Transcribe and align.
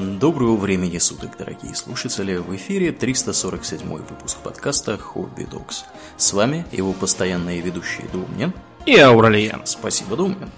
Доброго 0.00 0.56
времени 0.56 0.96
суток, 0.96 1.36
дорогие 1.38 1.74
слушатели! 1.74 2.36
В 2.36 2.56
эфире 2.56 2.90
347 2.90 3.86
выпуск 3.86 4.38
подкаста 4.38 4.96
«Хобби 4.96 5.44
Докс». 5.44 5.84
С 6.16 6.32
вами 6.32 6.64
его 6.72 6.94
постоянные 6.94 7.60
ведущие 7.60 8.06
Думнин 8.10 8.54
и 8.86 8.96
Ауралиен. 8.96 9.60
Спасибо, 9.64 10.16
Думнин. 10.16 10.48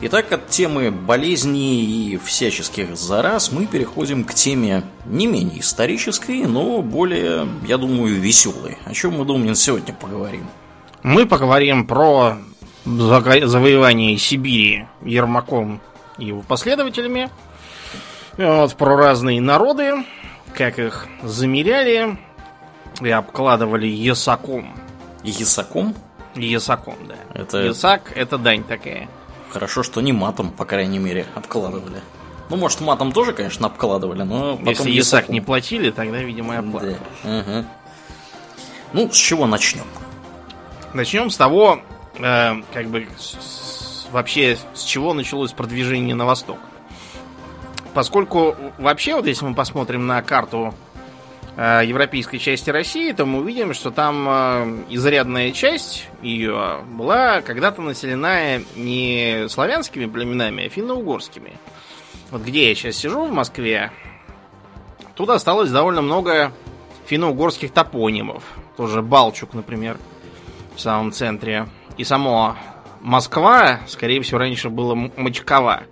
Итак, 0.00 0.32
от 0.32 0.48
темы 0.48 0.90
болезней 0.90 1.84
и 1.84 2.16
всяческих 2.16 2.96
зараз 2.96 3.52
мы 3.52 3.66
переходим 3.66 4.24
к 4.24 4.34
теме 4.34 4.82
не 5.06 5.28
менее 5.28 5.60
исторической, 5.60 6.42
но 6.42 6.82
более, 6.82 7.46
я 7.64 7.78
думаю, 7.78 8.20
веселой. 8.20 8.78
О 8.84 8.92
чем 8.92 9.16
мы, 9.16 9.24
Думнин, 9.24 9.54
сегодня 9.54 9.94
поговорим? 9.94 10.48
Мы 11.04 11.26
поговорим 11.26 11.86
про 11.86 12.38
завоевание 12.84 14.18
Сибири 14.18 14.86
Ермаком 15.02 15.80
и 16.18 16.24
его 16.24 16.42
последователями, 16.42 17.30
вот, 18.42 18.74
про 18.74 18.96
разные 18.96 19.40
народы, 19.40 20.04
как 20.54 20.78
их 20.78 21.06
замеряли 21.22 22.18
и 23.00 23.10
обкладывали 23.10 23.86
ясаком. 23.86 24.76
Ясаком? 25.22 25.94
Ясаком, 26.34 26.96
да. 27.06 27.14
Это... 27.34 27.58
Ясак 27.58 28.12
это 28.14 28.38
дань 28.38 28.64
такая. 28.64 29.08
Хорошо, 29.50 29.82
что 29.82 30.00
не 30.00 30.12
матом, 30.12 30.50
по 30.50 30.64
крайней 30.64 30.98
мере, 30.98 31.26
обкладывали. 31.34 32.00
Ну, 32.48 32.56
может, 32.56 32.80
матом 32.80 33.12
тоже, 33.12 33.32
конечно, 33.32 33.66
обкладывали, 33.66 34.22
но 34.22 34.56
потом 34.56 34.68
Если 34.68 34.90
ясак 34.90 35.28
не 35.28 35.40
платили, 35.40 35.90
тогда, 35.90 36.18
видимо, 36.18 36.54
и 36.54 36.56
обкладывали. 36.58 36.98
Да. 37.22 37.38
Угу. 37.38 37.66
Ну, 38.92 39.10
с 39.10 39.16
чего 39.16 39.46
начнем? 39.46 39.84
Начнем 40.92 41.30
с 41.30 41.36
того, 41.36 41.80
э, 42.18 42.54
как 42.72 42.88
бы 42.88 43.06
с, 43.18 44.06
вообще 44.10 44.58
с 44.74 44.82
чего 44.82 45.14
началось 45.14 45.52
продвижение 45.52 46.14
на 46.14 46.26
восток. 46.26 46.58
Поскольку 47.94 48.56
вообще, 48.78 49.14
вот 49.14 49.26
если 49.26 49.44
мы 49.44 49.54
посмотрим 49.54 50.06
на 50.06 50.22
карту 50.22 50.74
э, 51.56 51.82
европейской 51.84 52.38
части 52.38 52.70
России, 52.70 53.12
то 53.12 53.26
мы 53.26 53.40
увидим, 53.40 53.74
что 53.74 53.90
там 53.90 54.26
э, 54.28 54.84
изрядная 54.90 55.52
часть 55.52 56.08
ее 56.22 56.80
была 56.86 57.42
когда-то 57.42 57.82
населена 57.82 58.62
не 58.76 59.46
славянскими 59.48 60.06
племенами, 60.06 60.66
а 60.66 60.68
финно-угорскими. 60.70 61.52
Вот 62.30 62.42
где 62.42 62.70
я 62.70 62.74
сейчас 62.74 62.96
сижу, 62.96 63.26
в 63.26 63.32
Москве, 63.32 63.90
тут 65.14 65.28
осталось 65.28 65.70
довольно 65.70 66.00
много 66.00 66.52
финно-угорских 67.06 67.72
топонимов. 67.72 68.42
Тоже 68.78 69.02
Балчук, 69.02 69.52
например, 69.52 69.98
в 70.76 70.80
самом 70.80 71.12
центре. 71.12 71.68
И 71.98 72.04
само 72.04 72.56
Москва, 73.02 73.80
скорее 73.86 74.22
всего, 74.22 74.38
раньше 74.38 74.70
было 74.70 74.94
Мочкова. 74.94 75.82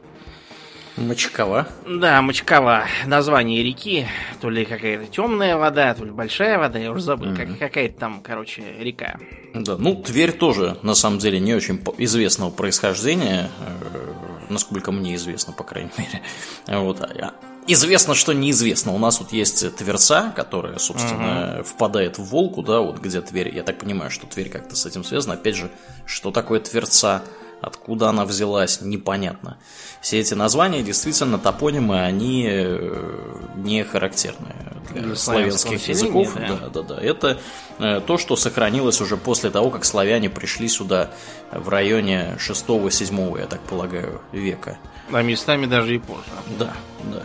Мочкова? 0.96 1.68
Да, 1.86 2.20
Мочкова. 2.22 2.84
Название 3.06 3.62
реки. 3.62 4.06
То 4.40 4.50
ли 4.50 4.64
какая-то 4.64 5.06
темная 5.06 5.56
вода, 5.56 5.94
то 5.94 6.04
ли 6.04 6.10
большая 6.10 6.58
вода. 6.58 6.78
Я 6.78 6.90
уже 6.90 7.02
забыл. 7.02 7.28
Mm-hmm. 7.28 7.36
Как, 7.36 7.58
какая-то 7.58 7.98
там, 7.98 8.20
короче, 8.22 8.62
река. 8.78 9.18
Да, 9.54 9.76
ну, 9.78 9.96
Тверь 9.96 10.32
тоже, 10.32 10.76
на 10.82 10.94
самом 10.94 11.18
деле, 11.18 11.40
не 11.40 11.54
очень 11.54 11.80
известного 11.98 12.50
происхождения. 12.50 13.50
Э, 13.60 14.12
насколько 14.48 14.92
мне 14.92 15.14
известно, 15.14 15.52
по 15.52 15.64
крайней 15.64 15.90
мере. 15.96 16.22
Вот. 16.66 17.00
А 17.00 17.34
известно, 17.66 18.14
что 18.14 18.32
неизвестно. 18.32 18.92
У 18.92 18.98
нас 18.98 19.20
вот 19.20 19.32
есть 19.32 19.76
Тверца, 19.76 20.32
которая, 20.34 20.78
собственно, 20.78 21.56
угу. 21.56 21.64
впадает 21.64 22.18
в 22.18 22.24
Волку, 22.24 22.62
да, 22.62 22.80
вот 22.80 22.98
где 22.98 23.20
Тверь. 23.20 23.54
Я 23.54 23.62
так 23.62 23.78
понимаю, 23.78 24.10
что 24.10 24.26
Тверь 24.26 24.50
как-то 24.50 24.76
с 24.76 24.86
этим 24.86 25.04
связана. 25.04 25.34
Опять 25.34 25.56
же, 25.56 25.70
что 26.06 26.30
такое 26.30 26.60
Тверца? 26.60 27.22
Откуда 27.60 28.08
она 28.08 28.24
взялась, 28.24 28.80
непонятно. 28.80 29.58
Все 30.00 30.18
эти 30.18 30.32
названия, 30.32 30.82
действительно, 30.82 31.38
топонимы, 31.38 32.00
они 32.00 32.46
э, 32.48 33.50
не 33.56 33.84
характерны 33.84 34.54
для, 34.92 35.02
для 35.02 35.16
славянских 35.16 35.88
языков. 35.88 36.32
Да. 36.34 36.56
да, 36.56 36.68
да, 36.68 36.82
да. 36.82 37.00
Это 37.00 37.38
э, 37.78 38.00
то, 38.00 38.16
что 38.16 38.36
сохранилось 38.36 39.00
уже 39.02 39.18
после 39.18 39.50
того, 39.50 39.70
как 39.70 39.84
славяне 39.84 40.30
пришли 40.30 40.68
сюда 40.68 41.10
в 41.52 41.68
районе 41.68 42.36
6-7, 42.38 43.40
я 43.40 43.46
так 43.46 43.60
полагаю, 43.60 44.22
века. 44.32 44.78
А 45.12 45.22
местами 45.22 45.66
даже 45.66 45.96
и 45.96 45.98
позже. 45.98 46.22
Да, 46.58 46.72
да. 47.12 47.22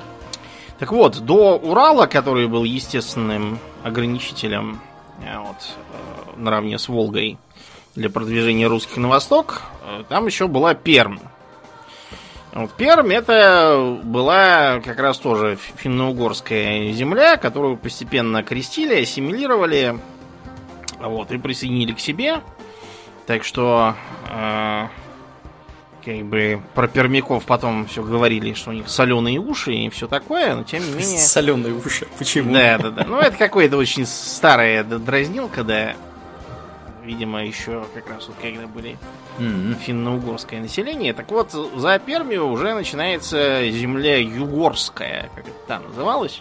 Так 0.79 0.91
вот, 0.91 1.19
до 1.19 1.57
Урала, 1.57 2.07
который 2.07 2.47
был 2.47 2.65
естественным 2.65 3.59
ограничителем 3.83 4.81
э, 5.23 5.37
вот, 5.39 5.77
наравне 6.35 6.77
с 6.77 6.89
Волгой, 6.89 7.37
для 7.95 8.09
продвижения 8.09 8.67
русских 8.67 8.97
на 8.97 9.07
восток, 9.07 9.61
э, 9.87 10.03
там 10.09 10.25
еще 10.25 10.47
была 10.47 10.73
Перм. 10.73 11.19
Вот 12.53 12.71
Пермь 12.73 13.11
это 13.11 13.99
была 14.03 14.79
как 14.83 14.99
раз 14.99 15.17
тоже 15.17 15.57
финно-угорская 15.77 16.91
земля, 16.93 17.37
которую 17.37 17.77
постепенно 17.77 18.43
крестили, 18.43 19.01
ассимилировали 19.01 19.99
вот, 20.99 21.31
и 21.31 21.37
присоединили 21.37 21.93
к 21.93 21.99
себе. 21.99 22.41
Так 23.25 23.43
что 23.43 23.95
э, 24.29 24.87
как 26.05 26.25
бы 26.25 26.61
про 26.75 26.87
пермяков 26.87 27.43
потом 27.45 27.87
все 27.87 28.03
говорили, 28.03 28.53
что 28.53 28.69
у 28.69 28.73
них 28.73 28.87
соленые 28.87 29.39
уши 29.39 29.73
и 29.73 29.89
все 29.89 30.07
такое, 30.07 30.55
но 30.55 30.63
тем 30.63 30.85
не 30.85 30.91
менее... 30.91 31.17
Соленые 31.17 31.73
уши, 31.73 32.07
почему? 32.17 32.53
Да, 32.53 32.77
да, 32.77 32.91
да. 32.91 33.03
Ну, 33.05 33.19
это 33.19 33.35
какое-то 33.35 33.77
очень 33.77 34.05
старое 34.05 34.83
дразнилка, 34.83 35.63
да 35.63 35.95
видимо, 37.05 37.45
еще 37.45 37.85
как 37.93 38.09
раз 38.09 38.27
вот 38.27 38.35
когда 38.41 38.67
были 38.67 38.97
mm-hmm. 39.39 39.75
финно-угорское 39.75 40.59
население. 40.59 41.13
Так 41.13 41.31
вот, 41.31 41.51
за 41.51 41.99
Пермию 41.99 42.47
уже 42.47 42.73
начинается 42.73 43.69
земля 43.69 44.17
югорская, 44.17 45.29
как 45.35 45.47
это 45.47 45.57
там 45.67 45.83
называлось. 45.87 46.39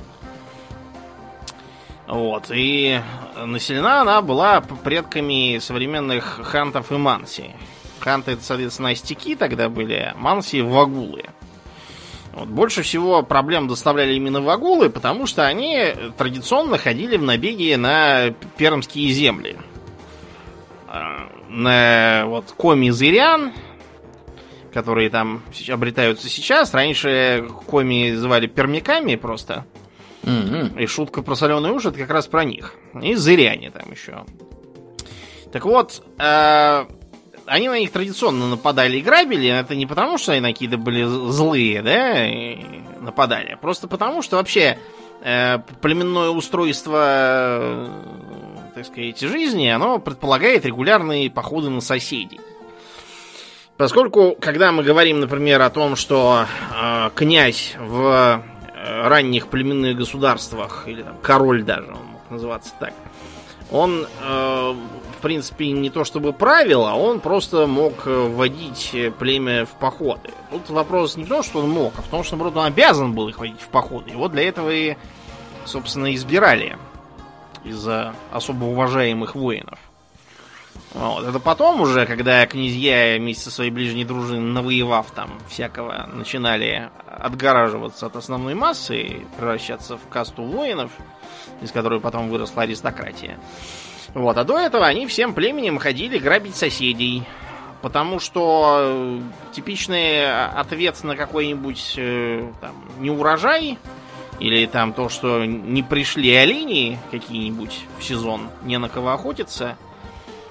Вот, 2.06 2.50
и 2.50 3.00
населена 3.36 4.02
она 4.02 4.20
была 4.20 4.60
предками 4.60 5.58
современных 5.58 6.40
хантов 6.42 6.92
и 6.92 6.96
манси. 6.96 7.50
Ханты, 8.00 8.32
это, 8.32 8.44
соответственно, 8.44 8.90
астики 8.90 9.34
тогда 9.34 9.70
были, 9.70 10.12
манси– 10.16 10.60
вагулы. 10.62 11.24
Вот, 12.32 12.48
больше 12.48 12.82
всего 12.82 13.22
проблем 13.22 13.68
доставляли 13.68 14.14
именно 14.14 14.42
вагулы, 14.42 14.90
потому 14.90 15.26
что 15.26 15.46
они 15.46 15.94
традиционно 16.18 16.76
ходили 16.76 17.16
в 17.16 17.22
набеги 17.22 17.74
на 17.74 18.32
пермские 18.58 19.10
земли 19.10 19.56
на 21.48 22.24
вот 22.26 22.52
коми 22.52 22.90
зырян, 22.90 23.52
которые 24.72 25.10
там 25.10 25.42
обретаются 25.68 26.28
сейчас. 26.28 26.74
Раньше 26.74 27.48
коми 27.66 28.14
звали 28.14 28.46
пермяками 28.46 29.16
просто. 29.16 29.64
Mm-hmm. 30.22 30.82
И 30.82 30.86
шутка 30.86 31.22
про 31.22 31.34
соленые 31.34 31.72
уши 31.72 31.88
это 31.88 31.98
как 31.98 32.10
раз 32.10 32.26
про 32.26 32.44
них. 32.44 32.74
И 33.00 33.14
зыряне 33.14 33.70
там 33.70 33.90
еще. 33.90 34.24
Так 35.52 35.66
вот, 35.66 36.02
э, 36.18 36.86
они 37.46 37.68
на 37.68 37.78
них 37.78 37.92
традиционно 37.92 38.48
нападали 38.48 38.96
и 38.96 39.02
грабили. 39.02 39.48
Это 39.48 39.76
не 39.76 39.86
потому, 39.86 40.18
что 40.18 40.32
они 40.32 40.52
какие-то 40.52 40.78
были 40.78 41.04
злые, 41.04 41.82
да, 41.82 42.26
и 42.26 42.58
нападали. 43.00 43.52
А 43.52 43.56
просто 43.56 43.86
потому, 43.86 44.22
что 44.22 44.36
вообще 44.36 44.78
э, 45.22 45.58
племенное 45.80 46.30
устройство 46.30 47.88
так 48.74 48.86
сказать, 48.86 49.20
жизни, 49.20 49.68
оно 49.68 49.98
предполагает 49.98 50.66
регулярные 50.66 51.30
походы 51.30 51.70
на 51.70 51.80
соседей. 51.80 52.40
Поскольку, 53.76 54.36
когда 54.40 54.72
мы 54.72 54.82
говорим, 54.82 55.20
например, 55.20 55.62
о 55.62 55.70
том, 55.70 55.96
что 55.96 56.46
э, 56.72 57.10
князь 57.14 57.74
в 57.78 58.40
э, 58.72 59.08
ранних 59.08 59.48
племенных 59.48 59.96
государствах, 59.96 60.84
или 60.86 61.02
там, 61.02 61.16
король 61.22 61.64
даже, 61.64 61.88
он 61.88 62.06
мог 62.06 62.30
называться 62.30 62.72
так, 62.78 62.92
он, 63.72 64.06
э, 64.22 64.74
в 65.18 65.22
принципе, 65.22 65.72
не 65.72 65.90
то 65.90 66.04
чтобы 66.04 66.32
правил, 66.32 66.86
а 66.86 66.94
он 66.94 67.18
просто 67.18 67.66
мог 67.66 68.06
вводить 68.06 68.94
племя 69.18 69.66
в 69.66 69.70
походы. 69.70 70.30
Тут 70.50 70.70
вопрос 70.70 71.16
не 71.16 71.24
в 71.24 71.28
том, 71.28 71.42
что 71.42 71.58
он 71.58 71.70
мог, 71.70 71.94
а 71.96 72.02
в 72.02 72.06
том, 72.06 72.22
что, 72.22 72.36
наоборот, 72.36 72.56
он 72.56 72.66
обязан 72.66 73.12
был 73.12 73.28
их 73.28 73.38
водить 73.38 73.60
в 73.60 73.68
походы. 73.68 74.12
Вот 74.14 74.32
для 74.32 74.48
этого 74.48 74.70
и, 74.70 74.96
собственно, 75.64 76.14
избирали 76.14 76.76
из-за 77.64 78.14
особо 78.32 78.64
уважаемых 78.64 79.34
воинов. 79.34 79.78
Вот. 80.92 81.26
Это 81.26 81.40
потом 81.40 81.80
уже, 81.80 82.06
когда 82.06 82.46
князья 82.46 83.16
вместе 83.18 83.44
со 83.44 83.50
своей 83.50 83.70
ближней 83.70 84.04
дружиной, 84.04 84.52
навоевав 84.52 85.10
там 85.10 85.38
всякого, 85.48 86.08
начинали 86.12 86.90
отгораживаться 87.08 88.06
от 88.06 88.16
основной 88.16 88.54
массы 88.54 89.00
и 89.00 89.26
превращаться 89.36 89.96
в 89.96 90.08
касту 90.08 90.44
воинов, 90.44 90.92
из 91.62 91.72
которой 91.72 92.00
потом 92.00 92.28
выросла 92.28 92.62
аристократия. 92.62 93.38
Вот. 94.14 94.38
А 94.38 94.44
до 94.44 94.58
этого 94.58 94.86
они 94.86 95.06
всем 95.06 95.34
племенем 95.34 95.78
ходили 95.78 96.18
грабить 96.18 96.56
соседей. 96.56 97.24
Потому 97.82 98.18
что 98.18 98.78
э, 98.80 99.20
типичный 99.52 100.32
ответ 100.32 101.04
на 101.04 101.16
какой-нибудь 101.16 101.94
э, 101.98 102.50
там, 102.62 102.72
неурожай 102.98 103.78
или 104.40 104.66
там 104.66 104.92
то, 104.92 105.08
что 105.08 105.44
не 105.44 105.82
пришли 105.82 106.34
олени 106.34 106.98
какие-нибудь 107.10 107.80
в 107.98 108.04
сезон, 108.04 108.48
не 108.64 108.78
на 108.78 108.88
кого 108.88 109.12
охотиться. 109.12 109.76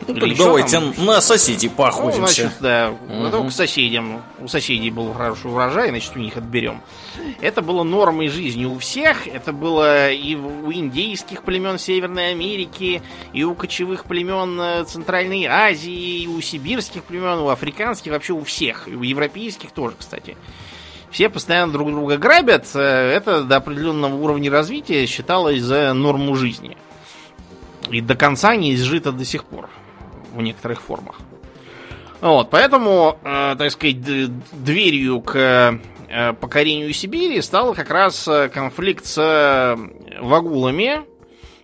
Ну, 0.08 0.16
так 0.16 0.38
давайте 0.38 0.80
там? 0.80 0.94
на 0.98 1.22
соседей 1.22 1.70
поохотимся. 1.70 2.20
Ну, 2.20 2.28
значит, 2.28 2.52
да, 2.60 2.94
угу. 3.08 3.30
только 3.30 3.50
к 3.50 3.52
соседям. 3.52 4.22
У 4.40 4.48
соседей 4.48 4.92
был 4.92 5.14
хороший 5.14 5.52
урожай, 5.52 5.90
значит, 5.90 6.16
у 6.16 6.20
них 6.20 6.36
отберем. 6.38 6.82
Это 7.42 7.62
было 7.62 7.84
нормой 7.84 8.28
жизни 8.28 8.66
у 8.66 8.78
всех. 8.80 9.28
Это 9.28 9.54
было 9.54 10.12
и 10.12 10.36
у 10.36 10.72
индейских 10.72 11.44
племен 11.44 11.78
Северной 11.78 12.32
Америки, 12.32 13.02
и 13.32 13.44
у 13.44 13.56
кочевых 13.56 14.06
племен 14.06 14.60
э, 14.60 14.84
Центральной 14.86 15.46
Азии, 15.46 16.24
и 16.24 16.28
у 16.28 16.42
сибирских 16.42 17.04
племен, 17.04 17.40
у 17.40 17.50
африканских, 17.50 18.12
вообще 18.12 18.34
у 18.34 18.44
всех. 18.44 18.88
И 18.88 18.96
у 18.96 19.04
европейских 19.04 19.72
тоже, 19.72 19.96
кстати. 19.98 20.36
Все 21.14 21.30
постоянно 21.30 21.72
друг 21.72 21.92
друга 21.92 22.18
грабят. 22.18 22.66
Э, 22.74 22.80
это 22.80 23.44
до 23.44 23.58
определенного 23.58 24.16
уровня 24.16 24.50
развития 24.50 25.06
считалось 25.06 25.62
за 25.62 25.94
норму 25.94 26.36
жизни. 26.36 26.76
И 27.92 28.02
до 28.02 28.16
конца 28.16 28.56
не 28.56 28.74
изжито 28.74 29.12
до 29.12 29.24
сих 29.24 29.46
пор 29.46 29.70
в 30.34 30.42
некоторых 30.42 30.82
формах. 30.82 31.20
Вот, 32.20 32.50
поэтому, 32.50 33.20
э, 33.24 33.56
так 33.56 33.70
сказать, 33.70 34.02
дверью 34.54 35.22
к 35.22 35.36
э, 36.10 36.34
покорению 36.34 36.92
Сибири 36.94 37.40
стал 37.42 37.76
как 37.76 37.92
раз 37.92 38.28
э, 38.28 38.50
конфликт 38.50 39.06
с 39.06 39.18
э, 39.20 39.78
вагулами, 40.20 41.04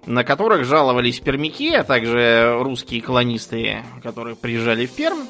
на 0.06 0.24
которых 0.24 0.66
жаловались 0.66 1.20
пермяки, 1.22 1.74
а 1.74 1.84
также 1.84 2.56
русские 2.62 3.02
колонисты, 3.02 3.84
которые 4.04 4.36
приезжали 4.36 4.86
в 4.86 4.92
Перм. 4.92 5.28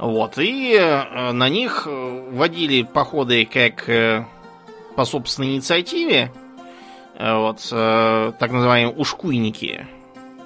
Вот, 0.00 0.38
и 0.38 0.74
э, 0.74 1.32
на 1.32 1.48
них 1.48 1.86
водили 1.86 2.82
походы 2.82 3.44
как 3.44 3.88
э, 3.88 4.24
по 4.96 5.04
собственной 5.04 5.54
инициативе, 5.54 6.32
э, 7.18 7.36
вот, 7.36 7.68
э, 7.70 8.32
так 8.38 8.50
называемые 8.50 8.96
ушкуйники– 8.96 9.86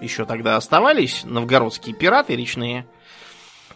еще 0.04 0.24
тогда 0.24 0.56
оставались 0.56 1.22
новгородские 1.24 1.94
пираты 1.94 2.36
речные, 2.36 2.86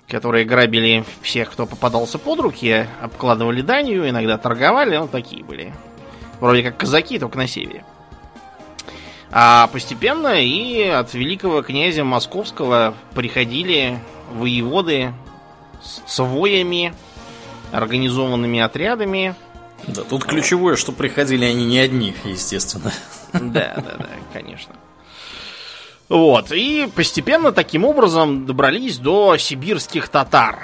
которые 0.07 0.45
грабили 0.45 1.05
всех, 1.23 1.51
кто 1.51 1.67
попадался 1.67 2.19
под 2.19 2.41
руки, 2.41 2.87
обкладывали 3.01 3.63
данью, 3.63 4.09
иногда 4.09 4.39
торговали, 4.39 4.97
ну 4.97 5.09
такие 5.09 5.45
были. 5.45 5.73
Вроде 6.41 6.63
как 6.63 6.77
казаки, 6.77 7.19
только 7.19 7.39
на 7.39 7.47
севере. 7.47 7.85
А 9.31 9.67
постепенно 9.69 10.41
и 10.41 10.83
от 10.85 11.13
великого 11.13 11.63
князя 11.63 12.05
Московского 12.05 12.95
приходили 13.15 13.99
воеводы 14.33 15.13
с 15.81 16.23
воями, 16.23 16.95
организованными 17.73 18.61
отрядами. 18.61 19.35
Да, 19.87 20.03
тут 20.03 20.25
ключевое, 20.25 20.77
что 20.77 20.93
приходили 20.93 21.45
они 21.45 21.65
не 21.65 21.79
одни, 21.79 22.15
естественно. 22.25 22.93
Да, 23.33 23.75
да, 23.77 23.97
да, 23.99 24.09
конечно. 24.33 24.75
Вот, 26.09 26.53
и 26.53 26.89
постепенно 26.95 27.53
таким 27.53 27.85
образом 27.85 28.47
добрались 28.47 28.97
до 28.99 29.37
сибирских 29.37 30.09
татар. 30.09 30.61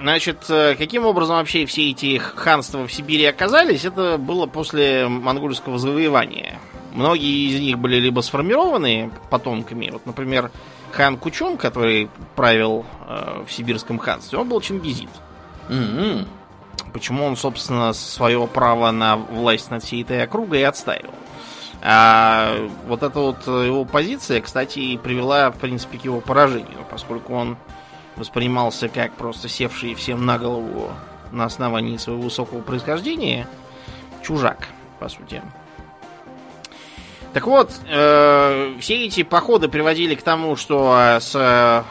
Значит, 0.00 0.44
э, 0.48 0.76
каким 0.76 1.04
образом 1.04 1.36
вообще 1.36 1.66
все 1.66 1.90
эти 1.90 2.16
ханства 2.18 2.86
в 2.86 2.92
Сибири 2.92 3.24
оказались, 3.24 3.84
это 3.84 4.16
было 4.16 4.46
после 4.46 5.08
монгольского 5.08 5.78
завоевания. 5.78 6.58
Многие 6.94 7.50
из 7.50 7.60
них 7.60 7.78
были 7.78 7.96
либо 7.96 8.20
сформированы 8.20 9.10
потомками, 9.28 9.90
вот, 9.90 10.06
например, 10.06 10.50
хан 10.92 11.16
Кучон, 11.16 11.56
который 11.56 12.10
правил 12.36 12.84
э, 13.08 13.44
в 13.46 13.52
сибирском 13.52 13.98
ханстве, 13.98 14.38
он 14.38 14.48
был 14.48 14.60
чингизит. 14.60 15.10
Mm-hmm. 15.68 16.26
Почему 16.92 17.24
он, 17.24 17.36
собственно, 17.36 17.92
свое 17.92 18.46
право 18.46 18.90
на 18.90 19.16
власть 19.16 19.70
над 19.70 19.84
всей 19.84 20.02
этой 20.02 20.22
округой 20.22 20.64
отстаивал. 20.64 21.14
А 21.82 22.68
вот 22.86 23.02
эта 23.02 23.18
вот 23.18 23.46
его 23.46 23.84
позиция, 23.84 24.40
кстати, 24.40 24.96
привела, 24.98 25.50
в 25.50 25.56
принципе, 25.56 25.98
к 25.98 26.04
его 26.04 26.20
поражению, 26.20 26.84
поскольку 26.90 27.34
он 27.34 27.56
воспринимался 28.16 28.88
как 28.88 29.12
просто 29.14 29.48
севший 29.48 29.94
всем 29.94 30.26
на 30.26 30.38
голову 30.38 30.90
на 31.32 31.44
основании 31.44 31.96
своего 31.96 32.22
высокого 32.22 32.60
происхождения 32.60 33.46
чужак, 34.22 34.68
по 34.98 35.08
сути. 35.08 35.42
Так 37.32 37.46
вот, 37.46 37.70
э, 37.88 38.74
все 38.80 39.06
эти 39.06 39.22
походы 39.22 39.68
приводили 39.68 40.14
к 40.14 40.22
тому, 40.22 40.56
что 40.56 41.18
с 41.20 41.32
э, 41.34 41.82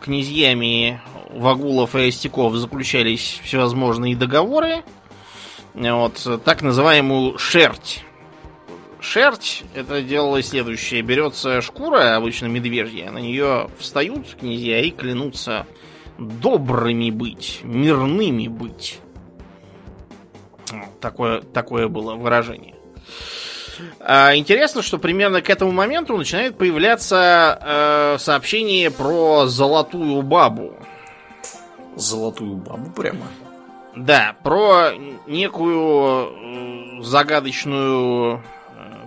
князьями 0.00 1.00
Вагулов 1.30 1.94
и 1.94 2.08
Остяков 2.08 2.54
заключались 2.54 3.40
всевозможные 3.44 4.16
договоры. 4.16 4.82
Вот, 5.74 6.42
так 6.44 6.62
называемую 6.62 7.38
шерть 7.38 8.04
Шерсть 9.02 9.64
это 9.74 10.00
делалось 10.00 10.48
следующее. 10.48 11.02
Берется 11.02 11.60
шкура, 11.60 12.14
обычно 12.14 12.46
медвежья, 12.46 13.10
на 13.10 13.18
нее 13.18 13.68
встают 13.78 14.36
князья 14.38 14.80
и 14.80 14.90
клянутся 14.90 15.66
добрыми 16.18 17.10
быть, 17.10 17.60
мирными 17.64 18.46
быть. 18.46 19.00
Такое, 21.00 21.42
такое 21.42 21.88
было 21.88 22.14
выражение. 22.14 22.76
А, 24.00 24.34
интересно, 24.36 24.82
что 24.82 24.98
примерно 24.98 25.42
к 25.42 25.50
этому 25.50 25.72
моменту 25.72 26.16
начинает 26.16 26.56
появляться 26.58 27.58
э, 27.60 28.16
сообщение 28.18 28.90
про 28.90 29.46
золотую 29.46 30.22
бабу. 30.22 30.74
Золотую 31.96 32.56
бабу 32.56 32.90
прямо? 32.90 33.26
Да, 33.94 34.36
про 34.42 34.92
некую 35.26 37.00
э, 37.00 37.02
загадочную 37.02 38.42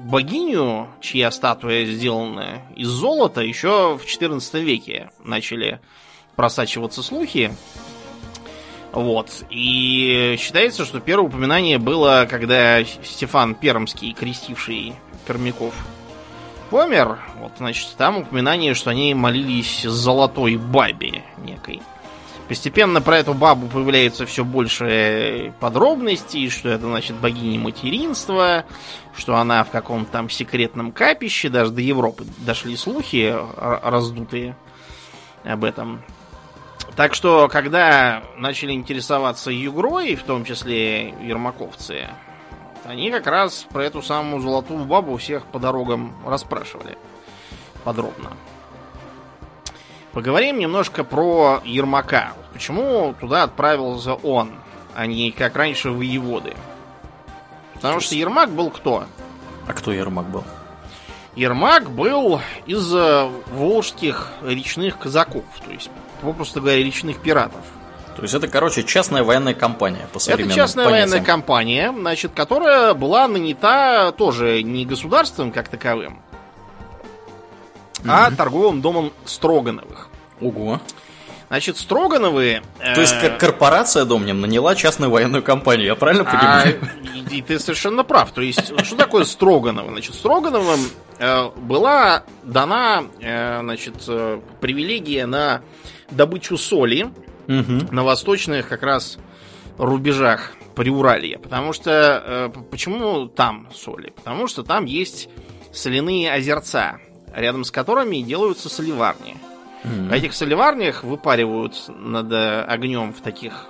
богиню, 0.06 0.88
чья 1.02 1.32
статуя 1.32 1.86
сделана 1.86 2.62
из 2.76 2.88
золота, 2.88 3.42
еще 3.42 3.98
в 3.98 4.06
XIV 4.06 4.62
веке 4.62 5.10
начали 5.24 5.80
просачиваться 6.36 7.02
слухи. 7.02 7.52
Вот. 8.96 9.44
И 9.50 10.38
считается, 10.40 10.86
что 10.86 11.02
первое 11.02 11.28
упоминание 11.28 11.78
было, 11.78 12.26
когда 12.30 12.84
Стефан 12.86 13.54
Пермский, 13.54 14.14
крестивший 14.14 14.96
пермяков, 15.28 15.74
помер. 16.70 17.20
Вот, 17.40 17.52
значит, 17.58 17.90
там 17.98 18.20
упоминание, 18.20 18.74
что 18.74 18.92
они 18.92 19.14
молились 19.14 19.84
золотой 19.84 20.56
бабе 20.56 21.24
некой. 21.38 21.82
Постепенно 22.48 23.02
про 23.02 23.18
эту 23.18 23.34
бабу 23.34 23.68
появляется 23.68 24.26
все 24.26 24.46
больше 24.46 25.54
подробностей, 25.60 26.50
что 26.50 26.70
это 26.70 26.86
значит 26.86 27.18
богиня 27.18 27.60
материнства, 27.60 28.64
что 29.14 29.36
она 29.36 29.66
в 29.66 29.72
каком-то 29.72 30.10
там 30.10 30.30
секретном 30.30 30.94
капище, 30.94 31.50
даже 31.50 31.72
до 31.72 31.82
Европы 31.82 32.24
дошли 32.38 32.78
слухи 32.78 33.36
раздутые 33.58 34.56
об 35.44 35.66
этом. 35.66 36.02
Так 36.96 37.14
что, 37.14 37.50
когда 37.50 38.24
начали 38.38 38.72
интересоваться 38.72 39.52
Югрой, 39.52 40.16
в 40.16 40.24
том 40.24 40.46
числе 40.46 41.10
ермаковцы, 41.10 42.08
они 42.86 43.12
как 43.12 43.28
раз 43.28 43.66
про 43.70 43.84
эту 43.84 44.02
самую 44.02 44.42
золотую 44.42 44.86
бабу 44.86 45.18
всех 45.18 45.46
по 45.48 45.60
дорогам 45.60 46.16
расспрашивали 46.26 46.98
подробно. 47.84 48.32
Поговорим 50.14 50.60
немножко 50.60 51.04
про 51.04 51.62
Ермака. 51.66 52.32
Почему 52.54 53.14
туда 53.20 53.44
отправился 53.44 54.14
он, 54.14 54.54
а 54.96 55.06
не 55.08 55.32
как 55.32 55.58
раньше 55.58 55.92
воеводы? 55.92 56.54
Потому 57.74 58.00
что 58.00 58.16
Ермак 58.16 58.50
был 58.52 58.70
кто? 58.70 59.04
А 59.68 59.74
кто 59.74 59.92
Ермак 59.92 60.28
был? 60.28 60.46
Ермак 61.36 61.92
был 61.92 62.40
из 62.66 62.94
э, 62.96 63.30
волжских 63.52 64.32
речных 64.42 64.98
казаков, 64.98 65.44
то 65.66 65.72
есть, 65.72 65.92
попросту 66.22 66.62
говоря, 66.62 66.78
речных 66.84 67.20
пиратов. 67.20 67.62
То 68.16 68.22
есть 68.22 68.34
это, 68.34 68.48
короче, 68.48 68.84
частная 68.84 69.24
военная 69.24 69.54
компания 69.54 70.08
по 70.14 70.20
современным 70.20 70.52
Это 70.52 70.56
частная 70.56 70.86
понятиям. 70.86 71.10
военная 71.10 71.26
компания, 71.26 71.92
значит, 71.92 72.32
которая 72.34 72.94
была 72.94 73.28
нанята 73.28 74.14
тоже 74.18 74.64
не 74.64 74.86
государством 74.86 75.52
как 75.52 75.68
таковым, 75.68 76.22
mm-hmm. 78.00 78.08
а 78.08 78.32
торговым 78.32 78.82
домом 78.82 79.12
Строгановых. 79.26 80.08
Ого. 80.40 80.80
Значит, 81.48 81.78
Строгановы... 81.78 82.62
То 82.80 83.02
есть 83.02 83.16
э, 83.22 83.38
корпорация 83.38 84.06
Домнин 84.06 84.42
наняла 84.42 84.76
частную 84.76 85.12
военную 85.12 85.44
компанию, 85.44 85.88
я 85.88 85.96
правильно 85.96 86.24
а, 86.24 86.32
понимаю? 86.32 86.80
А, 86.82 87.30
и, 87.34 87.38
и 87.38 87.42
ты 87.42 87.60
совершенно 87.60 88.04
прав. 88.04 88.32
То 88.32 88.42
есть, 88.42 88.74
что 88.84 88.96
такое 88.96 89.26
Строгановы? 89.26 89.92
Значит, 89.92 90.16
Строгановым 90.16 90.80
э, 91.20 91.50
была 91.56 92.24
дана 92.44 93.04
э, 93.20 93.60
значит, 93.62 93.96
э, 94.08 94.40
привилегия 94.60 95.28
на 95.28 95.62
добычу 96.12 96.58
соли 96.58 97.12
угу. 97.48 97.94
на 97.94 98.04
восточных 98.04 98.68
как 98.68 98.84
раз 98.84 99.18
рубежах 99.78 100.54
Приуралья. 100.76 101.40
Потому 101.40 101.74
что... 101.74 102.24
Э, 102.26 102.50
почему 102.70 103.28
там 103.28 103.70
соли? 103.74 104.10
Потому 104.10 104.48
что 104.48 104.64
там 104.64 104.86
есть 104.86 105.30
соляные 105.72 106.32
озерца, 106.32 107.00
рядом 107.34 107.64
с 107.64 107.72
которыми 107.72 108.18
делаются 108.18 108.70
соливарни. 108.70 109.38
Mm-hmm. 109.84 110.10
А 110.12 110.18
этих 110.18 110.34
соливарнях 110.34 111.04
выпаривают 111.04 111.76
над 111.88 112.32
э, 112.32 112.62
огнем 112.64 113.14
в 113.14 113.22
таких 113.22 113.68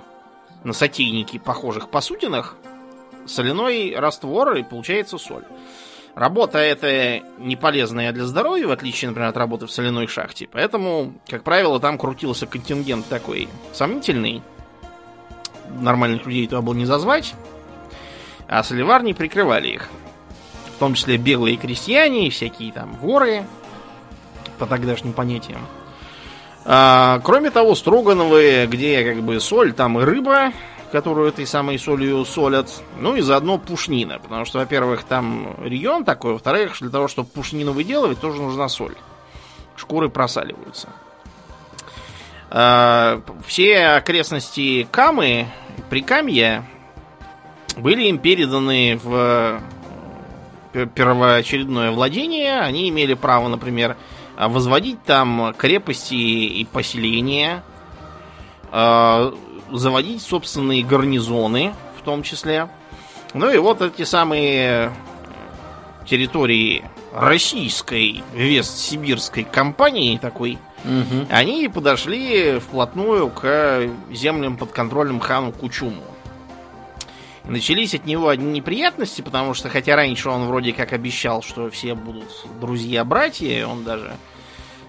на 0.64 0.72
сотейники, 0.72 1.38
похожих 1.38 1.90
посудинах, 1.90 2.56
соляной 3.26 3.94
раствор, 3.96 4.56
и 4.56 4.62
получается 4.62 5.18
соль. 5.18 5.44
Работа 6.16 6.56
эта 6.56 7.20
не 7.36 7.56
полезная 7.56 8.10
для 8.10 8.24
здоровья, 8.24 8.68
в 8.68 8.70
отличие, 8.70 9.10
например, 9.10 9.28
от 9.28 9.36
работы 9.36 9.66
в 9.66 9.70
соляной 9.70 10.06
шахте. 10.06 10.48
Поэтому, 10.50 11.12
как 11.28 11.42
правило, 11.42 11.78
там 11.78 11.98
крутился 11.98 12.46
контингент 12.46 13.06
такой 13.06 13.50
сомнительный. 13.74 14.42
Нормальных 15.78 16.24
людей 16.24 16.46
туда 16.46 16.62
было 16.62 16.72
не 16.72 16.86
зазвать. 16.86 17.34
А 18.48 18.62
соливарни 18.62 19.12
прикрывали 19.12 19.68
их. 19.68 19.90
В 20.74 20.78
том 20.78 20.94
числе 20.94 21.18
белые 21.18 21.58
крестьяне 21.58 22.30
всякие 22.30 22.72
там 22.72 22.96
воры 22.96 23.44
по 24.58 24.64
тогдашним 24.64 25.12
понятиям. 25.12 25.60
А, 26.64 27.20
кроме 27.24 27.50
того, 27.50 27.74
Строгановы, 27.74 28.66
где 28.70 29.04
как 29.04 29.22
бы 29.22 29.38
соль, 29.38 29.74
там 29.74 30.00
и 30.00 30.04
рыба, 30.04 30.52
которую 30.92 31.28
этой 31.28 31.46
самой 31.46 31.78
солью 31.78 32.24
солят. 32.24 32.70
Ну 33.00 33.16
и 33.16 33.20
заодно 33.20 33.58
пушнина. 33.58 34.18
Потому 34.18 34.44
что, 34.44 34.58
во-первых, 34.58 35.04
там 35.04 35.56
регион 35.62 36.04
такой, 36.04 36.32
во-вторых, 36.32 36.76
для 36.80 36.90
того, 36.90 37.08
чтобы 37.08 37.28
пушнину 37.28 37.72
выделывать, 37.72 38.20
тоже 38.20 38.40
нужна 38.40 38.68
соль. 38.68 38.94
Шкуры 39.76 40.08
просаливаются. 40.08 40.88
А, 42.50 43.20
все 43.46 43.88
окрестности 43.88 44.86
Камы, 44.90 45.46
Прикамья, 45.90 46.64
были 47.76 48.04
им 48.04 48.18
переданы 48.18 48.98
в 49.02 49.60
первоочередное 50.94 51.90
владение. 51.90 52.60
Они 52.60 52.88
имели 52.88 53.14
право, 53.14 53.48
например, 53.48 53.96
возводить 54.38 55.02
там 55.04 55.54
крепости 55.56 56.14
и 56.14 56.64
поселения, 56.64 57.62
а, 58.70 59.34
заводить 59.70 60.22
собственные 60.22 60.84
гарнизоны, 60.84 61.74
в 61.98 62.02
том 62.02 62.22
числе. 62.22 62.68
Ну 63.34 63.50
и 63.50 63.58
вот 63.58 63.82
эти 63.82 64.04
самые 64.04 64.92
территории 66.06 66.84
российской 67.12 68.22
Вест-Сибирской 68.34 69.44
компании 69.44 70.18
такой, 70.18 70.58
угу. 70.84 71.26
они 71.30 71.68
подошли 71.68 72.58
вплотную 72.58 73.28
к 73.30 73.88
землям 74.10 74.56
под 74.56 74.72
контролем 74.72 75.20
хану 75.20 75.52
Кучуму. 75.52 76.02
Начались 77.44 77.94
от 77.94 78.06
него 78.06 78.28
одни 78.28 78.50
неприятности, 78.50 79.22
потому 79.22 79.54
что 79.54 79.68
хотя 79.68 79.94
раньше 79.94 80.28
он 80.28 80.46
вроде 80.46 80.72
как 80.72 80.92
обещал, 80.92 81.42
что 81.42 81.70
все 81.70 81.94
будут 81.94 82.28
друзья-братья, 82.60 83.66
он 83.66 83.84
даже, 83.84 84.16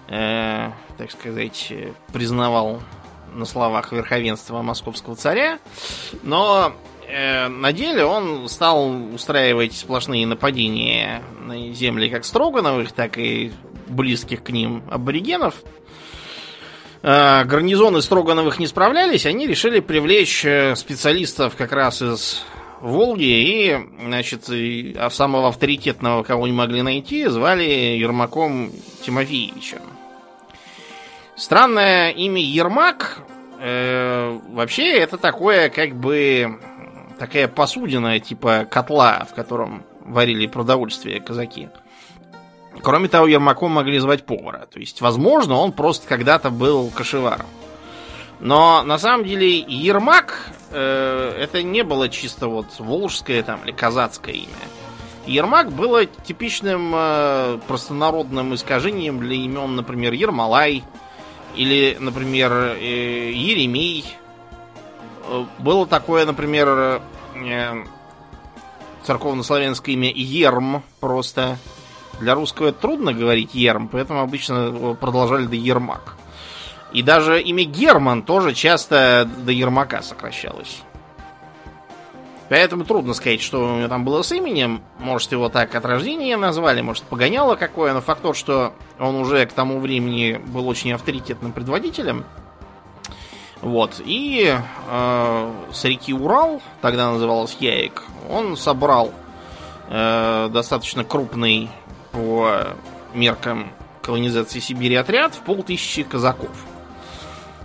э, 0.08 0.70
так 0.96 1.10
сказать, 1.12 1.72
признавал 2.12 2.82
на 3.34 3.44
словах 3.44 3.92
верховенства 3.92 4.62
московского 4.62 5.16
царя, 5.16 5.58
но 6.22 6.72
э, 7.06 7.48
на 7.48 7.72
деле 7.72 8.04
он 8.04 8.48
стал 8.48 9.14
устраивать 9.14 9.74
сплошные 9.74 10.26
нападения 10.26 11.22
на 11.40 11.72
земли 11.72 12.08
как 12.08 12.24
Строгановых, 12.24 12.92
так 12.92 13.18
и 13.18 13.52
близких 13.86 14.42
к 14.42 14.50
ним 14.50 14.82
аборигенов. 14.90 15.54
Э, 17.02 17.44
гарнизоны 17.44 18.02
Строгановых 18.02 18.58
не 18.58 18.66
справлялись, 18.66 19.26
они 19.26 19.46
решили 19.46 19.80
привлечь 19.80 20.44
э, 20.44 20.74
специалистов 20.76 21.56
как 21.56 21.72
раз 21.72 22.02
из 22.02 22.42
Волги 22.80 23.24
и, 23.24 23.76
значит, 24.06 24.44
а 24.48 25.10
самого 25.10 25.48
авторитетного, 25.48 26.22
кого 26.22 26.46
не 26.46 26.52
могли 26.52 26.82
найти, 26.82 27.26
звали 27.26 27.64
Ермаком 27.64 28.70
Тимофеевичем. 29.04 29.97
Странное 31.38 32.10
имя 32.10 32.42
Ермак 32.42 33.20
э, 33.60 34.40
вообще 34.48 34.98
это 34.98 35.18
такое 35.18 35.68
как 35.68 35.94
бы 35.94 36.58
такая 37.16 37.46
посудина 37.46 38.18
типа 38.18 38.66
котла, 38.68 39.24
в 39.30 39.34
котором 39.34 39.84
варили 40.00 40.48
продовольствие 40.48 41.20
казаки. 41.20 41.68
Кроме 42.82 43.08
того, 43.08 43.28
Ермаком 43.28 43.70
могли 43.70 44.00
звать 44.00 44.26
повара. 44.26 44.66
То 44.66 44.80
есть, 44.80 45.00
возможно, 45.00 45.54
он 45.54 45.70
просто 45.70 46.08
когда-то 46.08 46.50
был 46.50 46.90
кошеваром. 46.90 47.46
Но 48.40 48.82
на 48.82 48.98
самом 48.98 49.24
деле 49.24 49.60
Ермак 49.60 50.50
э, 50.72 51.36
это 51.40 51.62
не 51.62 51.84
было 51.84 52.08
чисто 52.08 52.48
вот 52.48 52.66
волжское 52.80 53.44
там 53.44 53.60
или 53.64 53.70
казацкое 53.70 54.34
имя. 54.34 54.48
Ермак 55.24 55.70
было 55.70 56.04
типичным 56.04 56.92
э, 56.94 57.58
простонародным 57.68 58.54
искажением 58.54 59.20
для 59.20 59.36
имен, 59.36 59.76
например, 59.76 60.12
Ермолай, 60.14 60.82
или, 61.58 61.96
например, 61.98 62.52
э, 62.52 63.32
Еремей. 63.32 64.04
Э, 65.24 65.44
было 65.58 65.86
такое, 65.86 66.24
например, 66.24 67.02
э, 67.34 67.84
церковнославянское 69.04 69.94
имя 69.94 70.12
Ерм 70.14 70.84
просто. 71.00 71.58
Для 72.20 72.34
русского 72.34 72.72
трудно 72.72 73.12
говорить 73.12 73.54
Ерм, 73.54 73.88
поэтому 73.88 74.20
обычно 74.20 74.96
продолжали 75.00 75.46
до 75.46 75.56
Ермак. 75.56 76.16
И 76.92 77.02
даже 77.02 77.40
имя 77.40 77.64
Герман 77.64 78.22
тоже 78.22 78.54
часто 78.54 79.28
до 79.44 79.52
Ермака 79.52 80.02
сокращалось. 80.02 80.82
Поэтому 82.48 82.84
трудно 82.84 83.12
сказать, 83.12 83.42
что 83.42 83.74
у 83.74 83.76
него 83.78 83.88
там 83.88 84.04
было 84.04 84.22
с 84.22 84.32
именем. 84.32 84.82
Может, 84.98 85.32
его 85.32 85.48
так 85.48 85.74
от 85.74 85.84
рождения 85.84 86.36
назвали, 86.36 86.80
может, 86.80 87.04
погоняло 87.04 87.56
какое, 87.56 87.92
но 87.92 88.00
факт 88.00 88.22
тот, 88.22 88.36
что 88.36 88.72
он 88.98 89.16
уже 89.16 89.44
к 89.46 89.52
тому 89.52 89.80
времени 89.80 90.40
был 90.46 90.66
очень 90.66 90.92
авторитетным 90.92 91.52
предводителем. 91.52 92.24
Вот. 93.60 94.00
И 94.04 94.54
э, 94.88 95.52
с 95.72 95.84
реки 95.84 96.14
Урал, 96.14 96.62
тогда 96.80 97.10
называлась 97.10 97.56
Яек, 97.60 98.04
он 98.30 98.56
собрал 98.56 99.12
э, 99.88 100.48
достаточно 100.50 101.04
крупный 101.04 101.68
по 102.12 102.68
меркам 103.14 103.72
колонизации 104.00 104.60
Сибири 104.60 104.94
отряд 104.94 105.34
в 105.34 105.40
полтысячи 105.40 106.02
казаков. 106.02 106.50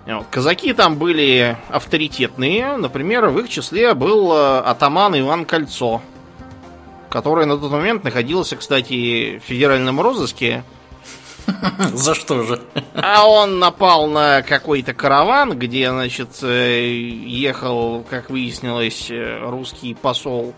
Вот. 0.05 0.25
Казаки 0.29 0.73
там 0.73 0.97
были 0.97 1.57
авторитетные. 1.69 2.75
Например, 2.77 3.27
в 3.27 3.39
их 3.39 3.49
числе 3.49 3.93
был 3.93 4.33
э, 4.33 4.59
атаман 4.59 5.17
Иван 5.17 5.45
Кольцо, 5.45 6.01
который 7.09 7.45
на 7.45 7.57
тот 7.57 7.71
момент 7.71 8.03
находился, 8.03 8.57
кстати, 8.57 9.39
в 9.39 9.47
федеральном 9.47 10.01
розыске. 10.01 10.63
За 11.93 12.15
что 12.15 12.43
же? 12.43 12.61
А 12.95 13.27
он 13.27 13.59
напал 13.59 14.07
на 14.07 14.41
какой-то 14.41 14.93
караван, 14.93 15.57
где, 15.57 15.89
значит, 15.89 16.29
э, 16.41 16.85
ехал, 16.85 18.05
как 18.09 18.29
выяснилось, 18.29 19.09
э, 19.09 19.39
русский 19.41 19.93
посол 19.93 20.53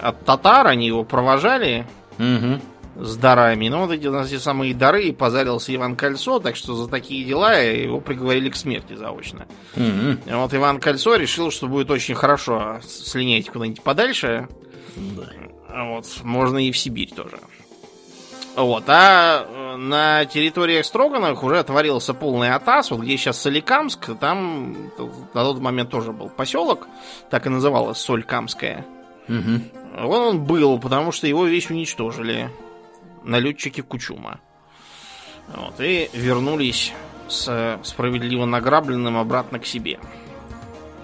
от 0.00 0.24
татар. 0.24 0.68
Они 0.68 0.86
его 0.86 1.04
провожали. 1.04 1.86
Угу 2.18 2.60
с 2.96 3.16
дарами. 3.16 3.68
Но 3.68 3.86
вот 3.86 3.92
эти 3.92 4.06
эти 4.06 4.38
самые 4.38 4.74
дары 4.74 5.12
позарился 5.12 5.74
Иван 5.74 5.96
Кольцо, 5.96 6.38
так 6.38 6.56
что 6.56 6.74
за 6.74 6.88
такие 6.88 7.24
дела 7.24 7.54
его 7.54 8.00
приговорили 8.00 8.50
к 8.50 8.56
смерти 8.56 8.94
заочно. 8.94 9.46
Mm-hmm. 9.74 10.36
Вот 10.36 10.54
Иван 10.54 10.80
Кольцо 10.80 11.16
решил, 11.16 11.50
что 11.50 11.66
будет 11.66 11.90
очень 11.90 12.14
хорошо 12.14 12.80
слинять 12.86 13.48
куда-нибудь 13.50 13.82
подальше. 13.82 14.48
Да. 14.96 15.30
Вот, 15.86 16.06
можно 16.22 16.58
и 16.58 16.70
в 16.70 16.78
Сибирь 16.78 17.12
тоже. 17.12 17.38
Вот, 18.56 18.84
а 18.86 19.46
э, 19.48 19.76
на 19.76 20.24
территориях 20.26 20.86
Строгановых 20.86 21.42
уже 21.42 21.58
отворился 21.58 22.14
полный 22.14 22.52
атас, 22.52 22.92
вот 22.92 23.00
где 23.00 23.16
сейчас 23.16 23.40
Соликамск, 23.40 24.16
там 24.20 24.92
на 24.96 25.42
тот 25.42 25.58
момент 25.58 25.90
тоже 25.90 26.12
был 26.12 26.28
поселок, 26.28 26.86
так 27.30 27.46
и 27.46 27.50
называлось 27.50 27.98
Солькамская. 27.98 28.86
Угу. 29.28 30.04
Вон 30.06 30.22
он 30.22 30.44
был, 30.44 30.78
потому 30.78 31.10
что 31.10 31.26
его 31.26 31.46
весь 31.46 31.68
уничтожили 31.68 32.50
налетчики 33.24 33.80
Кучума. 33.80 34.40
Вот, 35.48 35.80
и 35.80 36.08
вернулись 36.12 36.92
с 37.28 37.78
справедливо 37.82 38.44
награбленным 38.44 39.16
обратно 39.18 39.58
к 39.58 39.66
себе. 39.66 39.98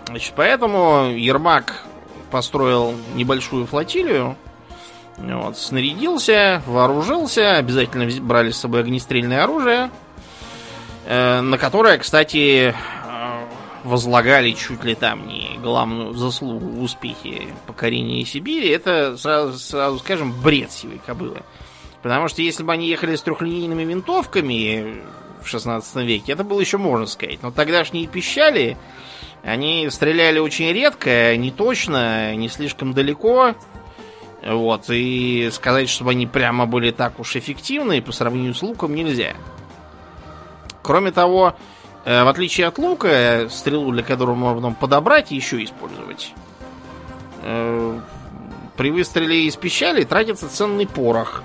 Значит, 0.07 0.33
поэтому 0.37 1.13
Ермак 1.17 1.85
построил 2.31 2.95
небольшую 3.15 3.67
флотилию, 3.67 4.37
вот, 5.19 5.59
снарядился, 5.59 6.63
вооружился, 6.67 7.57
обязательно 7.57 8.09
брали 8.23 8.51
с 8.51 8.57
собой 8.57 8.81
огнестрельное 8.81 9.45
оружие, 9.45 9.91
э, 11.07 11.41
на 11.41 11.59
которое, 11.59 11.99
кстати, 11.99 12.75
э, 12.75 12.75
возлагали 13.85 14.53
чуть 14.53 14.83
ли 14.85 14.95
там 14.95 15.27
не 15.29 15.59
главную 15.63 16.15
заслугу 16.15 16.67
в 16.67 16.83
успехе 16.83 17.49
покорения 17.67 18.25
Сибири. 18.25 18.69
Это, 18.71 19.17
сразу, 19.17 19.59
сразу 19.59 19.99
скажем, 19.99 20.33
бред 20.33 20.73
сивой 20.73 21.01
кобылы. 21.05 21.43
Потому 22.03 22.29
что 22.29 22.43
если 22.43 22.63
бы 22.63 22.73
они 22.73 22.89
ехали 22.89 23.17
с 23.17 23.23
трехлинейными 23.23 23.83
винтовками 23.85 25.03
в 25.43 25.47
16 25.47 25.97
веке, 25.97 26.33
это 26.33 26.45
было 26.45 26.61
еще 26.61 26.79
можно 26.79 27.07
сказать. 27.07 27.43
Но 27.43 27.51
тогдашние 27.51 28.07
пищали, 28.07 28.77
они 29.43 29.89
стреляли 29.91 30.39
очень 30.39 30.73
редко, 30.73 31.37
не 31.37 31.51
точно, 31.51 32.35
не 32.37 32.49
слишком 32.49 32.95
далеко. 32.95 33.55
Вот, 34.43 34.85
и 34.89 35.51
сказать, 35.53 35.91
чтобы 35.91 36.13
они 36.13 36.27
прямо 36.27 36.65
были 36.65 36.93
так 36.93 37.21
уж 37.21 37.37
эффективны 37.37 38.01
по 38.01 38.13
сравнению 38.13 38.55
с 38.55 38.63
луком 38.63 38.95
нельзя. 38.95 39.35
Кроме 40.83 41.13
того, 41.13 41.55
э, 42.07 42.25
в 42.25 42.29
отличие 42.29 42.67
от 42.67 42.79
лука, 42.79 43.49
стрелу, 43.51 43.93
для 43.93 44.03
которого 44.03 44.35
можно 44.35 44.73
подобрать 44.73 45.31
и 45.31 45.37
еще 45.37 45.63
использовать. 45.63 46.33
Э, 47.43 48.01
при 48.79 48.91
выстреле 48.91 49.45
из 49.45 49.57
пищали 49.57 50.05
тратится 50.05 50.49
ценный 50.49 50.87
порох. 50.87 51.43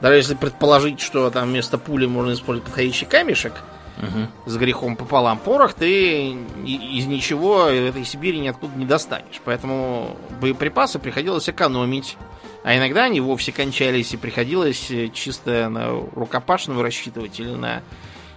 Даже 0.00 0.16
если 0.16 0.34
предположить, 0.34 1.00
что 1.00 1.30
там 1.30 1.48
вместо 1.48 1.78
пули 1.78 2.06
можно 2.06 2.32
использовать 2.32 2.68
подходящий 2.68 3.06
камешек 3.06 3.52
угу. 3.98 4.28
с 4.46 4.56
грехом 4.56 4.96
пополам, 4.96 5.38
порох 5.38 5.74
ты 5.74 6.30
из 6.64 7.06
ничего 7.06 7.64
в 7.64 7.68
этой 7.68 8.04
Сибири 8.04 8.38
ниоткуда 8.38 8.76
не 8.76 8.86
достанешь. 8.86 9.40
Поэтому 9.44 10.16
боеприпасы 10.40 10.98
приходилось 10.98 11.48
экономить. 11.48 12.16
А 12.64 12.76
иногда 12.76 13.04
они 13.04 13.20
вовсе 13.20 13.52
кончались, 13.52 14.12
и 14.12 14.16
приходилось 14.16 14.90
чисто 15.14 15.68
на 15.68 15.88
рукопашную 15.90 16.82
рассчитывать 16.82 17.38
или 17.40 17.50
на 17.50 17.82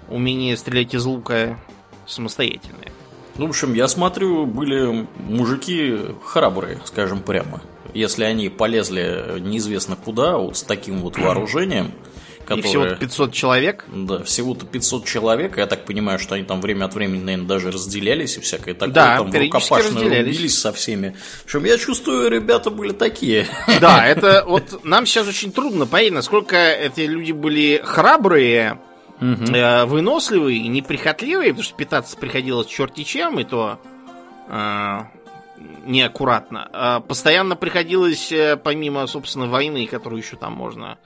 умение 0.10 0.56
стрелять 0.58 0.94
из 0.94 1.06
лука 1.06 1.58
самостоятельное. 2.06 2.92
Ну, 3.36 3.48
в 3.48 3.50
общем, 3.50 3.74
я 3.74 3.88
смотрю, 3.88 4.46
были 4.46 5.08
мужики 5.18 5.98
храбрые, 6.24 6.80
скажем 6.86 7.22
прямо. 7.24 7.62
Если 7.94 8.24
они 8.24 8.50
полезли 8.50 9.40
неизвестно 9.40 9.96
куда, 9.96 10.38
вот 10.38 10.58
с 10.58 10.64
таким 10.64 11.00
вот 11.00 11.18
вооружением, 11.18 11.94
которое... 12.46 12.62
И 12.62 12.64
всего-то 12.64 12.96
500 12.96 13.34
человек? 13.34 13.86
Да, 13.92 14.24
всего-то 14.24 14.66
500 14.66 15.06
человек. 15.06 15.58
Я 15.58 15.68
так 15.68 15.86
понимаю, 15.86 16.20
что 16.20 16.36
они 16.36 16.44
там 16.44 16.62
время 16.62 16.86
от 16.86 16.94
времени, 16.94 17.24
наверное, 17.24 17.48
даже 17.48 17.72
разделялись 17.72 18.38
и 18.38 18.42
всякое 18.42 18.74
такое. 18.74 18.94
Да, 18.94 19.18
там 19.18 19.32
рукопашно 19.32 20.02
рубились 20.02 20.60
со 20.60 20.72
всеми. 20.74 21.16
В 21.42 21.46
общем, 21.46 21.66
я 21.66 21.78
чувствую, 21.78 22.30
ребята 22.30 22.70
были 22.70 22.92
такие. 22.92 23.48
Да, 23.80 24.06
это 24.06 24.44
вот 24.46 24.84
нам 24.84 25.06
сейчас 25.06 25.28
очень 25.28 25.52
трудно 25.52 25.86
понять, 25.86 26.14
насколько 26.14 26.58
эти 26.58 27.02
люди 27.02 27.32
были 27.32 27.82
храбрые, 27.84 28.80
угу. 29.20 29.54
э, 29.54 29.86
выносливые 29.86 30.60
и 30.60 30.68
неприхотливые, 30.68 31.50
потому 31.50 31.64
что 31.64 31.76
питаться 31.76 32.18
приходилось 32.18 32.68
черти 32.68 33.04
чем, 33.04 33.40
и 33.40 33.44
то 33.44 33.80
э, 34.50 35.00
неаккуратно. 35.86 36.70
А 36.74 37.00
постоянно 37.00 37.56
приходилось, 37.56 38.32
э, 38.32 38.58
помимо, 38.58 39.06
собственно, 39.08 39.48
войны, 39.48 39.88
которую 39.88 40.22
еще 40.22 40.36
там 40.36 40.54
можно 40.54 40.98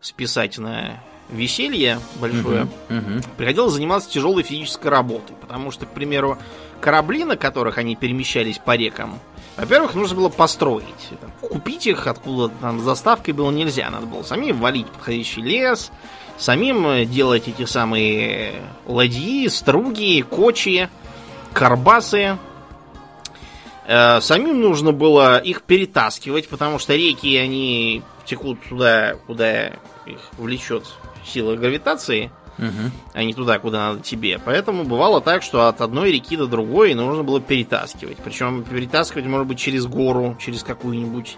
списать 0.00 0.58
на 0.58 1.02
веселье 1.30 1.98
большое, 2.20 2.64
угу, 2.64 2.98
угу. 2.98 3.20
приходилось 3.36 3.72
заниматься 3.72 4.10
тяжелой 4.10 4.42
физической 4.42 4.88
работой, 4.88 5.34
потому 5.40 5.70
что, 5.70 5.86
к 5.86 5.90
примеру, 5.90 6.38
корабли, 6.80 7.24
на 7.24 7.36
которых 7.36 7.78
они 7.78 7.96
перемещались 7.96 8.58
по 8.58 8.76
рекам, 8.76 9.18
во-первых, 9.56 9.94
нужно 9.94 10.16
было 10.16 10.28
построить. 10.28 10.84
Купить 11.40 11.86
их 11.86 12.06
откуда 12.06 12.52
там 12.60 12.78
с 12.78 12.84
доставкой 12.84 13.32
было 13.32 13.50
нельзя. 13.50 13.88
Надо 13.90 14.06
было 14.06 14.22
самим 14.22 14.60
валить 14.60 14.86
подходящий 14.86 15.40
лес, 15.40 15.90
самим 16.36 16.86
э, 16.86 17.04
делать 17.06 17.48
эти 17.48 17.64
самые 17.64 18.52
ладьи, 18.86 19.48
струги, 19.48 20.22
кочи, 20.22 20.90
карбасы. 21.54 22.38
Э, 23.86 24.20
самим 24.20 24.60
нужно 24.60 24.92
было 24.92 25.38
их 25.38 25.62
перетаскивать, 25.62 26.48
потому 26.48 26.78
что 26.78 26.94
реки, 26.94 27.36
они 27.36 28.02
текут 28.24 28.58
туда, 28.68 29.14
куда 29.26 29.68
их 30.06 30.30
влечет 30.38 30.84
сила 31.24 31.54
гравитации, 31.54 32.32
угу. 32.58 32.90
а 33.12 33.22
не 33.22 33.32
туда, 33.32 33.60
куда 33.60 33.90
надо 33.90 34.00
тебе. 34.00 34.40
Поэтому 34.44 34.84
бывало 34.84 35.20
так, 35.20 35.42
что 35.42 35.68
от 35.68 35.80
одной 35.80 36.10
реки 36.10 36.36
до 36.36 36.48
другой 36.48 36.94
нужно 36.94 37.22
было 37.22 37.40
перетаскивать. 37.40 38.16
Причем 38.18 38.64
перетаскивать, 38.64 39.26
может 39.26 39.46
быть, 39.46 39.58
через 39.58 39.86
гору, 39.86 40.36
через 40.40 40.64
какую-нибудь. 40.64 41.36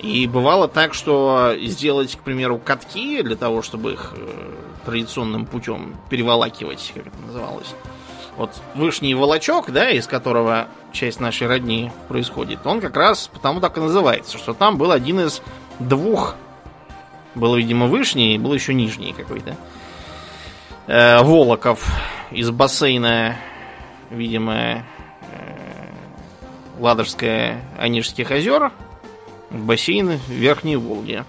И 0.00 0.26
бывало 0.26 0.66
так, 0.66 0.94
что 0.94 1.54
сделать, 1.60 2.16
к 2.16 2.22
примеру, 2.22 2.58
катки 2.58 3.22
для 3.22 3.36
того, 3.36 3.62
чтобы 3.62 3.92
их 3.92 4.14
э, 4.16 4.54
традиционным 4.84 5.46
путем 5.46 5.94
переволакивать, 6.10 6.90
как 6.92 7.06
это 7.06 7.16
называлось. 7.24 7.72
Вот 8.36 8.62
вышний 8.74 9.14
волочок, 9.14 9.70
да, 9.70 9.90
из 9.90 10.06
которого 10.06 10.68
часть 10.92 11.20
нашей 11.20 11.46
родни 11.46 11.92
происходит, 12.08 12.66
он 12.66 12.80
как 12.80 12.96
раз 12.96 13.28
потому 13.32 13.60
так 13.60 13.76
и 13.76 13.80
называется, 13.80 14.38
что 14.38 14.54
там 14.54 14.78
был 14.78 14.90
один 14.90 15.20
из 15.20 15.42
двух, 15.78 16.36
был, 17.34 17.56
видимо, 17.56 17.86
вышний, 17.86 18.38
был 18.38 18.54
еще 18.54 18.72
нижний 18.72 19.12
какой-то, 19.12 19.56
э, 20.86 21.22
волоков 21.22 21.86
из 22.30 22.50
бассейна, 22.50 23.36
видимо, 24.10 24.54
э, 24.54 24.82
Ладожская 26.78 27.62
Онежских 27.78 28.30
озер, 28.30 28.72
в 29.50 29.66
бассейн 29.66 30.18
Верхней 30.28 30.76
Волги. 30.76 31.24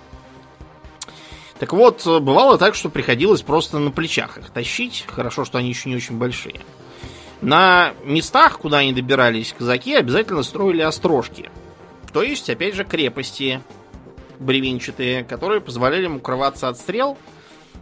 Так 1.60 1.74
вот, 1.74 2.06
бывало 2.06 2.58
так, 2.58 2.76
что 2.76 2.90
приходилось 2.90 3.42
просто 3.42 3.80
на 3.80 3.92
плечах 3.92 4.38
их 4.38 4.50
тащить. 4.50 5.06
Хорошо, 5.08 5.46
что 5.46 5.58
они 5.58 5.70
еще 5.70 5.90
не 5.90 5.96
очень 5.96 6.18
большие. 6.18 6.62
На 7.44 7.94
местах, 8.06 8.60
куда 8.60 8.78
они 8.78 8.94
добирались, 8.94 9.54
казаки 9.58 9.94
обязательно 9.96 10.44
строили 10.44 10.82
острожки. 10.82 11.50
То 12.14 12.24
есть, 12.24 12.50
опять 12.50 12.74
же, 12.74 12.86
крепости 12.86 13.62
бревенчатые, 14.40 15.26
которые 15.26 15.60
позволяли 15.60 16.06
им 16.06 16.16
укрываться 16.18 16.70
от 16.70 16.78
стрел 16.78 17.18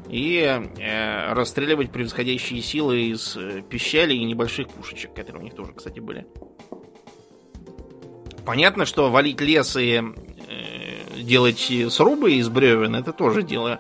и 0.10 0.40
э, 0.40 1.34
расстреливать 1.34 1.92
превосходящие 1.92 2.64
силы 2.64 3.12
из 3.12 3.38
э, 3.38 3.62
пищали 3.62 4.16
и 4.16 4.24
небольших 4.24 4.68
пушечек, 4.68 5.14
которые 5.14 5.42
у 5.42 5.44
них 5.44 5.54
тоже, 5.54 5.74
кстати, 5.74 6.00
были. 6.00 6.26
Понятно, 8.44 8.86
что 8.86 9.12
валить 9.12 9.42
лес 9.42 9.78
и 9.78 10.02
делать 11.22 11.72
срубы 11.90 12.34
из 12.34 12.50
бревен, 12.50 12.96
это 12.96 13.14
тоже 13.14 13.44
дело 13.44 13.80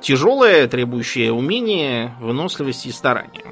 тяжелое, 0.00 0.68
требующее 0.68 1.32
умения, 1.32 2.14
выносливости 2.20 2.88
и 2.88 2.92
старания. 2.92 3.44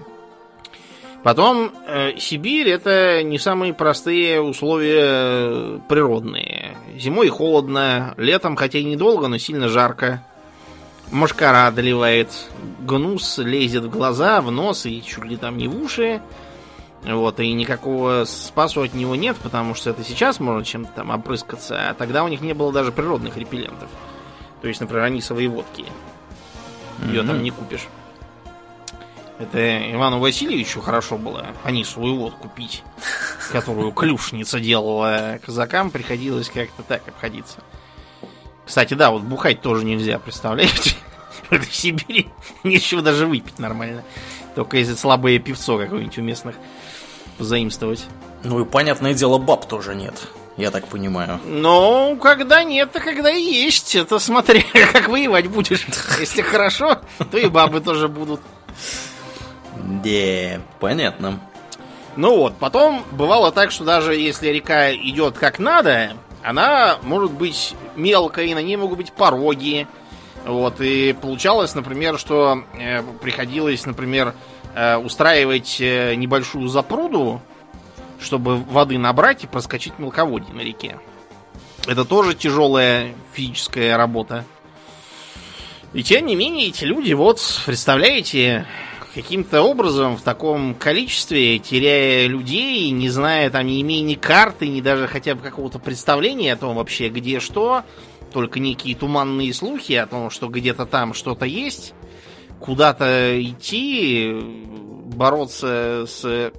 Потом 1.22 1.72
э, 1.86 2.18
Сибирь 2.18 2.68
это 2.68 3.22
не 3.22 3.38
самые 3.38 3.72
простые 3.74 4.40
условия 4.40 5.78
природные. 5.88 6.76
Зимой 6.96 7.28
холодно, 7.28 8.14
летом, 8.16 8.56
хотя 8.56 8.80
и 8.80 8.84
недолго, 8.84 9.28
но 9.28 9.38
сильно 9.38 9.68
жарко. 9.68 10.24
Машкара 11.12 11.68
одолевает, 11.68 12.28
гнус 12.80 13.38
лезет 13.38 13.84
в 13.84 13.90
глаза, 13.90 14.40
в 14.40 14.50
нос 14.50 14.86
и 14.86 15.02
чуть 15.02 15.24
ли 15.24 15.36
там 15.36 15.58
не 15.58 15.68
в 15.68 15.80
уши. 15.80 16.20
Вот, 17.04 17.38
и 17.40 17.52
никакого 17.52 18.24
спасу 18.24 18.82
от 18.82 18.94
него 18.94 19.14
нет, 19.14 19.36
потому 19.42 19.74
что 19.74 19.90
это 19.90 20.04
сейчас 20.04 20.40
можно 20.40 20.64
чем-то 20.64 20.92
там 20.92 21.10
опрыскаться, 21.10 21.90
а 21.90 21.94
тогда 21.94 22.24
у 22.24 22.28
них 22.28 22.40
не 22.40 22.54
было 22.54 22.72
даже 22.72 22.92
природных 22.92 23.36
репеллентов. 23.36 23.88
То 24.60 24.68
есть, 24.68 24.80
например, 24.80 25.04
анисовые 25.04 25.48
водки. 25.48 25.84
Ее 27.06 27.20
mm-hmm. 27.20 27.26
там 27.26 27.42
не 27.42 27.50
купишь. 27.50 27.88
Это 29.42 29.92
Ивану 29.92 30.20
Васильевичу 30.20 30.80
хорошо 30.80 31.18
было 31.18 31.48
анисовую 31.64 32.14
водку 32.14 32.48
пить, 32.48 32.84
которую 33.50 33.90
клюшница 33.90 34.60
делала 34.60 35.40
казакам, 35.44 35.90
приходилось 35.90 36.48
как-то 36.48 36.84
так 36.84 37.08
обходиться. 37.08 37.58
Кстати, 38.64 38.94
да, 38.94 39.10
вот 39.10 39.22
бухать 39.22 39.60
тоже 39.60 39.84
нельзя, 39.84 40.20
представляете? 40.20 40.94
В 41.50 41.64
Сибири 41.74 42.28
нечего 42.62 43.02
даже 43.02 43.26
выпить 43.26 43.58
нормально. 43.58 44.04
Только 44.54 44.76
если 44.76 44.94
слабое 44.94 45.40
певцо 45.40 45.76
какое-нибудь 45.76 46.18
у 46.18 46.22
местных 46.22 46.54
позаимствовать. 47.36 48.04
Ну 48.44 48.60
и 48.60 48.64
понятное 48.64 49.12
дело, 49.12 49.38
баб 49.38 49.66
тоже 49.66 49.96
нет. 49.96 50.14
Я 50.56 50.70
так 50.70 50.86
понимаю. 50.86 51.40
Ну, 51.44 52.16
когда 52.22 52.62
нет, 52.62 52.92
то 52.92 53.00
когда 53.00 53.32
и 53.32 53.42
есть. 53.42 53.96
Это 53.96 54.20
смотри, 54.20 54.64
как 54.92 55.08
воевать 55.08 55.48
будешь. 55.48 55.84
Если 56.20 56.42
хорошо, 56.42 57.00
то 57.32 57.38
и 57.38 57.48
бабы 57.48 57.80
тоже 57.80 58.06
будут. 58.06 58.40
Да, 59.82 60.60
понятно. 60.80 61.40
Ну 62.16 62.36
вот, 62.36 62.56
потом 62.58 63.04
бывало 63.12 63.52
так, 63.52 63.70
что 63.70 63.84
даже 63.84 64.14
если 64.14 64.48
река 64.48 64.94
идет 64.94 65.38
как 65.38 65.58
надо, 65.58 66.12
она 66.42 66.98
может 67.02 67.32
быть 67.32 67.74
мелкой, 67.96 68.52
на 68.54 68.62
ней 68.62 68.76
могут 68.76 68.98
быть 68.98 69.12
пороги. 69.12 69.86
Вот, 70.44 70.80
и 70.80 71.12
получалось, 71.12 71.74
например, 71.74 72.18
что 72.18 72.64
э, 72.78 73.02
приходилось, 73.20 73.86
например, 73.86 74.34
Э, 74.74 74.96
устраивать 74.96 75.76
э, 75.80 76.14
небольшую 76.14 76.68
запруду, 76.68 77.42
чтобы 78.18 78.56
воды 78.56 78.96
набрать 78.96 79.44
и 79.44 79.46
проскочить 79.46 79.98
мелководье 79.98 80.54
на 80.54 80.60
реке. 80.60 80.98
Это 81.86 82.06
тоже 82.06 82.34
тяжелая 82.34 83.14
физическая 83.34 83.98
работа. 83.98 84.46
И 85.92 86.02
тем 86.02 86.24
не 86.24 86.34
менее, 86.36 86.68
эти 86.68 86.84
люди, 86.84 87.12
вот, 87.12 87.38
представляете, 87.66 88.66
каким-то 89.14 89.62
образом 89.62 90.16
в 90.16 90.22
таком 90.22 90.74
количестве, 90.74 91.58
теряя 91.58 92.26
людей, 92.26 92.90
не 92.90 93.08
зная, 93.08 93.50
там, 93.50 93.66
не 93.66 93.82
имея 93.82 94.02
ни 94.02 94.14
карты, 94.14 94.68
ни 94.68 94.80
даже 94.80 95.06
хотя 95.06 95.34
бы 95.34 95.42
какого-то 95.42 95.78
представления 95.78 96.52
о 96.54 96.56
том 96.56 96.76
вообще, 96.76 97.08
где 97.08 97.40
что, 97.40 97.82
только 98.32 98.58
некие 98.60 98.96
туманные 98.96 99.52
слухи 99.52 99.92
о 99.92 100.06
том, 100.06 100.30
что 100.30 100.48
где-то 100.48 100.86
там 100.86 101.12
что-то 101.14 101.44
есть, 101.44 101.94
куда-то 102.60 103.40
идти, 103.42 104.32
бороться 105.14 106.06
с 106.06 106.52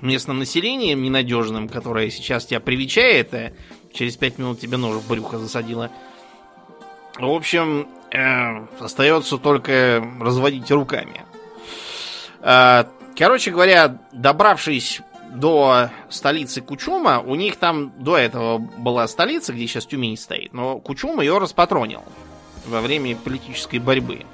местным 0.00 0.38
населением 0.38 1.02
ненадежным, 1.02 1.68
которое 1.68 2.10
сейчас 2.10 2.46
тебя 2.46 2.60
привечает, 2.60 3.34
а 3.34 3.52
через 3.92 4.16
пять 4.16 4.38
минут 4.38 4.60
тебе 4.60 4.76
нож 4.76 4.96
в 4.96 5.08
брюхо 5.08 5.38
засадило. 5.38 5.90
В 7.18 7.30
общем, 7.30 7.88
э, 8.12 8.66
остается 8.78 9.38
только 9.38 10.06
разводить 10.20 10.70
руками. 10.70 11.22
Э, 12.46 12.84
короче 13.18 13.50
говоря, 13.50 13.98
добравшись 14.12 15.02
до 15.34 15.90
столицы 16.08 16.60
Кучума, 16.60 17.18
у 17.18 17.34
них 17.34 17.56
там 17.56 17.92
до 17.98 18.16
этого 18.16 18.58
была 18.58 19.08
столица, 19.08 19.52
где 19.52 19.66
сейчас 19.66 19.84
Тюмень 19.86 20.16
стоит, 20.16 20.52
но 20.52 20.78
Кучум 20.78 21.20
ее 21.20 21.38
распатронил 21.38 22.04
во 22.64 22.80
время 22.80 23.16
политической 23.16 23.80
борьбы 23.80 24.24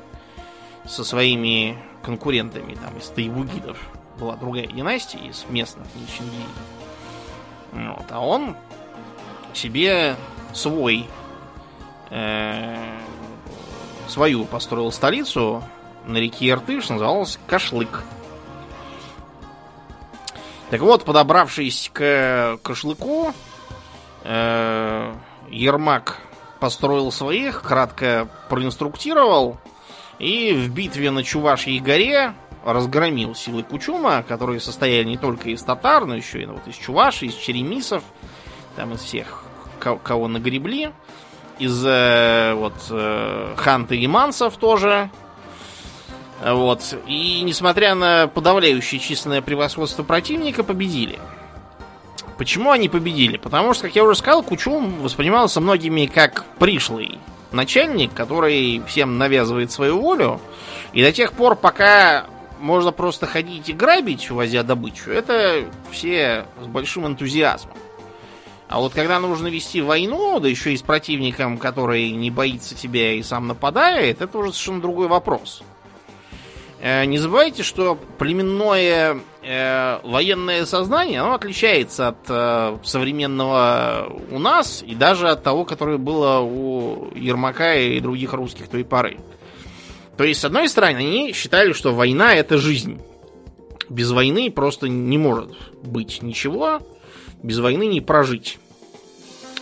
со 0.87 1.05
своими 1.05 1.79
конкурентами, 2.03 2.75
там, 2.75 2.99
из 2.99 3.09
Тайбугидов. 3.09 3.79
Была 4.19 4.37
другая 4.37 4.67
династия 4.67 5.19
из 5.19 5.47
местных, 5.49 5.87
не 5.95 6.07
Чингизидов. 6.07 6.49
Вот, 7.73 8.07
а 8.11 8.21
он 8.21 8.57
себе 9.55 10.17
свой 10.53 11.07
э, 12.11 12.99
свою 14.07 14.45
построил 14.45 14.93
столицу 14.93 15.63
на 16.07 16.19
реке 16.19 16.51
Иртыш, 16.51 16.89
называлась 16.89 17.39
Кашлык. 17.47 18.03
Так 20.71 20.81
вот, 20.81 21.05
подобравшись 21.05 21.91
к 21.93 22.59
Кашлыку, 22.63 23.35
э, 24.25 25.15
Ермак 25.51 26.19
построил 26.61 27.13
своих, 27.13 27.63
кратко 27.63 28.29
проинструктировал 28.49 29.59
и 30.19 30.53
в 30.53 30.71
битве 30.71 31.11
на 31.11 31.25
Чувашьей 31.25 31.81
горе 31.81 32.35
разгромил 32.65 33.35
силы 33.35 33.65
Кучума, 33.65 34.23
которые 34.23 34.61
состояли 34.61 35.05
не 35.05 35.19
только 35.19 35.51
из 35.51 35.63
татар, 35.63 36.07
но 36.07 36.15
еще 36.15 36.43
и 36.43 36.47
ну, 36.47 36.55
вот, 36.55 36.67
из 36.69 36.77
Чуваши, 36.77 37.27
из 37.27 37.35
черемисов, 37.35 38.05
там 38.77 38.95
из 38.95 39.01
всех, 39.01 39.45
кого 39.81 40.29
нагребли 40.29 40.93
из 41.59 41.85
э, 41.85 42.55
вот 42.55 42.75
э, 42.91 43.55
Ханта 43.57 43.95
и 43.95 44.07
Мансов 44.07 44.57
тоже. 44.57 45.11
Вот. 46.45 46.97
И 47.07 47.43
несмотря 47.43 47.95
на 47.95 48.27
подавляющее 48.27 49.01
численное 49.01 49.43
превосходство 49.43 50.03
противника, 50.03 50.65
победили. 50.65 51.19
Почему 52.37 52.73
они 52.73 52.89
победили? 52.89 53.37
Потому 53.37 53.75
что, 53.75 53.85
как 53.85 53.95
я 53.95 54.03
уже 54.03 54.17
сказал, 54.17 54.43
Кучум 54.43 55.01
воспринимался 55.03 55.61
многими 55.61 56.07
как 56.07 56.45
пришлый 56.59 57.19
начальник, 57.53 58.13
который 58.15 58.83
всем 58.87 59.19
навязывает 59.19 59.71
свою 59.71 60.01
волю. 60.01 60.41
И 60.93 61.03
до 61.03 61.13
тех 61.13 61.33
пор, 61.33 61.55
пока 61.55 62.27
можно 62.59 62.91
просто 62.91 63.27
ходить 63.27 63.69
и 63.69 63.73
грабить, 63.73 64.31
увозя 64.31 64.63
добычу, 64.63 65.11
это 65.11 65.65
все 65.91 66.47
с 66.63 66.67
большим 66.67 67.07
энтузиазмом. 67.07 67.77
А 68.69 68.81
вот 68.81 68.95
когда 68.95 69.21
нужно 69.21 69.49
вести 69.49 69.83
войну, 69.83 70.41
да 70.41 70.49
еще 70.49 70.73
и 70.73 70.77
с 70.77 70.83
противником, 70.83 71.59
который 71.59 72.11
не 72.11 72.31
боится 72.31 72.75
тебя 72.75 73.13
и 73.13 73.23
сам 73.23 73.47
нападает, 73.47 74.23
это 74.23 74.39
уже 74.39 74.53
совершенно 74.53 74.81
другой 74.81 75.09
вопрос. 75.09 75.63
Э, 76.85 77.05
не 77.05 77.17
забывайте, 77.19 77.63
что 77.63 77.97
племенное 78.19 79.21
э, 79.41 80.01
военное 80.03 80.67
сознание, 80.67 81.21
оно 81.21 81.35
отличается 81.35 82.09
от 82.09 82.19
э, 82.29 82.79
современного 82.83 84.13
у 84.33 84.41
нас 84.41 84.83
и 84.85 84.97
даже 84.97 85.29
от 85.29 85.45
того, 85.45 85.65
которое 85.65 85.99
было 85.99 86.41
у 86.41 87.13
Ермака 87.15 87.77
и 87.77 88.01
других 88.01 88.33
русских 88.33 88.67
той 88.67 88.85
поры. 88.85 89.19
То 90.17 90.25
есть, 90.25 90.41
с 90.41 90.45
одной 90.45 90.69
стороны, 90.69 90.97
они 90.97 91.33
считали, 91.33 91.73
что 91.73 91.95
война 91.95 92.35
это 92.35 92.59
жизнь. 92.59 93.01
Без 93.89 94.11
войны 94.11 94.51
просто 94.51 94.89
не 94.89 95.19
может 95.19 95.57
быть 95.85 96.21
ничего, 96.21 96.81
без 97.45 97.61
войны 97.61 97.87
не 97.87 98.01
прожить. 98.01 98.59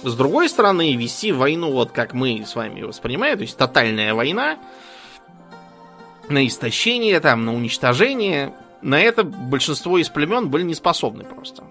С 0.02 0.14
другой 0.14 0.48
стороны, 0.48 0.96
вести 0.96 1.32
войну, 1.32 1.70
вот 1.70 1.92
как 1.92 2.14
мы 2.14 2.46
с 2.46 2.54
вами 2.54 2.80
воспринимаем, 2.80 3.36
то 3.36 3.42
есть 3.42 3.58
тотальная 3.58 4.14
война, 4.14 4.58
на 6.30 6.46
истощение, 6.46 7.20
там, 7.20 7.44
на 7.44 7.54
уничтожение, 7.54 8.52
на 8.82 9.00
это 9.00 9.24
большинство 9.24 9.98
из 9.98 10.08
племен 10.08 10.48
были 10.48 10.62
не 10.62 10.74
способны 10.74 11.24
просто. 11.24 11.64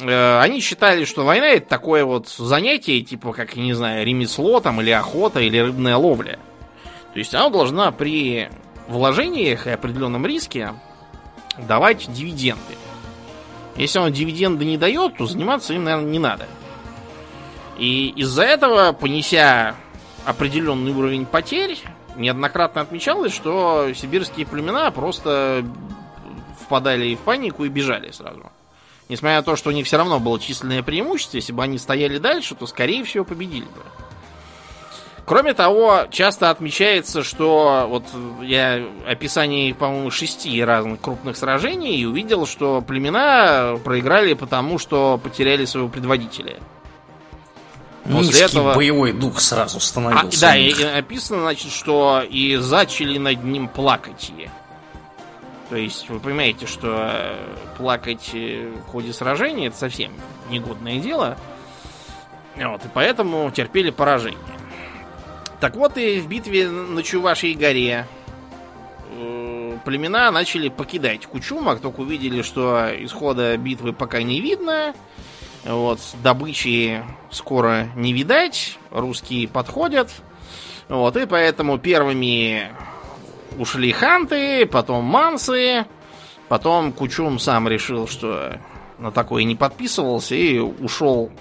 Э, 0.00 0.40
они 0.40 0.60
считали, 0.60 1.04
что 1.04 1.24
война 1.24 1.48
это 1.48 1.68
такое 1.68 2.04
вот 2.04 2.28
занятие, 2.28 3.00
типа, 3.02 3.32
как, 3.32 3.56
не 3.56 3.72
знаю, 3.74 4.04
ремесло 4.04 4.60
там, 4.60 4.80
или 4.80 4.90
охота, 4.90 5.40
или 5.40 5.58
рыбная 5.58 5.96
ловля. 5.96 6.38
То 7.12 7.18
есть 7.18 7.34
она 7.34 7.48
должна 7.48 7.92
при 7.92 8.48
вложениях 8.88 9.66
и 9.66 9.70
определенном 9.70 10.26
риске 10.26 10.74
давать 11.56 12.12
дивиденды. 12.12 12.74
Если 13.76 13.98
он 13.98 14.12
дивиденды 14.12 14.64
не 14.64 14.76
дает, 14.76 15.16
то 15.16 15.26
заниматься 15.26 15.74
им, 15.74 15.84
наверное, 15.84 16.10
не 16.10 16.18
надо. 16.18 16.46
И 17.78 18.12
из-за 18.16 18.42
этого, 18.44 18.92
понеся 18.92 19.74
определенный 20.24 20.92
уровень 20.92 21.26
потерь, 21.26 21.78
неоднократно 22.16 22.80
отмечалось, 22.80 23.32
что 23.32 23.92
сибирские 23.94 24.46
племена 24.46 24.90
просто 24.90 25.64
впадали 26.60 27.14
в 27.14 27.20
панику 27.20 27.64
и 27.64 27.68
бежали 27.68 28.10
сразу. 28.10 28.50
Несмотря 29.08 29.36
на 29.36 29.42
то, 29.42 29.56
что 29.56 29.68
у 29.70 29.72
них 29.72 29.86
все 29.86 29.98
равно 29.98 30.18
было 30.18 30.40
численное 30.40 30.82
преимущество, 30.82 31.36
если 31.36 31.52
бы 31.52 31.62
они 31.62 31.78
стояли 31.78 32.18
дальше, 32.18 32.54
то, 32.54 32.66
скорее 32.66 33.04
всего, 33.04 33.24
победили 33.24 33.64
бы. 33.64 33.82
Кроме 35.26 35.54
того, 35.54 36.06
часто 36.10 36.50
отмечается, 36.50 37.22
что 37.22 37.86
вот 37.88 38.04
я 38.42 38.82
описание, 39.06 39.74
по-моему, 39.74 40.10
шести 40.10 40.62
разных 40.62 41.00
крупных 41.00 41.36
сражений 41.36 41.96
и 41.96 42.04
увидел, 42.04 42.46
что 42.46 42.82
племена 42.82 43.76
проиграли 43.82 44.34
потому, 44.34 44.78
что 44.78 45.18
потеряли 45.22 45.64
своего 45.64 45.88
предводителя. 45.88 46.58
После 48.04 48.18
Низкий 48.18 48.44
этого... 48.44 48.74
боевой 48.74 49.12
дух 49.12 49.40
сразу 49.40 49.80
становился. 49.80 50.46
А, 50.46 50.50
да, 50.50 50.56
и, 50.56 50.70
и 50.70 50.84
написано, 50.84 51.40
значит, 51.40 51.72
что 51.72 52.22
и 52.28 52.56
зачали 52.56 53.16
над 53.16 53.42
ним 53.42 53.66
плакать. 53.66 54.30
То 55.70 55.76
есть 55.76 56.08
вы 56.10 56.20
понимаете, 56.20 56.66
что 56.66 57.10
э, 57.12 57.56
плакать 57.78 58.30
э, 58.34 58.70
в 58.70 58.90
ходе 58.90 59.14
сражения 59.14 59.68
это 59.68 59.76
совсем 59.78 60.12
негодное 60.50 60.98
дело. 60.98 61.38
Вот, 62.56 62.84
и 62.84 62.88
поэтому 62.92 63.50
терпели 63.50 63.90
поражение. 63.90 64.38
Так 65.60 65.76
вот 65.76 65.96
и 65.96 66.20
в 66.20 66.28
битве 66.28 66.68
на 66.68 67.02
Чувашьей 67.02 67.54
горе 67.54 68.06
э, 69.16 69.78
племена 69.86 70.30
начали 70.30 70.68
покидать 70.68 71.24
Кучума, 71.24 71.76
только 71.76 72.00
увидели, 72.00 72.42
что 72.42 72.90
исхода 72.98 73.56
битвы 73.56 73.94
пока 73.94 74.22
не 74.22 74.42
видно. 74.42 74.94
Вот, 75.64 75.98
добычи 76.22 77.02
скоро 77.30 77.88
не 77.96 78.12
видать, 78.12 78.78
русские 78.90 79.48
подходят. 79.48 80.10
Вот, 80.88 81.16
и 81.16 81.24
поэтому 81.24 81.78
первыми 81.78 82.68
ушли 83.58 83.92
ханты, 83.92 84.66
потом 84.66 85.04
мансы, 85.04 85.86
потом 86.48 86.92
Кучум 86.92 87.38
сам 87.38 87.66
решил, 87.66 88.06
что 88.06 88.58
на 88.98 89.10
такое 89.10 89.44
не 89.44 89.56
подписывался 89.56 90.34
и 90.34 90.58
ушел 90.58 91.32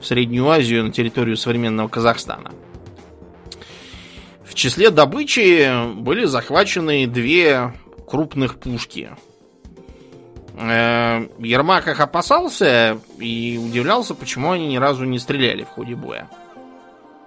в 0.00 0.06
Среднюю 0.06 0.48
Азию 0.48 0.84
на 0.84 0.92
территорию 0.92 1.36
современного 1.36 1.88
Казахстана. 1.88 2.50
В 4.46 4.54
числе 4.54 4.88
добычи 4.88 5.94
были 5.96 6.24
захвачены 6.24 7.06
две 7.06 7.74
крупных 8.06 8.58
пушки– 8.58 9.10
Ермак 10.56 11.88
их 11.88 12.00
опасался 12.00 12.98
и 13.18 13.60
удивлялся, 13.62 14.14
почему 14.14 14.52
они 14.52 14.68
ни 14.68 14.76
разу 14.76 15.04
не 15.04 15.18
стреляли 15.18 15.64
в 15.64 15.68
ходе 15.68 15.96
боя. 15.96 16.28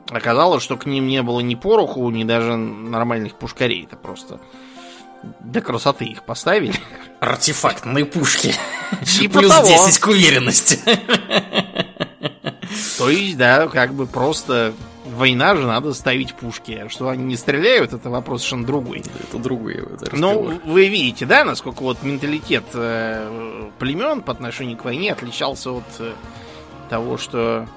Оказалось, 0.09 0.63
что 0.63 0.77
к 0.77 0.85
ним 0.85 1.07
не 1.07 1.21
было 1.21 1.41
ни 1.41 1.55
пороху, 1.55 2.09
ни 2.09 2.23
даже 2.23 2.55
нормальных 2.55 3.35
пушкарей. 3.35 3.83
Это 3.83 3.97
просто 3.97 4.39
для 5.41 5.61
красоты 5.61 6.05
их 6.05 6.23
поставили. 6.23 6.73
Артефактные 7.19 8.05
пушки. 8.05 8.53
Типа 9.03 9.39
Плюс 9.39 9.51
того. 9.51 9.67
10 9.67 9.99
к 9.99 10.07
уверенности. 10.07 10.79
То 12.97 13.09
есть, 13.09 13.37
да, 13.37 13.67
как 13.67 13.93
бы 13.93 14.05
просто 14.05 14.73
война 15.07 15.55
же 15.55 15.65
надо 15.65 15.93
ставить 15.93 16.33
пушки. 16.33 16.85
Что 16.89 17.09
они 17.09 17.23
не 17.23 17.35
стреляют, 17.35 17.93
это 17.93 18.09
вопрос 18.09 18.41
совершенно 18.41 18.65
другой. 18.65 19.03
Это 19.27 19.37
другой. 19.37 19.75
Это 19.75 20.15
ну, 20.15 20.59
вы 20.65 20.87
видите, 20.87 21.25
да, 21.25 21.43
насколько 21.43 21.81
вот 21.81 22.03
менталитет 22.03 22.65
э, 22.73 23.69
племен 23.79 24.21
по 24.21 24.31
отношению 24.31 24.77
к 24.77 24.85
войне 24.85 25.11
отличался 25.11 25.71
от 25.71 25.83
э, 25.99 26.13
того, 26.89 27.17
что 27.17 27.67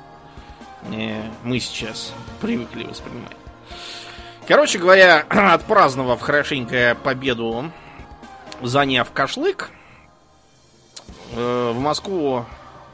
э, 0.90 1.23
мы 1.43 1.61
сейчас 1.61 2.12
привыкли 2.40 2.85
воспринимать. 2.85 3.37
Короче 4.47 4.79
говоря, 4.79 5.21
отпраздновав 5.29 6.21
хорошенько 6.21 6.97
победу, 7.03 7.71
заняв 8.62 9.11
Кашлык, 9.12 9.71
э, 11.33 11.73
в 11.73 11.79
Москву 11.79 12.47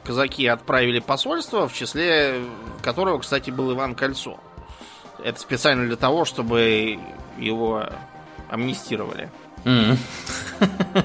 казаки 0.06 0.46
отправили 0.46 1.00
посольство, 1.00 1.68
в 1.68 1.74
числе 1.74 2.40
которого, 2.82 3.18
кстати, 3.18 3.50
был 3.50 3.72
Иван 3.72 3.94
Кольцо. 3.94 4.38
Это 5.22 5.40
специально 5.40 5.86
для 5.86 5.96
того, 5.96 6.24
чтобы 6.24 6.98
его 7.38 7.84
амнистировали. 8.48 9.30
Mm. 9.64 9.98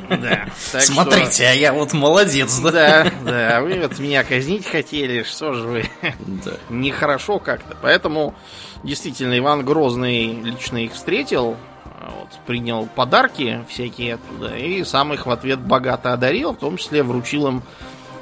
Да, 0.09 0.45
Смотрите, 0.79 1.43
что... 1.43 1.49
а 1.49 1.53
я 1.53 1.73
вот 1.73 1.93
молодец, 1.93 2.59
да? 2.59 2.71
Да, 2.71 3.11
да, 3.25 3.61
вы 3.61 3.81
вот 3.81 3.97
меня 3.97 4.23
казнить 4.23 4.67
хотели, 4.67 5.23
что 5.23 5.53
же 5.53 5.67
вы? 5.67 5.89
Да. 6.01 6.51
Нехорошо 6.69 7.39
как-то. 7.39 7.75
Поэтому, 7.81 8.35
действительно, 8.83 9.37
Иван 9.37 9.65
Грозный 9.65 10.33
лично 10.41 10.77
их 10.77 10.93
встретил 10.93 11.57
вот, 12.01 12.29
принял 12.45 12.85
подарки 12.87 13.63
всякие 13.69 14.15
оттуда 14.15 14.55
и 14.55 14.83
сам 14.83 15.13
их 15.13 15.25
в 15.25 15.31
ответ 15.31 15.59
богато 15.59 16.13
одарил, 16.13 16.53
в 16.53 16.57
том 16.57 16.77
числе 16.77 17.03
вручил 17.03 17.47
им 17.47 17.63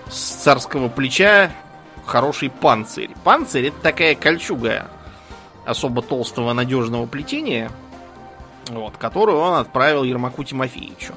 с 0.10 0.18
царского 0.18 0.90
плеча 0.90 1.52
хороший 2.06 2.50
панцирь. 2.50 3.12
Панцирь 3.24 3.68
это 3.68 3.78
такая 3.82 4.16
кольчуга 4.16 4.90
особо 5.66 6.02
толстого 6.02 6.54
надежного 6.54 7.06
плетения, 7.06 7.72
вот, 8.70 8.98
которую 8.98 9.38
он 9.38 9.56
отправил 9.56 10.04
Ермаку 10.04 10.44
Тимофеевичу. 10.44 11.14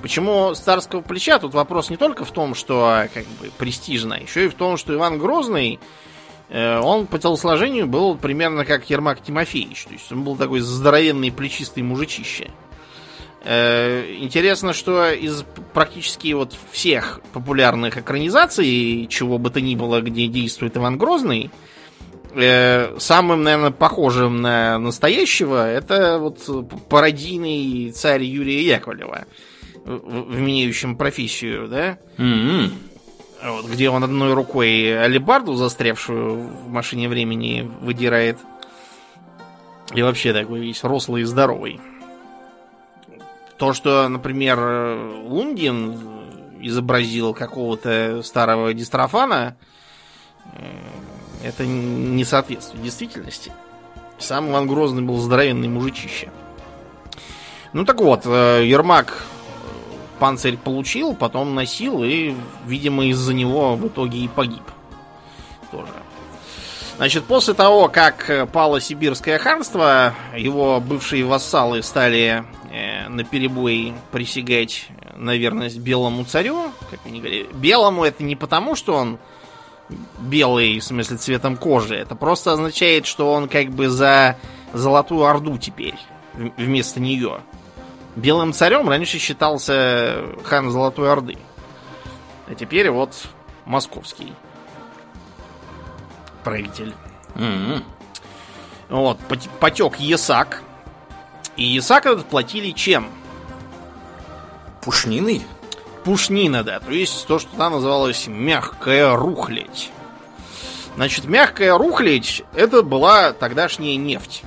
Почему 0.00 0.54
с 0.54 0.60
царского 0.60 1.00
плеча? 1.00 1.38
Тут 1.38 1.54
вопрос 1.54 1.90
не 1.90 1.96
только 1.96 2.24
в 2.24 2.30
том, 2.30 2.54
что 2.54 3.08
как 3.12 3.24
бы 3.40 3.50
престижно, 3.58 4.14
еще 4.14 4.46
и 4.46 4.48
в 4.48 4.54
том, 4.54 4.76
что 4.76 4.94
Иван 4.94 5.18
Грозный, 5.18 5.80
э, 6.48 6.78
он 6.78 7.06
по 7.06 7.18
телосложению 7.18 7.88
был 7.88 8.16
примерно 8.16 8.64
как 8.64 8.88
Ермак 8.88 9.22
Тимофеевич. 9.22 9.84
То 9.84 9.92
есть 9.92 10.12
он 10.12 10.22
был 10.22 10.36
такой 10.36 10.60
здоровенный 10.60 11.32
плечистый 11.32 11.82
мужичище. 11.82 12.50
Э, 12.50 12.65
интересно, 13.46 14.72
что 14.72 15.08
из 15.10 15.44
практически 15.72 16.32
вот 16.32 16.56
всех 16.72 17.20
популярных 17.32 17.96
экранизаций, 17.96 19.06
чего 19.08 19.38
бы 19.38 19.50
то 19.50 19.60
ни 19.60 19.76
было, 19.76 20.00
где 20.00 20.26
действует 20.26 20.76
Иван 20.76 20.98
Грозный, 20.98 21.50
э, 22.34 22.96
самым, 22.98 23.44
наверное, 23.44 23.70
похожим 23.70 24.42
на 24.42 24.78
настоящего, 24.78 25.70
это 25.70 26.18
вот 26.18 26.88
пародийный 26.88 27.92
царь 27.92 28.24
Юрия 28.24 28.66
Яковлева, 28.66 29.26
вменяющим 29.84 30.96
профессию, 30.96 31.68
да? 31.68 31.98
Mm-hmm. 32.18 32.70
Вот, 33.44 33.66
где 33.66 33.90
он 33.90 34.02
одной 34.02 34.34
рукой 34.34 35.00
алибарду, 35.00 35.54
застрявшую 35.54 36.48
в 36.48 36.68
машине 36.68 37.08
времени, 37.08 37.70
выдирает. 37.80 38.38
И 39.94 40.02
вообще 40.02 40.32
такой 40.32 40.60
весь 40.60 40.82
рослый 40.82 41.22
и 41.22 41.24
здоровый. 41.24 41.80
То, 43.58 43.72
что, 43.72 44.06
например, 44.08 44.58
Лундин 45.24 45.98
изобразил 46.60 47.32
какого-то 47.32 48.22
старого 48.22 48.74
дистрофана, 48.74 49.56
э, 50.52 50.66
это 51.42 51.64
не 51.64 52.24
соответствует 52.24 52.82
действительности. 52.82 53.52
Сам 54.18 54.50
Иван 54.50 54.66
Грозный 54.66 55.02
был 55.02 55.18
здоровенный 55.18 55.68
мужичище. 55.68 56.30
Ну 57.72 57.84
так 57.84 58.00
вот, 58.00 58.22
э, 58.24 58.64
Ермак 58.66 59.12
э, 59.12 59.68
панцирь 60.18 60.56
получил, 60.58 61.14
потом 61.14 61.54
носил 61.54 62.04
и, 62.04 62.34
видимо, 62.66 63.06
из-за 63.06 63.32
него 63.32 63.74
в 63.76 63.86
итоге 63.88 64.18
и 64.18 64.28
погиб. 64.28 64.62
Тоже. 65.70 65.92
Значит, 66.96 67.24
после 67.24 67.52
того, 67.52 67.88
как 67.88 68.50
пало 68.52 68.80
сибирское 68.80 69.38
ханство, 69.38 70.14
его 70.34 70.80
бывшие 70.80 71.24
вассалы 71.24 71.82
стали 71.82 72.44
э, 72.76 73.08
на 73.08 73.24
перебой 73.24 73.94
присягать 74.12 74.88
на 75.16 75.36
верность 75.36 75.78
белому 75.78 76.24
царю, 76.24 76.70
как 76.90 77.00
они 77.04 77.20
говорили. 77.20 77.48
Белому 77.54 78.04
это 78.04 78.22
не 78.22 78.36
потому, 78.36 78.76
что 78.76 78.94
он 78.94 79.18
белый, 80.18 80.78
в 80.78 80.84
смысле 80.84 81.16
цветом 81.16 81.56
кожи. 81.56 81.94
Это 81.96 82.14
просто 82.14 82.52
означает, 82.52 83.06
что 83.06 83.32
он 83.32 83.48
как 83.48 83.70
бы 83.70 83.88
за 83.88 84.36
Золотую 84.72 85.24
Орду 85.24 85.58
теперь 85.58 85.94
вместо 86.56 87.00
нее. 87.00 87.40
Белым 88.14 88.52
царем 88.52 88.88
раньше 88.88 89.18
считался 89.18 90.24
хан 90.44 90.70
Золотой 90.70 91.10
Орды. 91.10 91.38
А 92.48 92.54
теперь 92.54 92.90
вот 92.90 93.14
московский 93.64 94.32
правитель. 96.44 96.94
Mm-hmm. 97.34 97.82
Вот, 98.88 99.18
потек 99.60 99.96
Есак. 99.98 100.62
И 101.56 101.64
этот 102.06 102.26
платили 102.26 102.70
чем? 102.72 103.10
Пушниной? 104.82 105.42
пушнина, 106.06 106.62
да. 106.62 106.78
То 106.78 106.92
есть 106.92 107.26
то, 107.26 107.40
что 107.40 107.54
там 107.56 107.72
называлось 107.72 108.28
мягкая 108.28 109.16
рухлядь. 109.16 109.90
Значит, 110.94 111.24
мягкая 111.24 111.76
рухлядь 111.76 112.44
это 112.54 112.82
была 112.82 113.32
тогдашняя 113.32 113.96
нефть. 113.96 114.44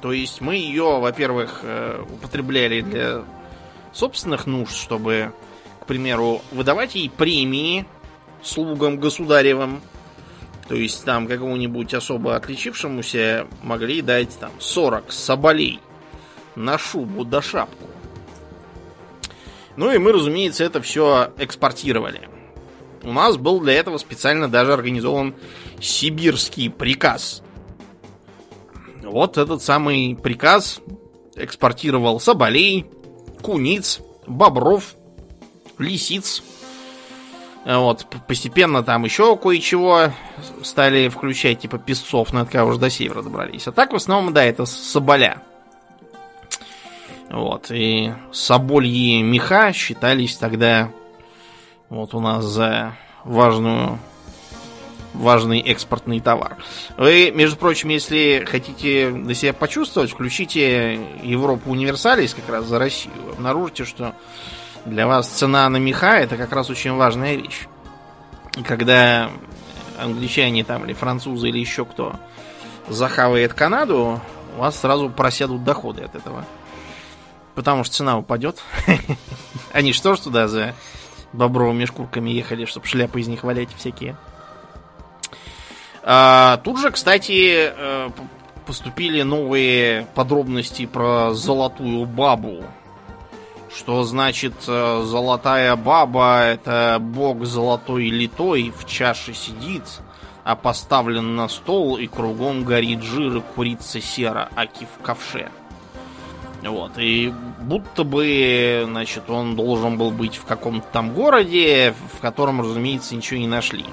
То 0.00 0.12
есть 0.12 0.40
мы 0.40 0.54
ее, 0.54 1.00
во-первых, 1.00 1.60
э, 1.64 2.04
употребляли 2.08 2.80
для 2.80 3.24
собственных 3.92 4.46
нужд, 4.46 4.76
чтобы, 4.76 5.32
к 5.80 5.86
примеру, 5.86 6.42
выдавать 6.52 6.94
ей 6.94 7.10
премии 7.10 7.84
слугам 8.40 8.98
государевым. 8.98 9.82
То 10.68 10.74
есть 10.74 11.04
там 11.04 11.26
какому-нибудь 11.26 11.92
особо 11.92 12.36
отличившемуся 12.36 13.46
могли 13.62 14.00
дать 14.00 14.36
там 14.38 14.50
40 14.58 15.12
соболей 15.12 15.80
на 16.56 16.78
шубу 16.78 17.24
да 17.24 17.42
шапку. 17.42 17.88
Ну 19.76 19.92
и 19.92 19.98
мы, 19.98 20.12
разумеется, 20.12 20.64
это 20.64 20.80
все 20.80 21.32
экспортировали. 21.36 22.28
У 23.02 23.12
нас 23.12 23.36
был 23.36 23.60
для 23.60 23.74
этого 23.74 23.98
специально 23.98 24.48
даже 24.48 24.72
организован 24.72 25.34
сибирский 25.80 26.70
приказ. 26.70 27.42
Вот 29.02 29.36
этот 29.36 29.62
самый 29.62 30.16
приказ 30.16 30.80
экспортировал 31.36 32.20
соболей, 32.20 32.86
куниц, 33.42 34.00
бобров, 34.26 34.94
лисиц. 35.78 36.42
Вот, 37.64 38.06
постепенно 38.26 38.82
там 38.82 39.04
еще 39.04 39.36
кое-чего 39.36 40.10
стали 40.62 41.08
включать, 41.08 41.60
типа 41.60 41.78
песцов, 41.78 42.32
на 42.32 42.42
это 42.42 42.64
уже 42.64 42.78
до 42.78 42.90
севера 42.90 43.22
добрались. 43.22 43.66
А 43.66 43.72
так, 43.72 43.92
в 43.92 43.96
основном, 43.96 44.34
да, 44.34 44.44
это 44.44 44.66
соболя. 44.66 45.42
Вот, 47.30 47.70
и 47.70 48.12
собольи 48.32 49.22
меха 49.22 49.72
считались 49.72 50.36
тогда 50.36 50.90
вот 51.88 52.14
у 52.14 52.20
нас 52.20 52.44
за 52.44 52.96
важную 53.24 53.98
важный 55.14 55.60
экспортный 55.60 56.20
товар. 56.20 56.56
Вы, 56.96 57.30
между 57.32 57.56
прочим, 57.56 57.88
если 57.88 58.44
хотите 58.48 59.10
на 59.10 59.32
себя 59.32 59.52
почувствовать, 59.52 60.10
включите 60.10 60.98
Европу 61.22 61.70
Универсалис 61.70 62.34
как 62.34 62.48
раз 62.48 62.66
за 62.66 62.78
Россию. 62.78 63.30
Обнаружите, 63.32 63.84
что 63.84 64.14
для 64.84 65.06
вас 65.06 65.28
цена 65.28 65.68
на 65.68 65.78
меха 65.78 66.18
это 66.18 66.36
как 66.36 66.52
раз 66.52 66.70
очень 66.70 66.92
важная 66.94 67.36
вещь. 67.36 67.66
Когда 68.64 69.30
англичане 69.98 70.64
там 70.64 70.84
или 70.84 70.92
французы 70.92 71.48
или 71.48 71.58
еще 71.58 71.84
кто 71.84 72.16
захавает 72.88 73.54
Канаду, 73.54 74.20
у 74.56 74.60
вас 74.60 74.78
сразу 74.78 75.10
просядут 75.10 75.64
доходы 75.64 76.02
от 76.02 76.14
этого. 76.14 76.44
Потому 77.54 77.84
что 77.84 77.94
цена 77.94 78.18
упадет. 78.18 78.62
Они 79.72 79.92
что 79.92 80.14
ж 80.14 80.20
туда 80.20 80.48
за 80.48 80.74
бобровыми 81.32 81.84
шкурками 81.84 82.30
ехали, 82.30 82.64
чтобы 82.64 82.86
шляпы 82.86 83.20
из 83.20 83.28
них 83.28 83.42
валять 83.44 83.70
всякие. 83.76 84.16
А, 86.02 86.58
тут 86.58 86.78
же, 86.78 86.90
кстати, 86.90 87.72
э, 87.74 88.10
поступили 88.66 89.22
новые 89.22 90.06
подробности 90.14 90.86
про 90.86 91.32
золотую 91.32 92.04
бабу. 92.06 92.64
Что 93.76 94.04
значит 94.04 94.54
э, 94.68 95.02
золотая 95.04 95.74
баба? 95.74 96.42
Это 96.44 96.98
бог 97.00 97.44
золотой 97.44 98.08
литой 98.08 98.72
в 98.76 98.86
чаше 98.86 99.34
сидит, 99.34 99.82
а 100.44 100.54
поставлен 100.54 101.34
на 101.34 101.48
стол 101.48 101.96
и 101.96 102.06
кругом 102.06 102.62
горит 102.62 103.02
жир 103.02 103.38
и 103.38 103.40
курица 103.40 104.00
сера, 104.00 104.48
аки 104.54 104.86
в 104.86 105.02
ковше. 105.02 105.50
Вот, 106.62 106.92
и 106.96 107.34
будто 107.60 108.04
бы, 108.04 108.84
значит, 108.86 109.28
он 109.28 109.56
должен 109.56 109.98
был 109.98 110.12
быть 110.12 110.36
в 110.36 110.44
каком-то 110.44 110.86
там 110.92 111.12
городе, 111.12 111.94
в 112.14 112.20
котором, 112.20 112.60
разумеется, 112.60 113.16
ничего 113.16 113.40
не 113.40 113.48
нашли. 113.48 113.84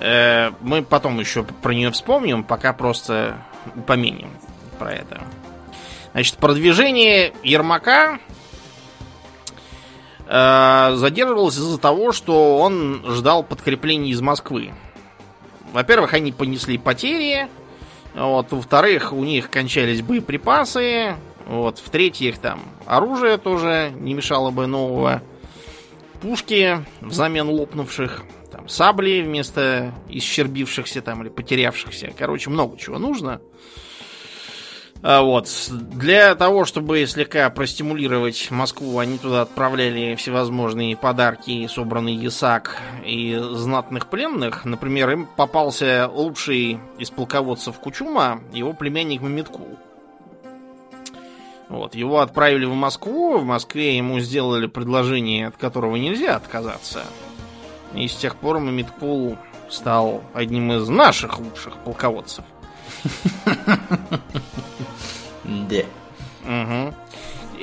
Э, 0.00 0.50
мы 0.60 0.82
потом 0.82 1.20
еще 1.20 1.44
про 1.44 1.74
нее 1.74 1.90
вспомним, 1.90 2.42
пока 2.42 2.72
просто 2.72 3.36
упомянем 3.76 4.30
про 4.78 4.92
это. 4.92 5.20
Значит, 6.12 6.36
продвижение 6.38 7.32
Ермака 7.42 8.18
э, 10.26 10.92
задерживалось 10.96 11.56
из-за 11.56 11.78
того, 11.78 12.12
что 12.12 12.58
он 12.58 13.04
ждал 13.06 13.42
подкреплений 13.42 14.10
из 14.10 14.20
Москвы. 14.20 14.72
Во-первых, 15.72 16.14
они 16.14 16.32
понесли 16.32 16.78
потери, 16.78 17.48
вот, 18.14 18.50
во-вторых, 18.50 19.12
у 19.12 19.22
них 19.22 19.50
кончались 19.50 20.02
боеприпасы. 20.02 21.14
Вот, 21.46 21.78
в-третьих, 21.78 22.38
там 22.38 22.60
оружие 22.84 23.38
тоже 23.38 23.92
не 23.96 24.12
мешало 24.14 24.50
бы 24.50 24.66
нового. 24.66 25.22
Пушки 26.20 26.84
взамен 27.00 27.48
лопнувших. 27.48 28.24
Там 28.50 28.68
сабли 28.68 29.22
вместо 29.22 29.94
исчербившихся 30.08 31.00
там 31.00 31.22
или 31.22 31.28
потерявшихся. 31.28 32.12
Короче, 32.18 32.50
много 32.50 32.76
чего 32.76 32.98
нужно. 32.98 33.40
Вот. 35.02 35.48
Для 35.70 36.34
того, 36.34 36.64
чтобы 36.64 37.06
слегка 37.06 37.48
простимулировать 37.50 38.50
Москву, 38.50 38.98
они 38.98 39.18
туда 39.18 39.42
отправляли 39.42 40.16
всевозможные 40.16 40.96
подарки, 40.96 41.66
собранный 41.68 42.14
ясак 42.14 42.76
и 43.04 43.38
знатных 43.52 44.08
пленных. 44.08 44.64
Например, 44.64 45.10
им 45.10 45.26
попался 45.26 46.10
лучший 46.12 46.80
из 46.98 47.10
полководцев 47.10 47.78
Кучума, 47.78 48.40
его 48.52 48.72
племянник 48.72 49.22
Мамиткул. 49.22 49.78
Вот, 51.68 51.94
его 51.94 52.20
отправили 52.20 52.64
в 52.64 52.74
Москву, 52.74 53.38
в 53.38 53.44
Москве 53.44 53.96
ему 53.96 54.20
сделали 54.20 54.66
предложение, 54.66 55.48
от 55.48 55.56
которого 55.56 55.96
нельзя 55.96 56.36
отказаться. 56.36 57.04
И 57.94 58.08
с 58.08 58.16
тех 58.16 58.36
пор 58.36 58.58
Мамиткул 58.58 59.36
стал 59.68 60.22
одним 60.34 60.72
из 60.72 60.88
наших 60.88 61.38
лучших 61.38 61.76
полководцев. 61.84 62.44
Да. 65.44 65.82
Угу. 66.44 66.94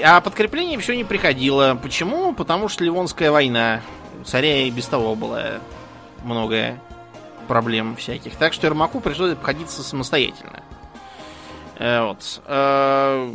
А 0.03 0.21
подкрепление 0.21 0.79
все 0.79 0.95
не 0.95 1.03
приходило. 1.03 1.77
Почему? 1.81 2.33
Потому 2.33 2.67
что 2.67 2.83
Ливонская 2.83 3.31
война. 3.31 3.81
У 4.21 4.23
царя 4.23 4.63
и 4.63 4.71
без 4.71 4.85
того 4.87 5.15
было 5.15 5.59
много 6.23 6.79
проблем 7.47 7.95
всяких. 7.95 8.35
Так 8.35 8.53
что 8.53 8.67
Ермаку 8.67 8.99
пришлось 8.99 9.33
обходиться 9.33 9.83
самостоятельно. 9.83 10.63
Э, 11.77 12.03
вот. 12.03 12.41
Э, 12.45 13.31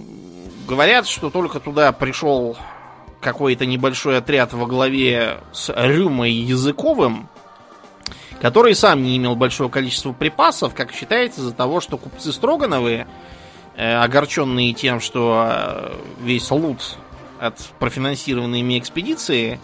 говорят, 0.67 1.07
что 1.07 1.31
только 1.31 1.61
туда 1.61 1.93
пришел 1.93 2.57
какой-то 3.21 3.67
небольшой 3.67 4.19
отряд 4.19 4.53
во 4.53 4.67
главе 4.67 5.41
с 5.53 5.73
Рюмой 5.75 6.33
Языковым, 6.33 7.29
который 8.41 8.75
сам 8.75 9.03
не 9.03 9.17
имел 9.17 9.37
большого 9.37 9.69
количества 9.69 10.13
припасов, 10.13 10.75
как 10.75 10.93
считается, 10.93 11.41
из-за 11.41 11.53
того, 11.53 11.81
что 11.81 11.99
купцы 11.99 12.33
Строгановы 12.33 13.07
Э, 13.81 14.03
огорченные 14.03 14.75
тем, 14.75 15.01
что 15.01 15.49
э, 15.49 15.95
весь 16.23 16.51
лут 16.51 16.99
от 17.41 17.57
профинансированной 17.79 18.61
ими 18.61 18.79
экспедиции 18.79 19.59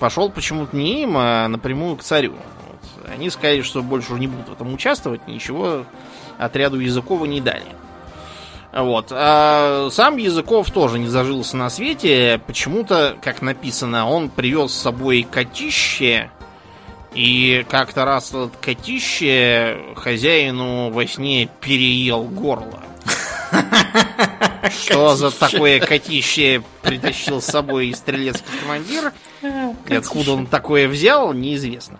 пошел 0.00 0.28
почему-то 0.28 0.76
не 0.76 1.04
им, 1.04 1.14
а 1.16 1.48
напрямую 1.48 1.96
к 1.96 2.02
царю. 2.02 2.32
Вот. 2.32 3.10
Они 3.10 3.30
сказали, 3.30 3.62
что 3.62 3.82
больше 3.82 4.12
уже 4.12 4.20
не 4.20 4.26
будут 4.26 4.50
в 4.50 4.52
этом 4.52 4.74
участвовать, 4.74 5.26
ничего 5.28 5.86
отряду 6.36 6.78
Языкова 6.78 7.24
не 7.24 7.40
дали. 7.40 7.64
Вот. 8.70 9.06
А 9.12 9.88
сам 9.90 10.18
Языков 10.18 10.70
тоже 10.70 10.98
не 10.98 11.08
зажился 11.08 11.56
на 11.56 11.70
свете. 11.70 12.38
Почему-то, 12.46 13.16
как 13.22 13.40
написано, 13.40 14.06
он 14.06 14.28
привез 14.28 14.72
с 14.72 14.82
собой 14.82 15.26
котище. 15.30 16.30
И 17.14 17.66
как-то 17.68 18.04
раз 18.04 18.30
этот 18.30 18.56
котище 18.56 19.94
хозяину 19.96 20.90
во 20.90 21.06
сне 21.06 21.48
переел 21.60 22.24
горло. 22.24 22.82
Что 24.70 25.14
за 25.16 25.30
такое 25.30 25.80
котище 25.80 26.62
притащил 26.82 27.42
с 27.42 27.46
собой 27.46 27.92
стрелецкий 27.94 28.58
командир? 28.60 29.12
И 29.88 29.94
откуда 29.94 30.32
он 30.32 30.46
такое 30.46 30.88
взял, 30.88 31.32
неизвестно. 31.34 31.98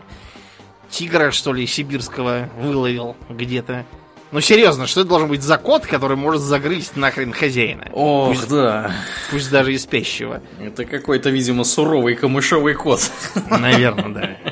Тигра, 0.89 1.31
что 1.31 1.53
ли, 1.53 1.67
сибирского 1.67 2.49
выловил 2.59 3.17
где-то. 3.29 3.85
Ну, 4.31 4.41
серьезно, 4.41 4.87
что 4.87 5.01
это 5.01 5.11
должен 5.11 5.29
быть 5.29 5.43
за 5.43 5.59
кот, 5.59 5.87
который 5.87 6.17
может 6.17 6.41
загрызть 6.41 6.97
нахрен 6.97 7.35
хозяина? 7.35 7.91
Ох, 7.93 8.35
пусть, 8.35 8.49
да. 8.49 8.91
Пусть 9.31 9.51
даже 9.51 9.75
и 9.75 9.79
спящего. 9.79 10.41
Это 10.59 10.87
какой-то, 10.87 11.29
видимо, 11.29 11.65
суровый 11.65 12.15
камышовый 12.15 12.73
кот. 12.73 13.11
Наверное, 13.51 14.09
да. 14.09 14.31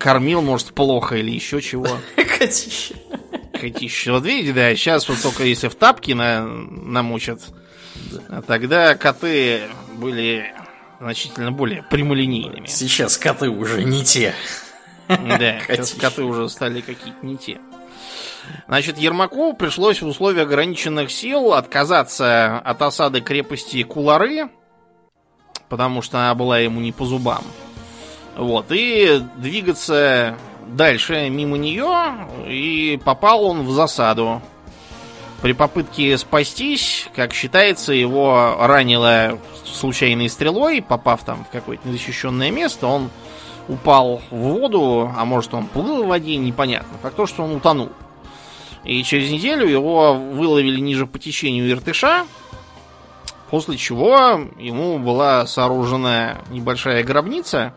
Кормил, 0.00 0.42
может, 0.42 0.72
плохо 0.74 1.16
или 1.16 1.30
еще 1.30 1.60
чего. 1.60 1.86
Котище 2.38 2.96
котище. 3.60 4.12
Вот 4.12 4.24
видите, 4.24 4.52
да, 4.52 4.74
сейчас 4.74 5.08
вот 5.08 5.20
только 5.22 5.44
если 5.44 5.68
в 5.68 5.74
тапки 5.74 6.12
на, 6.12 6.44
намучат, 6.46 7.42
а 8.28 8.42
тогда 8.42 8.94
коты 8.96 9.62
были 9.94 10.54
значительно 10.98 11.52
более 11.52 11.82
прямолинейными. 11.82 12.66
Сейчас 12.66 13.18
коты 13.18 13.50
уже 13.50 13.84
не 13.84 14.04
те. 14.04 14.34
Да, 15.08 15.60
сейчас 15.68 15.92
коты 15.92 16.22
уже 16.22 16.48
стали 16.48 16.80
какие-то 16.80 17.24
не 17.24 17.36
те. 17.36 17.58
Значит, 18.66 18.98
Ермаку 18.98 19.52
пришлось 19.52 20.02
в 20.02 20.06
условиях 20.06 20.46
ограниченных 20.46 21.10
сил 21.10 21.52
отказаться 21.52 22.58
от 22.58 22.82
осады 22.82 23.20
крепости 23.20 23.82
Кулары, 23.82 24.48
потому 25.68 26.02
что 26.02 26.18
она 26.18 26.34
была 26.34 26.58
ему 26.58 26.80
не 26.80 26.90
по 26.90 27.04
зубам. 27.04 27.44
Вот, 28.40 28.68
и 28.70 29.22
двигаться 29.36 30.34
дальше 30.66 31.28
мимо 31.28 31.58
нее, 31.58 32.26
и 32.48 32.98
попал 33.04 33.44
он 33.44 33.66
в 33.66 33.70
засаду. 33.70 34.40
При 35.42 35.52
попытке 35.52 36.16
спастись, 36.16 37.06
как 37.14 37.34
считается, 37.34 37.92
его 37.92 38.56
ранило 38.58 39.38
случайной 39.66 40.30
стрелой, 40.30 40.80
попав 40.80 41.22
там 41.22 41.44
в 41.44 41.50
какое-то 41.50 41.86
незащищенное 41.86 42.50
место, 42.50 42.86
он 42.86 43.10
упал 43.68 44.22
в 44.30 44.36
воду, 44.36 45.12
а 45.14 45.26
может 45.26 45.52
он 45.52 45.66
плыл 45.66 46.04
в 46.04 46.06
воде, 46.06 46.36
непонятно. 46.36 46.96
Факт 47.02 47.16
то, 47.16 47.26
что 47.26 47.42
он 47.42 47.56
утонул. 47.56 47.90
И 48.84 49.02
через 49.02 49.30
неделю 49.30 49.68
его 49.68 50.14
выловили 50.14 50.80
ниже 50.80 51.04
по 51.06 51.18
течению 51.18 51.70
Иртыша, 51.70 52.24
после 53.50 53.76
чего 53.76 54.40
ему 54.58 54.98
была 54.98 55.46
сооружена 55.46 56.38
небольшая 56.48 57.04
гробница 57.04 57.74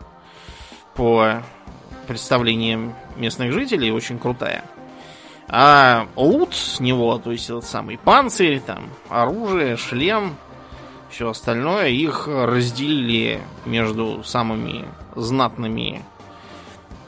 по 0.94 1.42
представлением 2.06 2.94
местных 3.16 3.52
жителей 3.52 3.90
очень 3.90 4.18
крутая. 4.18 4.64
А 5.48 6.06
лут 6.16 6.54
с 6.54 6.80
него, 6.80 7.18
то 7.18 7.30
есть 7.30 7.50
этот 7.50 7.64
самый 7.64 7.98
панцирь, 7.98 8.60
там, 8.60 8.90
оружие, 9.08 9.76
шлем, 9.76 10.36
все 11.10 11.30
остальное, 11.30 11.88
их 11.88 12.26
разделили 12.26 13.40
между 13.64 14.24
самыми 14.24 14.86
знатными 15.14 16.02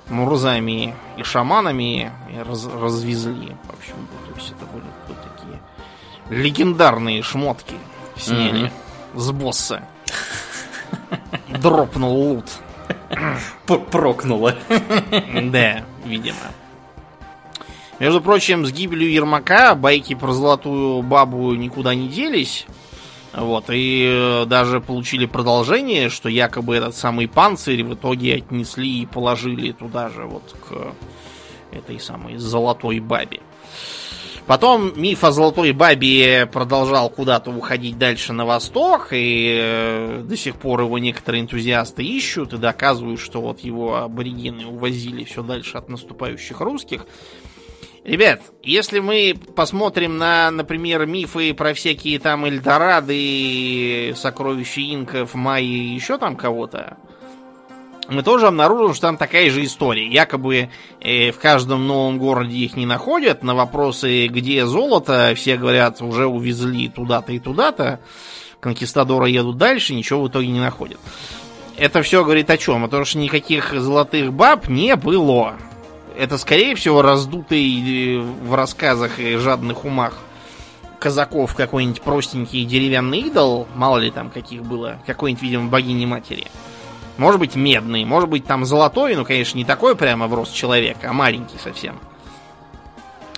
мурзами 0.09 0.95
и 1.17 1.23
шаманами 1.23 2.13
и 2.33 2.39
раз, 2.39 2.67
развезли. 2.67 3.57
В 3.65 3.79
общем, 3.79 3.95
то 4.29 4.35
есть 4.37 4.53
это 4.53 4.67
были 4.67 4.85
вот 5.09 5.17
такие 5.23 5.61
легендарные 6.31 7.23
шмотки 7.23 7.77
сняли 8.17 8.67
mm-hmm. 8.67 9.19
с 9.19 9.31
босса. 9.33 9.83
Дропнул 11.49 12.35
лут. 12.35 12.47
Прокнуло. 13.91 14.55
Да, 15.43 15.85
видимо. 16.05 16.37
Между 17.99 18.21
прочим, 18.21 18.67
с 18.67 18.73
гибелью 18.73 19.11
Ермака 19.11 19.75
байки 19.75 20.15
про 20.15 20.33
золотую 20.33 21.03
бабу 21.03 21.55
никуда 21.55 21.95
не 21.95 22.09
делись. 22.09 22.67
Вот, 23.33 23.67
и 23.69 24.07
э, 24.07 24.47
даже 24.47 24.81
получили 24.81 25.27
продолжение, 25.27 26.09
что 26.09 26.29
якобы 26.29 26.77
этот 26.77 26.97
самый 26.97 27.29
панцирь 27.29 27.85
в 27.85 27.95
итоге 27.95 28.37
отнесли 28.37 29.03
и 29.03 29.07
положили 29.07 29.73
туда 29.73 30.09
же, 30.09 30.25
вот 30.25 30.57
к 30.67 30.95
этой 31.77 32.01
самой 32.01 32.39
золотой 32.39 32.99
бабе. 32.99 33.41
Потом 34.47 34.93
миф 35.01 35.25
о 35.25 35.33
Золотой 35.33 35.73
Бабе 35.73 36.47
продолжал 36.47 37.11
куда-то 37.11 37.51
уходить 37.51 37.99
дальше 37.99 38.33
на 38.33 38.47
восток, 38.47 39.09
и 39.11 39.59
э, 39.61 40.23
до 40.25 40.37
сих 40.37 40.55
пор 40.55 40.83
его 40.83 40.99
некоторые 40.99 41.43
энтузиасты 41.43 42.05
ищут 42.05 42.53
и 42.53 42.57
доказывают, 42.57 43.19
что 43.19 43.41
вот 43.41 43.61
его 43.61 43.97
аборигены 43.97 44.67
увозили 44.67 45.25
все 45.25 45.43
дальше 45.43 45.79
от 45.79 45.89
наступающих 45.89 46.61
русских. 46.61 47.07
Ребят, 48.05 48.41
если 48.63 49.01
мы 49.01 49.35
посмотрим 49.57 50.17
на, 50.17 50.53
например, 50.53 51.07
мифы 51.07 51.53
про 51.53 51.75
всякие 51.75 52.21
там 52.21 52.45
Эльдорады, 52.45 54.15
сокровища 54.15 54.81
инков, 54.81 55.35
майи 55.35 55.67
и 55.67 55.95
еще 55.95 56.19
там 56.19 56.37
кого-то, 56.37 56.99
мы 58.09 58.23
тоже 58.23 58.47
обнаружим, 58.47 58.95
что 58.95 59.09
там 59.09 59.17
такая 59.17 59.51
же 59.51 59.65
история. 59.65 60.07
Якобы 60.07 60.71
э, 61.01 61.31
в 61.33 61.39
каждом 61.39 61.87
новом 61.87 62.19
городе 62.19 62.57
их 62.57 62.77
не 62.77 62.87
находят. 62.87 63.43
На 63.43 63.55
вопросы, 63.55 64.27
где 64.29 64.67
золото, 64.67 65.33
все 65.35 65.57
говорят, 65.57 66.01
уже 66.01 66.27
увезли 66.27 66.89
туда-то 66.89 67.33
и 67.33 67.39
туда-то. 67.39 68.01
Конкистадоры 68.61 69.31
едут 69.31 69.59
дальше, 69.59 69.95
ничего 69.95 70.23
в 70.23 70.29
итоге 70.29 70.49
не 70.49 70.61
находят. 70.61 70.99
Это 71.77 72.03
все 72.03 72.25
говорит 72.25 72.49
о 72.51 72.57
чем? 72.57 72.85
О 72.85 72.89
том, 72.89 73.05
что 73.05 73.19
никаких 73.19 73.73
золотых 73.79 74.33
баб 74.33 74.69
не 74.69 74.97
было. 74.97 75.57
Это, 76.17 76.39
скорее 76.39 76.75
всего, 76.75 77.03
раздутый 77.03 78.17
э, 78.17 78.21
в 78.21 78.55
рассказах 78.55 79.19
и 79.19 79.37
жадных 79.37 79.85
умах 79.85 80.15
казаков 80.99 81.55
какой-нибудь 81.55 82.03
простенький 82.03 82.65
деревянный 82.65 83.21
идол, 83.21 83.69
мало 83.75 83.99
ли 83.99 84.11
там 84.11 84.31
каких 84.31 84.63
было, 84.63 84.99
какой-нибудь, 85.07 85.43
видимо, 85.43 85.69
богини-матери. 85.69 86.47
Может 87.17 87.41
быть 87.41 87.55
медный, 87.55 88.05
может 88.05 88.29
быть 88.29 88.45
там 88.45 88.65
золотой, 88.65 89.17
ну, 89.17 89.25
конечно, 89.25 89.57
не 89.57 89.65
такой 89.65 89.97
прямо 89.97 90.27
в 90.27 90.35
рост 90.35 90.55
человека, 90.55 91.11
а 91.11 91.13
маленький 91.13 91.59
совсем. 91.59 91.99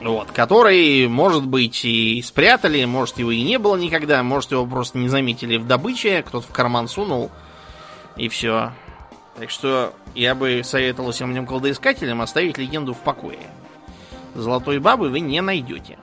Вот, 0.00 0.30
который, 0.30 1.08
может 1.08 1.46
быть, 1.46 1.84
и 1.84 2.22
спрятали, 2.22 2.84
может, 2.84 3.18
его 3.18 3.32
и 3.32 3.42
не 3.42 3.58
было 3.58 3.76
никогда, 3.76 4.22
может, 4.22 4.52
его 4.52 4.64
просто 4.64 4.98
не 4.98 5.08
заметили 5.08 5.56
в 5.56 5.66
добыче, 5.66 6.22
кто-то 6.22 6.46
в 6.46 6.52
карман 6.52 6.88
сунул, 6.88 7.30
и 8.16 8.28
все. 8.28 8.72
Так 9.38 9.50
что 9.50 9.92
я 10.14 10.34
бы 10.34 10.62
советовал 10.64 11.12
всем 11.12 11.32
этим 11.32 11.46
колдоискателям 11.46 12.20
оставить 12.20 12.58
легенду 12.58 12.94
в 12.94 12.98
покое. 12.98 13.38
Золотой 14.34 14.78
бабы 14.78 15.08
вы 15.08 15.20
не 15.20 15.40
найдете. 15.40 15.98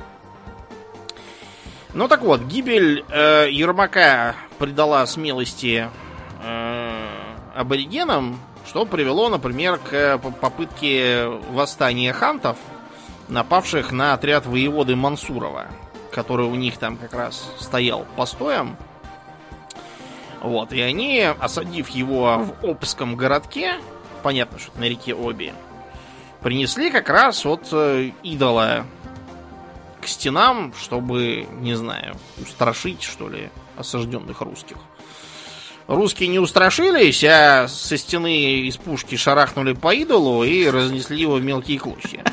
Ну 1.94 2.10
так 2.10 2.22
вот, 2.22 2.42
гибель 2.42 3.06
э, 3.10 3.48
Ермака 3.50 4.36
придала 4.58 5.06
смелости 5.06 5.90
э, 6.44 7.15
аборигенам, 7.56 8.40
что 8.66 8.86
привело, 8.86 9.30
например, 9.30 9.78
к 9.78 10.18
попытке 10.42 11.28
восстания 11.28 12.14
хантов, 12.14 12.58
напавших 13.28 13.92
на 13.92 14.14
отряд 14.14 14.46
воеводы 14.46 14.96
Мансурова, 14.96 15.68
который 16.12 16.46
у 16.46 16.56
них 16.56 16.78
там 16.78 16.98
как 16.98 17.14
раз 17.14 17.52
стоял 17.60 18.06
постоем. 18.16 18.76
Вот, 20.42 20.74
и 20.74 20.82
они, 20.82 21.22
осадив 21.22 21.90
его 21.90 22.38
в 22.38 22.66
Обском 22.66 23.16
городке, 23.16 23.76
понятно, 24.22 24.60
что 24.60 24.78
на 24.80 24.84
реке 24.84 25.16
Оби, 25.16 25.54
принесли 26.42 26.92
как 26.92 27.10
раз 27.10 27.46
от 27.46 27.70
э, 27.72 28.12
идола 28.22 28.86
к 30.02 30.08
стенам, 30.08 30.72
чтобы, 30.80 31.48
не 31.54 31.74
знаю, 31.74 32.16
устрашить, 32.40 33.02
что 33.02 33.28
ли, 33.28 33.50
осажденных 33.76 34.42
русских. 34.42 34.78
Русские 35.88 36.30
не 36.30 36.40
устрашились, 36.40 37.24
а 37.24 37.68
со 37.68 37.98
стены 37.98 38.62
из 38.62 38.76
пушки 38.78 39.16
шарахнули 39.16 39.74
по 39.74 39.94
идолу 39.94 40.44
и 40.44 40.68
разнесли 40.68 41.20
его 41.20 41.36
в 41.36 41.44
мелкие 41.44 41.78
клочья. 41.78 42.24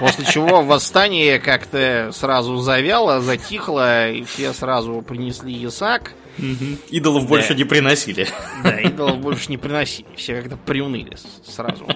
После 0.00 0.24
чего 0.24 0.62
восстание 0.62 1.38
как-то 1.38 2.10
сразу 2.12 2.56
завяло, 2.56 3.20
затихло, 3.20 4.10
и 4.10 4.24
все 4.24 4.52
сразу 4.52 5.02
принесли 5.06 5.52
ясак. 5.52 6.14
Идолов 6.90 7.22
да. 7.22 7.28
больше 7.28 7.54
не 7.54 7.64
приносили. 7.64 8.26
Да, 8.64 8.80
идолов 8.80 9.18
больше 9.18 9.50
не 9.50 9.56
приносили. 9.56 10.08
Все 10.16 10.40
как-то 10.40 10.56
приуныли 10.56 11.16
сразу. 11.46 11.86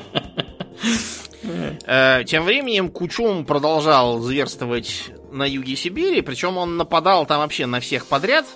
Э, 1.86 2.22
тем 2.24 2.44
временем 2.44 2.88
Кучум 2.88 3.44
продолжал 3.44 4.20
зверствовать 4.20 5.10
на 5.32 5.44
юге 5.44 5.74
Сибири, 5.74 6.20
причем 6.20 6.56
он 6.56 6.76
нападал 6.76 7.26
там 7.26 7.40
вообще 7.40 7.66
на 7.66 7.80
всех 7.80 8.06
подряд, 8.06 8.46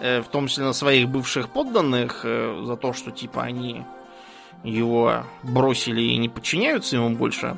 в 0.00 0.28
том 0.30 0.48
числе 0.48 0.64
на 0.64 0.72
своих 0.72 1.08
бывших 1.08 1.48
подданных, 1.48 2.20
э, 2.24 2.62
за 2.64 2.76
то, 2.76 2.92
что 2.92 3.10
типа 3.10 3.42
они 3.42 3.82
его 4.62 5.24
бросили 5.42 6.00
и 6.00 6.16
не 6.16 6.28
подчиняются 6.28 6.96
ему 6.96 7.10
больше. 7.10 7.56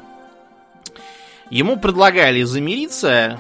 Ему 1.51 1.79
предлагали 1.79 2.43
замириться, 2.43 3.39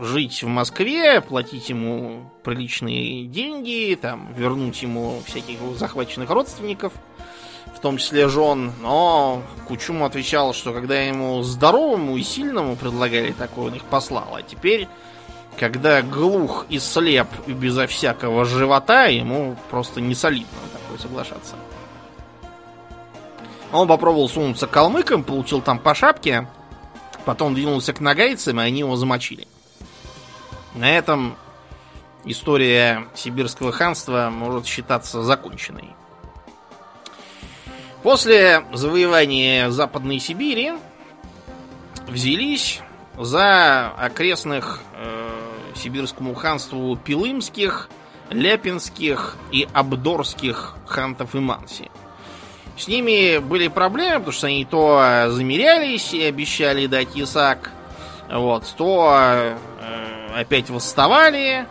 жить 0.00 0.42
в 0.42 0.48
Москве, 0.48 1.20
платить 1.20 1.68
ему 1.68 2.30
приличные 2.42 3.26
деньги, 3.26 3.96
там, 4.00 4.32
вернуть 4.34 4.82
ему 4.82 5.20
всяких 5.26 5.58
захваченных 5.76 6.30
родственников– 6.30 6.92
в 7.78 7.80
том 7.80 7.96
числе 7.96 8.28
жен, 8.28 8.72
но 8.80 9.42
Кучум 9.68 10.02
отвечал, 10.02 10.52
что 10.52 10.72
когда 10.72 11.00
ему 11.00 11.42
здоровому 11.42 12.16
и 12.16 12.22
сильному 12.22 12.74
предлагали 12.74 13.30
такое, 13.30 13.66
он 13.66 13.74
их 13.74 13.84
послал, 13.84 14.34
а 14.34 14.42
теперь, 14.42 14.88
когда 15.58 16.02
глух 16.02 16.66
и 16.68 16.78
слеп 16.78 17.28
и 17.46 17.52
безо 17.52 17.86
всякого 17.86 18.44
живота, 18.44 19.06
ему 19.06 19.56
просто 19.70 20.00
не 20.00 20.14
солидно 20.14 20.58
такое 20.72 20.98
соглашаться. 20.98 21.56
Он 23.72 23.86
попробовал 23.86 24.28
сунуться 24.28 24.66
к 24.66 24.70
калмыкам, 24.70 25.24
получил 25.24 25.60
там 25.60 25.78
по 25.78 25.94
шапке, 25.94 26.48
потом 27.26 27.54
двинулся 27.54 27.92
к 27.92 28.00
нагайцам, 28.00 28.60
и 28.60 28.64
они 28.64 28.80
его 28.80 28.96
замочили. 28.96 29.46
На 30.74 30.96
этом 30.96 31.36
история 32.24 33.06
сибирского 33.14 33.72
ханства 33.72 34.30
может 34.32 34.66
считаться 34.66 35.22
законченной. 35.22 35.94
После 38.02 38.64
завоевания 38.72 39.70
Западной 39.70 40.20
Сибири 40.20 40.72
взялись 42.06 42.80
за 43.18 43.88
окрестных 43.88 44.80
э, 44.94 45.17
сибирскому 45.78 46.34
ханству 46.34 46.96
Пилымских, 46.96 47.88
Ляпинских 48.30 49.36
и 49.52 49.66
Абдорских 49.72 50.76
хантов 50.86 51.34
и 51.34 51.38
манси. 51.38 51.90
С 52.76 52.86
ними 52.86 53.38
были 53.38 53.68
проблемы, 53.68 54.18
потому 54.18 54.32
что 54.32 54.46
они 54.46 54.64
то 54.64 55.26
замерялись 55.30 56.12
и 56.14 56.22
обещали 56.22 56.86
дать 56.86 57.16
ясак, 57.16 57.72
вот, 58.30 58.72
то 58.76 59.56
э, 59.80 60.40
опять 60.40 60.70
восставали, 60.70 61.66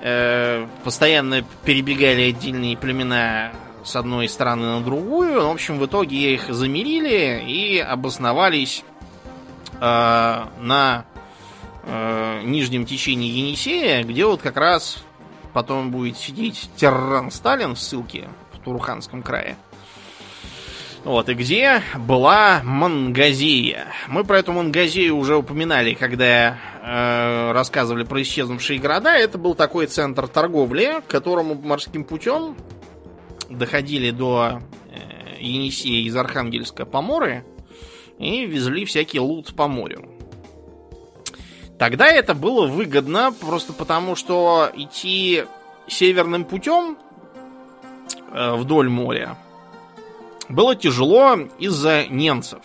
э, 0.00 0.66
постоянно 0.84 1.44
перебегали 1.64 2.30
отдельные 2.30 2.76
племена 2.76 3.52
с 3.84 3.96
одной 3.96 4.28
стороны 4.28 4.78
на 4.78 4.80
другую. 4.80 5.46
В 5.46 5.50
общем, 5.50 5.78
в 5.78 5.86
итоге 5.86 6.34
их 6.34 6.52
замерили 6.54 7.42
и 7.46 7.78
обосновались 7.78 8.84
э, 9.80 9.80
на 9.80 11.04
э, 11.84 12.42
нижнем 12.44 12.86
течении 12.86 13.30
Енисея, 13.30 14.04
где 14.04 14.24
вот 14.26 14.42
как 14.42 14.56
раз 14.56 15.02
потом 15.52 15.90
будет 15.90 16.16
сидеть 16.16 16.70
Терран 16.76 17.30
Сталин 17.30 17.74
в 17.74 17.80
ссылке 17.80 18.28
в 18.52 18.58
Туруханском 18.58 19.22
крае. 19.22 19.56
Вот, 21.04 21.28
и 21.28 21.34
где 21.34 21.82
была 21.96 22.60
Мангазия. 22.64 23.86
Мы 24.08 24.24
про 24.24 24.40
эту 24.40 24.52
Мангазию 24.52 25.16
уже 25.16 25.36
упоминали, 25.36 25.94
когда 25.94 26.58
э, 26.82 27.52
рассказывали 27.52 28.04
про 28.04 28.20
исчезнувшие 28.20 28.78
города. 28.78 29.10
Это 29.10 29.38
был 29.38 29.54
такой 29.54 29.86
центр 29.86 30.26
торговли, 30.26 31.00
к 31.06 31.10
которому 31.10 31.54
морским 31.54 32.04
путем 32.04 32.56
доходили 33.48 34.10
до 34.10 34.60
э, 34.90 35.40
Енисея 35.40 36.06
из 36.06 36.16
Архангельска 36.16 36.84
по 36.84 37.00
морю 37.00 37.44
и 38.18 38.44
везли 38.44 38.84
всякий 38.84 39.20
лут 39.20 39.54
по 39.54 39.68
морю. 39.68 40.17
Тогда 41.78 42.06
это 42.06 42.34
было 42.34 42.66
выгодно, 42.66 43.32
просто 43.32 43.72
потому 43.72 44.16
что 44.16 44.70
идти 44.74 45.44
северным 45.86 46.44
путем 46.44 46.98
э, 48.32 48.54
вдоль 48.56 48.88
моря 48.88 49.36
было 50.48 50.74
тяжело 50.74 51.36
из-за 51.58 52.06
немцев. 52.06 52.62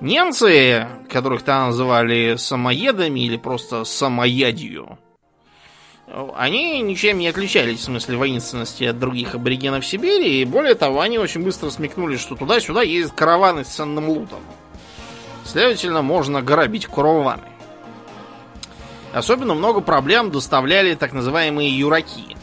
Немцы, 0.00 0.88
которых 1.08 1.42
там 1.42 1.68
называли 1.68 2.36
самоедами 2.36 3.20
или 3.20 3.36
просто 3.36 3.84
самоядью, 3.84 4.98
они 6.36 6.80
ничем 6.80 7.18
не 7.18 7.28
отличались 7.28 7.80
в 7.80 7.84
смысле 7.84 8.16
воинственности 8.16 8.84
от 8.84 8.98
других 8.98 9.36
аборигенов 9.36 9.86
Сибири, 9.86 10.40
и 10.40 10.44
более 10.44 10.74
того, 10.74 11.02
они 11.02 11.18
очень 11.18 11.44
быстро 11.44 11.70
смекнули, 11.70 12.16
что 12.16 12.34
туда-сюда 12.34 12.82
ездят 12.82 13.14
караваны 13.14 13.64
с 13.64 13.68
ценным 13.68 14.08
лутом. 14.08 14.40
Следовательно, 15.44 16.02
можно 16.02 16.42
грабить 16.42 16.86
караваны. 16.86 17.42
Особенно 19.12 19.54
много 19.54 19.80
проблем 19.80 20.30
доставляли 20.30 20.94
так 20.94 21.12
называемые 21.12 21.76
юраки. 21.76 22.36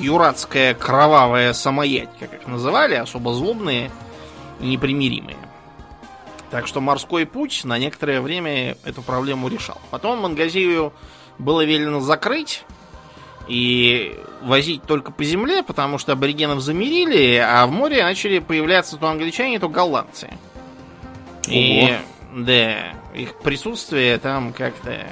Юратская 0.00 0.74
кровавая 0.74 1.52
самоядь, 1.52 2.10
как 2.18 2.34
их 2.34 2.46
называли, 2.46 2.94
особо 2.94 3.32
злобные 3.34 3.90
и 4.60 4.66
непримиримые. 4.66 5.36
Так 6.50 6.66
что 6.66 6.80
морской 6.80 7.26
путь 7.26 7.64
на 7.64 7.78
некоторое 7.78 8.20
время 8.20 8.76
эту 8.84 9.02
проблему 9.02 9.48
решал. 9.48 9.80
Потом 9.90 10.20
Мангазию 10.20 10.92
было 11.38 11.64
велено 11.64 12.00
закрыть, 12.00 12.64
и 13.50 14.16
возить 14.42 14.84
только 14.84 15.10
по 15.10 15.24
земле, 15.24 15.64
потому 15.64 15.98
что 15.98 16.12
аборигенов 16.12 16.60
замерили, 16.60 17.34
а 17.36 17.66
в 17.66 17.72
море 17.72 18.02
начали 18.04 18.38
появляться 18.38 18.96
то 18.96 19.08
англичане, 19.08 19.58
то 19.58 19.68
голландцы. 19.68 20.28
Ого. 21.46 21.48
И 21.48 21.98
да, 22.32 22.92
их 23.12 23.34
присутствие 23.40 24.18
там 24.18 24.52
как-то 24.52 25.04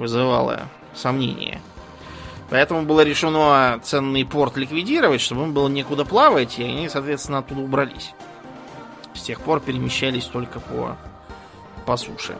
вызывало 0.00 0.62
сомнения. 0.94 1.60
Поэтому 2.48 2.82
было 2.82 3.02
решено 3.02 3.78
ценный 3.84 4.24
порт 4.24 4.56
ликвидировать, 4.56 5.20
чтобы 5.20 5.44
им 5.44 5.52
было 5.52 5.68
некуда 5.68 6.04
плавать, 6.04 6.58
и 6.58 6.64
они, 6.64 6.88
соответственно, 6.88 7.38
оттуда 7.38 7.60
убрались. 7.60 8.12
С 9.14 9.22
тех 9.22 9.40
пор 9.40 9.60
перемещались 9.60 10.24
только 10.24 10.58
по, 10.58 10.96
по 11.86 11.96
суше. 11.96 12.36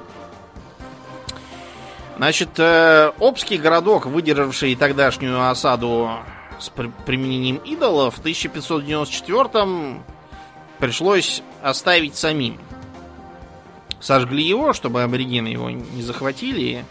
Значит, 2.16 2.58
э, 2.58 3.12
Обский 3.18 3.56
городок, 3.56 4.06
выдержавший 4.06 4.74
тогдашнюю 4.74 5.48
осаду 5.48 6.10
с 6.58 6.68
применением 6.68 7.56
идолов, 7.58 8.16
в 8.16 8.22
1594-м 8.22 10.02
пришлось 10.78 11.42
оставить 11.62 12.16
самим. 12.16 12.58
Сожгли 14.00 14.42
его, 14.42 14.72
чтобы 14.72 15.02
аборигены 15.02 15.48
его 15.48 15.70
не 15.70 16.02
захватили. 16.02 16.84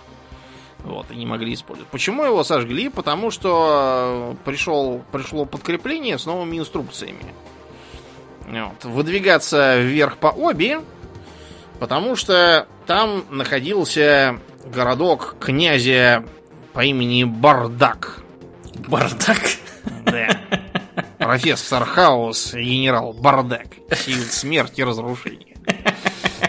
Вот, 0.84 1.12
и 1.12 1.16
не 1.16 1.26
могли 1.26 1.54
использовать. 1.54 1.90
Почему 1.90 2.24
его 2.24 2.44
сожгли? 2.44 2.90
Потому 2.90 3.32
что 3.32 4.36
пришел, 4.46 5.02
пришло 5.12 5.46
подкрепление 5.46 6.18
с 6.18 6.26
новыми 6.26 6.58
инструкциями. 6.58 7.34
Вот. 8.48 8.84
Выдвигаться 8.84 9.80
вверх 9.80 10.18
по 10.18 10.28
обе, 10.28 10.82
потому 11.80 12.16
что 12.16 12.68
там 12.88 13.26
находился 13.30 14.40
городок 14.66 15.36
князя 15.40 16.26
по 16.74 16.84
имени 16.84 17.26
Бардак. 17.26 18.22
Бардак? 18.88 19.42
Да. 20.06 20.30
Профессор 21.18 21.86
Хаус, 21.86 22.54
генерал 22.54 23.14
Бардак. 23.14 23.68
Сил 23.96 24.22
смерти 24.24 24.82
и 24.82 24.84
разрушения. 24.84 25.49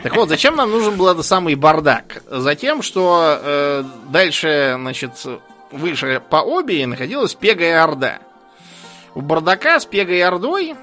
Так 0.02 0.16
вот, 0.16 0.28
зачем 0.28 0.56
нам 0.56 0.70
нужен 0.70 0.96
был 0.96 1.08
этот 1.08 1.26
самый 1.26 1.54
бардак? 1.54 2.22
Затем, 2.26 2.82
что 2.82 3.38
э, 3.42 3.84
дальше, 4.08 4.76
значит, 4.78 5.12
выше 5.70 6.22
по 6.30 6.36
обе 6.36 6.86
находилась 6.86 7.34
Пега 7.34 7.64
и 7.64 7.70
Орда. 7.70 8.20
У 9.14 9.20
бардака 9.20 9.80
с 9.80 9.86
Пегой 9.86 10.18
и 10.18 10.22
Ордой 10.22 10.74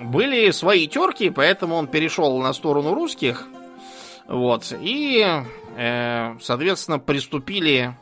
были 0.00 0.50
свои 0.50 0.86
терки, 0.86 1.30
поэтому 1.30 1.76
он 1.76 1.86
перешел 1.86 2.38
на 2.38 2.52
сторону 2.52 2.94
русских. 2.94 3.46
Вот. 4.26 4.72
И, 4.78 5.24
э, 5.76 6.36
соответственно, 6.40 6.98
приступили 6.98 7.94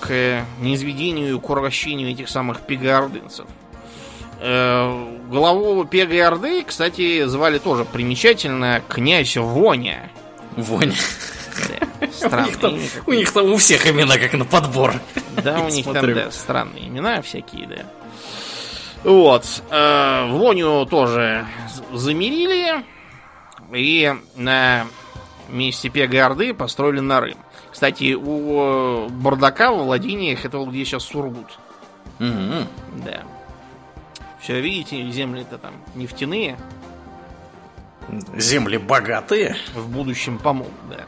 к 0.00 0.44
низведению 0.60 1.36
и 1.36 1.40
к 1.40 1.50
уращению 1.50 2.10
этих 2.10 2.28
самых 2.28 2.62
пегоордынцев. 2.62 3.46
Э, 4.42 5.18
главу 5.28 5.84
Пега 5.84 6.28
Орды, 6.28 6.64
кстати, 6.64 7.26
звали 7.26 7.58
тоже 7.58 7.84
примечательно 7.84 8.82
князь 8.88 9.36
Воня. 9.36 10.10
Воня. 10.56 10.94
Странные. 12.12 12.46
У 12.46 12.48
них, 12.48 12.58
там, 12.58 12.78
у 13.06 13.12
них 13.12 13.32
там 13.32 13.52
у 13.52 13.56
всех 13.58 13.86
имена 13.86 14.16
как 14.16 14.32
на 14.32 14.46
подбор. 14.46 14.94
Да, 15.42 15.60
у 15.60 15.68
них 15.68 15.84
там, 15.84 16.14
да, 16.14 16.30
странные 16.30 16.88
имена 16.88 17.20
всякие, 17.20 17.66
да. 17.66 17.82
Вот. 19.04 19.44
Э, 19.70 20.26
Воню 20.30 20.86
тоже 20.86 21.46
замерили. 21.92 22.84
И 23.72 24.12
на 24.36 24.86
месте 25.48 25.90
Пега 25.90 26.26
Орды 26.26 26.54
построили 26.54 27.00
Нарым. 27.00 27.36
Кстати, 27.70 28.14
у 28.14 29.08
Бардака 29.08 29.70
во 29.70 29.84
владениях 29.84 30.44
это 30.44 30.58
вот 30.58 30.70
где 30.70 30.84
сейчас 30.84 31.04
Сургут. 31.04 31.58
Угу. 32.18 32.66
Да. 33.04 33.22
Все, 34.40 34.60
видите, 34.60 35.10
земли-то 35.10 35.58
там 35.58 35.74
нефтяные. 35.94 36.58
Земли 38.36 38.78
богатые. 38.78 39.56
В 39.74 39.88
будущем 39.88 40.38
помогут, 40.38 40.72
да. 40.88 41.06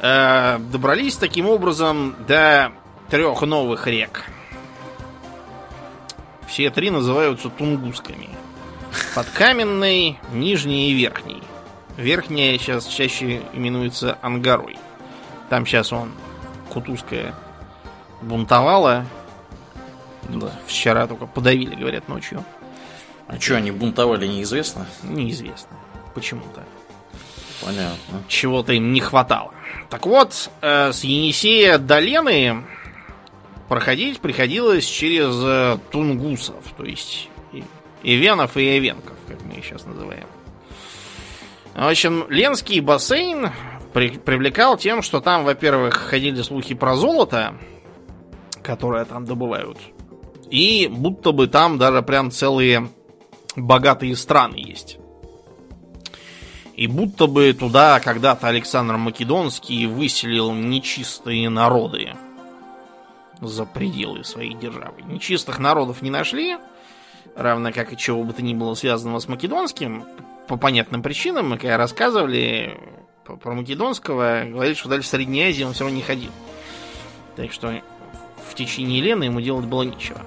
Э, 0.00 0.58
добрались 0.58 1.16
таким 1.16 1.48
образом 1.48 2.14
до 2.26 2.72
трех 3.08 3.40
новых 3.42 3.86
рек. 3.86 4.24
Все 6.46 6.70
три 6.70 6.90
называются 6.90 7.50
Тунгусками. 7.50 8.30
Подкаменной, 9.14 10.18
Нижней 10.32 10.90
и 10.90 10.94
Верхней. 10.94 11.42
Верхняя 11.96 12.58
сейчас 12.58 12.86
чаще 12.86 13.42
именуется 13.52 14.18
Ангарой. 14.22 14.78
Там 15.50 15.66
сейчас 15.66 15.92
он 15.92 16.12
Кутузская 16.72 17.34
бунтовала, 18.22 19.04
да. 20.28 20.52
Вчера 20.66 21.06
только 21.06 21.26
подавили, 21.26 21.74
говорят, 21.74 22.08
ночью. 22.08 22.44
А 23.26 23.38
что, 23.38 23.56
они 23.56 23.70
бунтовали, 23.70 24.26
неизвестно? 24.26 24.86
Неизвестно. 25.02 25.76
Почему-то. 26.14 26.64
Понятно. 27.64 28.22
Чего-то 28.28 28.72
им 28.72 28.92
не 28.92 29.00
хватало. 29.00 29.52
Так 29.90 30.06
вот, 30.06 30.50
э, 30.60 30.92
с 30.92 31.02
Енисея 31.02 31.78
до 31.78 31.98
Лены 31.98 32.64
проходить 33.68 34.20
приходилось 34.20 34.86
через 34.86 35.34
э, 35.42 35.78
тунгусов, 35.90 36.64
то 36.76 36.84
есть 36.84 37.28
Ивенов 38.02 38.56
и 38.56 38.78
Эвенков, 38.78 39.16
как 39.26 39.42
мы 39.42 39.54
их 39.54 39.64
сейчас 39.64 39.84
называем. 39.84 40.26
В 41.74 41.88
общем, 41.88 42.26
Ленский 42.28 42.80
бассейн 42.80 43.50
при, 43.92 44.10
привлекал 44.10 44.76
тем, 44.76 45.02
что 45.02 45.20
там, 45.20 45.44
во-первых, 45.44 45.94
ходили 45.94 46.42
слухи 46.42 46.74
про 46.74 46.96
золото, 46.96 47.54
которое 48.62 49.04
там 49.04 49.24
добывают. 49.24 49.78
И 50.50 50.88
будто 50.90 51.32
бы 51.32 51.46
там 51.46 51.78
даже 51.78 52.02
прям 52.02 52.30
целые 52.30 52.88
богатые 53.56 54.16
страны 54.16 54.56
есть. 54.56 54.98
И 56.74 56.86
будто 56.86 57.26
бы 57.26 57.52
туда 57.52 57.98
когда-то 58.00 58.46
Александр 58.46 58.96
Македонский 58.96 59.86
выселил 59.86 60.52
нечистые 60.52 61.50
народы 61.50 62.14
за 63.40 63.64
пределы 63.64 64.24
своей 64.24 64.54
державы. 64.54 65.02
Нечистых 65.02 65.58
народов 65.58 66.02
не 66.02 66.10
нашли, 66.10 66.56
равно 67.34 67.72
как 67.72 67.92
и 67.92 67.96
чего 67.96 68.22
бы 68.22 68.32
то 68.32 68.42
ни 68.42 68.54
было 68.54 68.74
связанного 68.74 69.18
с 69.18 69.28
Македонским. 69.28 70.04
По 70.46 70.56
понятным 70.56 71.02
причинам, 71.02 71.50
мы 71.50 71.58
когда 71.58 71.76
рассказывали 71.76 72.78
про 73.24 73.54
Македонского, 73.54 74.44
говорили, 74.46 74.74
что 74.74 74.88
дальше 74.88 75.08
в 75.08 75.10
Средней 75.10 75.48
Азии 75.48 75.64
он 75.64 75.72
все 75.72 75.84
равно 75.84 75.96
не 75.96 76.02
ходил. 76.02 76.30
Так 77.36 77.52
что 77.52 77.82
в 78.48 78.54
течение 78.54 79.00
Лены 79.00 79.24
ему 79.24 79.40
делать 79.40 79.66
было 79.66 79.82
нечего. 79.82 80.20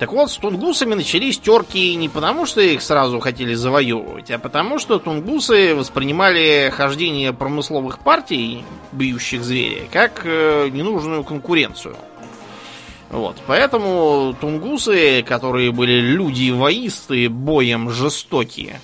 Так 0.00 0.14
вот, 0.14 0.30
с 0.30 0.38
тунгусами 0.38 0.94
начались 0.94 1.38
терки 1.38 1.94
не 1.94 2.08
потому, 2.08 2.46
что 2.46 2.62
их 2.62 2.80
сразу 2.80 3.20
хотели 3.20 3.52
завоевывать, 3.52 4.30
а 4.30 4.38
потому, 4.38 4.78
что 4.78 4.98
тунгусы 4.98 5.74
воспринимали 5.74 6.72
хождение 6.74 7.34
промысловых 7.34 7.98
партий, 7.98 8.64
бьющих 8.92 9.44
зверя, 9.44 9.82
как 9.92 10.22
э, 10.24 10.70
ненужную 10.72 11.22
конкуренцию. 11.22 11.96
Вот, 13.10 13.36
поэтому 13.46 14.34
тунгусы, 14.40 15.22
которые 15.22 15.70
были 15.70 16.00
люди 16.00 16.50
воисты, 16.50 17.28
боем 17.28 17.90
жестокие, 17.90 18.80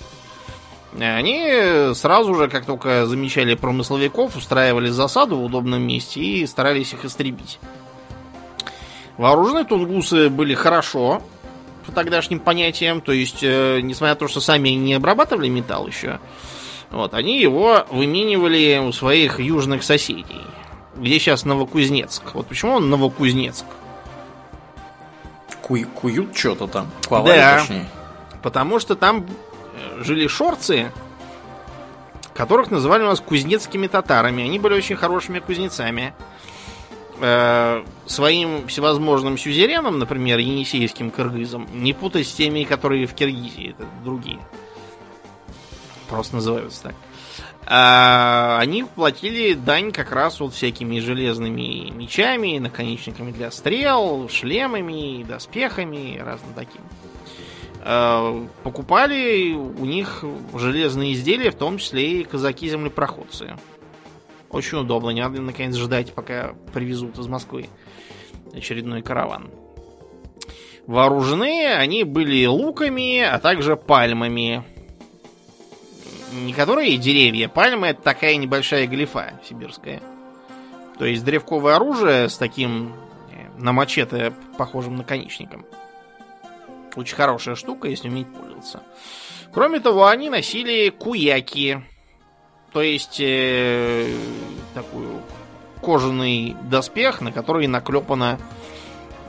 они 0.99 1.95
сразу 1.95 2.35
же, 2.35 2.47
как 2.47 2.67
только 2.67 3.07
замечали 3.07 3.55
промысловиков, 3.55 4.35
устраивали 4.35 4.89
засаду 4.89 5.37
в 5.37 5.45
удобном 5.45 5.81
месте 5.81 6.21
и 6.21 6.45
старались 6.45 6.93
их 6.93 7.05
истребить. 7.05 7.57
Вооружены 9.17 9.65
тунгусы 9.65 10.29
были 10.29 10.53
хорошо, 10.53 11.21
по 11.87 11.91
тогдашним 11.93 12.39
понятиям, 12.39 13.01
то 13.01 13.13
есть, 13.13 13.39
э, 13.41 13.79
несмотря 13.81 14.13
на 14.13 14.19
то, 14.19 14.27
что 14.27 14.41
сами 14.41 14.69
не 14.69 14.93
обрабатывали 14.93 15.47
металл 15.47 15.87
еще, 15.87 16.19
вот, 16.91 17.13
они 17.13 17.39
его 17.39 17.85
выменивали 17.89 18.77
у 18.85 18.91
своих 18.91 19.39
южных 19.39 19.83
соседей. 19.83 20.41
Где 20.95 21.17
сейчас 21.19 21.45
Новокузнецк? 21.45 22.23
Вот 22.33 22.47
почему 22.47 22.73
он 22.73 22.89
Новокузнецк? 22.89 23.65
Ку 25.61 25.77
куют 25.95 26.35
что-то 26.37 26.67
там. 26.67 26.89
Ковали, 27.07 27.37
да, 27.37 27.59
точнее. 27.59 27.89
потому 28.41 28.79
что 28.79 28.95
там 28.95 29.25
э, 29.25 30.03
жили 30.03 30.27
шорцы, 30.27 30.91
которых 32.33 32.69
называли 32.69 33.03
у 33.03 33.07
нас 33.07 33.19
кузнецкими 33.19 33.87
татарами. 33.87 34.43
Они 34.43 34.59
были 34.59 34.73
очень 34.75 34.95
хорошими 34.95 35.39
кузнецами 35.39 36.13
э, 37.19 37.83
своим 38.05 38.67
всевозможным 38.67 39.37
сюзеренам, 39.37 39.99
например, 39.99 40.39
енисейским 40.39 41.11
кыргызам, 41.11 41.67
не 41.73 41.93
путать 41.93 42.27
с 42.27 42.33
теми, 42.33 42.63
которые 42.63 43.07
в 43.07 43.13
Киргизии, 43.13 43.71
это 43.71 43.85
другие. 44.03 44.39
Просто 46.09 46.35
называются 46.35 46.83
так. 46.83 46.95
А, 47.69 48.57
они 48.59 48.85
платили 48.85 49.53
дань 49.53 49.91
как 49.91 50.13
раз 50.13 50.39
вот 50.39 50.53
всякими 50.53 50.99
железными 50.99 51.91
мечами, 51.91 52.59
наконечниками 52.59 53.31
для 53.31 53.51
стрел, 53.51 54.29
шлемами, 54.29 55.23
доспехами, 55.23 56.17
разным 56.17 56.53
таким. 56.53 56.81
А, 57.81 58.47
покупали 58.63 59.53
у 59.53 59.83
них 59.83 60.23
железные 60.53 61.13
изделия, 61.13 61.51
в 61.51 61.55
том 61.55 61.77
числе 61.77 62.21
и 62.21 62.23
казаки-землепроходцы. 62.23 63.57
Очень 64.49 64.79
удобно, 64.79 65.09
не 65.09 65.21
надо 65.21 65.41
наконец 65.41 65.75
ждать, 65.75 66.13
пока 66.13 66.55
привезут 66.73 67.17
из 67.17 67.27
Москвы 67.27 67.67
очередной 68.53 69.01
караван. 69.01 69.51
Вооружены 70.85 71.73
они 71.73 72.03
были 72.05 72.45
луками, 72.45 73.19
а 73.19 73.39
также 73.39 73.75
пальмами. 73.75 74.63
Не 76.33 76.53
которые 76.53 76.97
деревья, 76.97 77.49
пальмы 77.49 77.87
это 77.87 78.01
такая 78.01 78.37
небольшая 78.37 78.87
глифа 78.87 79.39
сибирская. 79.47 80.01
То 80.97 81.05
есть 81.05 81.23
древковое 81.25 81.75
оружие 81.75 82.29
с 82.29 82.37
таким 82.37 82.93
э, 83.31 83.49
на 83.59 83.71
мачете 83.71 84.33
похожим 84.57 84.95
наконечником. 84.95 85.65
Очень 86.95 87.15
хорошая 87.15 87.55
штука, 87.55 87.87
если 87.87 88.09
уметь 88.09 88.27
пользоваться. 88.27 88.81
Кроме 89.53 89.79
того, 89.79 90.07
они 90.07 90.29
носили 90.29 90.89
куяки, 90.89 91.81
то 92.77 92.83
есть 92.83 93.19
э, 93.19 94.07
такую 94.75 95.23
кожаный 95.81 96.55
доспех, 96.61 97.21
на 97.21 97.31
который 97.31 97.65
наклепана 97.65 98.37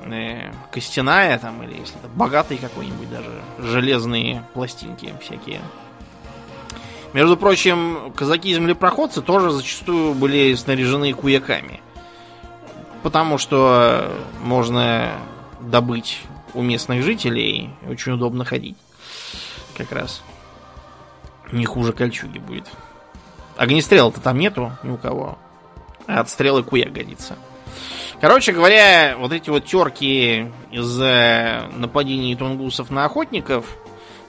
э, 0.04 0.52
костяная 0.70 1.38
там, 1.38 1.62
или 1.62 1.80
если 1.80 1.98
это 1.98 2.08
богатый 2.08 2.58
какой-нибудь 2.58 3.08
даже, 3.08 3.40
железные 3.56 4.44
пластинки 4.52 5.14
всякие. 5.22 5.62
Между 7.14 7.38
прочим, 7.38 8.12
казаки-землепроходцы 8.14 9.22
тоже 9.22 9.50
зачастую 9.50 10.12
были 10.12 10.54
снаряжены 10.54 11.14
куяками. 11.14 11.80
Потому 13.02 13.38
что 13.38 14.12
можно 14.42 15.12
добыть 15.58 16.20
у 16.52 16.60
местных 16.60 17.02
жителей, 17.02 17.70
очень 17.88 18.12
удобно 18.12 18.44
ходить. 18.44 18.76
Как 19.74 19.90
раз. 19.90 20.22
Не 21.50 21.64
хуже 21.64 21.94
кольчуги 21.94 22.36
будет. 22.36 22.66
Огнестрела-то 23.58 24.20
там 24.20 24.38
нету 24.38 24.72
ни 24.84 24.90
у 24.90 24.96
кого. 24.96 25.36
А 26.06 26.20
от 26.20 26.30
стрелы 26.30 26.62
куя 26.62 26.88
годится. 26.88 27.36
Короче 28.20 28.52
говоря, 28.52 29.16
вот 29.18 29.32
эти 29.32 29.50
вот 29.50 29.64
терки 29.64 30.50
из-за 30.70 31.68
нападений 31.74 32.36
тунгусов 32.36 32.90
на 32.90 33.04
охотников 33.04 33.66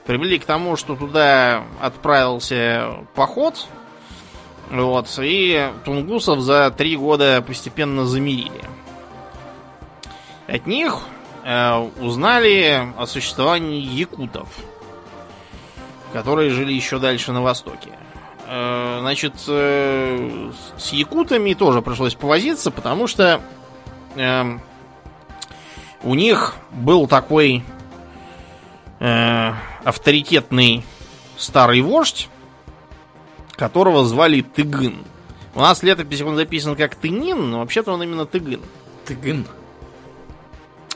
привели 0.04 0.38
к 0.38 0.44
тому, 0.44 0.76
что 0.76 0.96
туда 0.96 1.62
отправился 1.80 3.04
поход, 3.14 3.68
вот, 4.68 5.08
и 5.20 5.70
тунгусов 5.84 6.40
за 6.40 6.72
три 6.76 6.96
года 6.96 7.42
постепенно 7.46 8.06
замерили. 8.06 8.64
От 10.48 10.66
них 10.66 11.00
э, 11.44 11.88
узнали 12.00 12.92
о 12.96 13.06
существовании 13.06 13.80
якутов, 13.80 14.48
которые 16.12 16.50
жили 16.50 16.72
еще 16.72 16.98
дальше 16.98 17.30
на 17.30 17.42
востоке. 17.42 17.90
Э, 18.52 18.98
значит, 18.98 19.34
э, 19.46 20.50
с 20.76 20.92
якутами 20.92 21.54
тоже 21.54 21.82
пришлось 21.82 22.16
повозиться, 22.16 22.72
потому 22.72 23.06
что 23.06 23.40
э, 24.16 24.58
у 26.02 26.14
них 26.16 26.56
был 26.72 27.06
такой 27.06 27.62
э, 28.98 29.52
авторитетный 29.84 30.84
старый 31.38 31.80
вождь, 31.80 32.28
которого 33.52 34.04
звали 34.04 34.40
Тыгын. 34.40 34.96
У 35.54 35.60
нас 35.60 35.78
в 35.78 35.82
летописи 35.84 36.24
он 36.24 36.34
записан 36.34 36.74
как 36.74 36.96
Тынин, 36.96 37.50
но 37.50 37.60
вообще-то 37.60 37.92
он 37.92 38.02
именно 38.02 38.26
Тыгын. 38.26 38.62
Тыгын? 39.06 39.46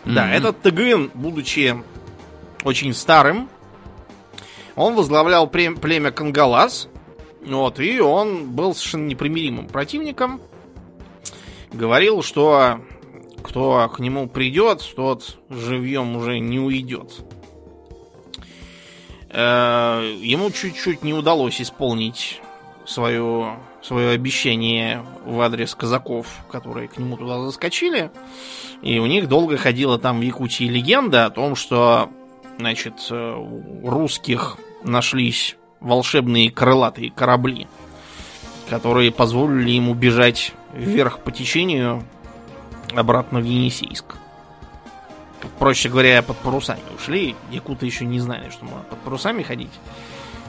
Да, 0.05 0.27
mm-hmm. 0.27 0.33
этот 0.35 0.61
Тыгын, 0.61 1.13
будучи 1.15 1.77
очень 2.65 2.95
старым, 2.95 3.49
он 4.75 4.97
возглавлял 4.97 5.47
племя 5.47 6.11
Кангалас, 6.11 6.89
вот, 7.47 7.81
и 7.81 8.01
он 8.01 8.51
был 8.51 8.75
совершенно 8.75 9.07
непримиримым 9.07 9.67
противником. 9.67 10.41
Говорил, 11.73 12.23
что 12.23 12.81
кто 13.43 13.91
к 13.95 13.99
нему 13.99 14.29
придет, 14.29 14.83
тот 14.97 15.39
живьем 15.51 16.17
уже 16.17 16.39
не 16.39 16.59
уйдет. 16.59 17.25
Э, 19.31 20.17
ему 20.21 20.51
чуть-чуть 20.51 21.03
не 21.03 21.13
удалось 21.13 21.61
исполнить 21.61 22.41
свое, 22.87 23.59
свое 23.83 24.11
обещание 24.11 25.05
в 25.25 25.41
адрес 25.41 25.75
казаков, 25.75 26.27
которые 26.51 26.89
к 26.89 26.99
нему 26.99 27.17
туда 27.17 27.41
заскочили. 27.41 28.11
И 28.83 28.99
у 28.99 29.07
них 29.07 29.29
долго 29.29 29.57
ходила 29.57 29.99
там 29.99 30.21
в 30.21 30.23
Якутии 30.23 30.65
легенда 30.65 31.27
о 31.27 31.31
том, 31.31 31.57
что 31.57 32.09
значит, 32.59 32.95
э, 33.11 33.35
у 33.37 33.91
русских 33.91 34.57
нашлись 34.85 35.57
волшебные 35.81 36.51
крылатые 36.51 37.11
корабли, 37.11 37.67
которые 38.69 39.13
позволили 39.13 39.71
ему 39.71 39.95
бежать 39.95 40.53
вверх 40.73 41.21
по 41.21 41.31
течению 41.31 42.03
обратно 42.95 43.41
в 43.41 43.45
Енисейск. 43.45 44.17
Проще 45.59 45.89
говоря, 45.89 46.23
под 46.23 46.39
парусами 46.39 46.81
ушли. 46.97 47.37
Якуты 47.51 47.87
еще 47.87 48.07
не 48.07 48.19
знали, 48.19 48.49
что 48.51 48.65
можно 48.65 48.83
под 48.85 48.99
парусами 49.01 49.43
ходить. 49.43 49.71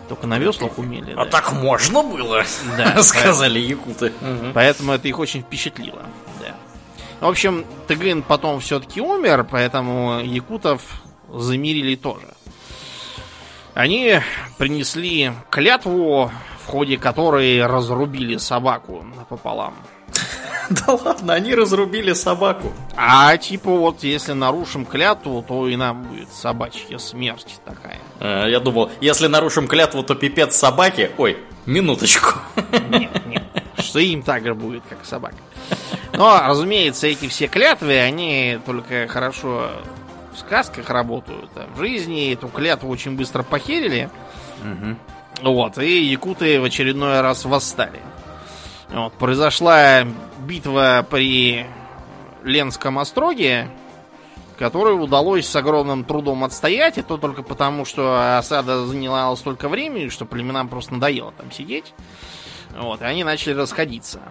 Только 0.07 0.27
на 0.27 0.37
веслах 0.37 0.77
умели. 0.77 1.11
А 1.13 1.25
да. 1.25 1.25
так 1.25 1.51
можно 1.51 2.03
было, 2.03 2.43
да, 2.77 3.01
сказали 3.03 3.59
якуты. 3.59 4.13
Поэтому 4.53 4.93
это 4.93 5.07
их 5.07 5.19
очень 5.19 5.41
впечатлило. 5.41 6.03
Да. 6.39 6.55
В 7.19 7.29
общем, 7.29 7.65
Тыгын 7.87 8.21
потом 8.21 8.59
все-таки 8.59 9.01
умер, 9.01 9.47
поэтому 9.49 10.19
якутов 10.21 10.81
замирили 11.33 11.95
тоже. 11.95 12.34
Они 13.75 14.21
принесли 14.57 15.33
клятву, 15.51 16.31
в 16.63 16.65
ходе 16.65 16.97
которой 16.97 17.63
разрубили 17.65 18.37
собаку 18.37 19.05
напополам. 19.15 19.75
Да 20.69 20.93
ладно, 20.93 21.33
они 21.35 21.53
разрубили 21.53 22.13
собаку. 22.13 22.73
А 22.95 23.37
типа 23.37 23.69
вот, 23.69 24.03
если 24.03 24.31
нарушим 24.31 24.83
клятву, 24.83 25.45
то 25.47 25.67
и 25.67 25.75
нам 25.75 26.01
будет 26.01 26.31
собачья 26.33 26.97
смерть 26.97 27.59
такая. 27.63 27.99
А, 28.19 28.47
я 28.47 28.59
думал, 28.59 28.89
если 28.99 29.27
нарушим 29.27 29.67
клятву, 29.67 30.01
то 30.01 30.15
пипец 30.15 30.55
собаки. 30.55 31.11
Ой, 31.19 31.37
минуточку. 31.67 32.39
Нет, 32.89 33.27
нет. 33.27 33.43
Что 33.77 33.99
им 33.99 34.23
так 34.23 34.43
же 34.43 34.55
будет, 34.55 34.81
как 34.89 35.05
собака. 35.05 35.35
Но, 36.13 36.41
разумеется, 36.47 37.05
эти 37.05 37.27
все 37.27 37.47
клятвы, 37.47 37.99
они 37.99 38.57
только 38.65 39.07
хорошо 39.07 39.69
в 40.35 40.39
сказках 40.39 40.89
работают. 40.89 41.49
А 41.55 41.67
в 41.73 41.79
жизни 41.79 42.33
эту 42.33 42.47
клятву 42.47 42.89
очень 42.89 43.15
быстро 43.15 43.43
похерили. 43.43 44.09
Угу. 44.61 45.51
Вот, 45.51 45.77
и 45.77 46.05
якуты 46.05 46.61
в 46.61 46.63
очередной 46.63 47.21
раз 47.21 47.45
восстали. 47.45 48.01
Вот, 48.89 49.13
произошла 49.13 50.03
битва 50.39 51.05
при 51.09 51.65
Ленском 52.43 52.99
остроге, 52.99 53.67
которую 54.57 55.01
удалось 55.01 55.47
с 55.47 55.55
огромным 55.55 56.05
трудом 56.05 56.43
отстоять, 56.43 56.97
и 56.97 57.01
то 57.01 57.17
только 57.17 57.43
потому, 57.43 57.83
что 57.83 58.37
осада 58.37 58.85
заняла 58.85 59.35
столько 59.35 59.67
времени, 59.67 60.09
что 60.09 60.25
племенам 60.25 60.69
просто 60.69 60.93
надоело 60.93 61.33
там 61.33 61.51
сидеть. 61.51 61.93
Вот, 62.77 63.01
и 63.01 63.05
они 63.05 63.23
начали 63.23 63.53
расходиться. 63.53 64.21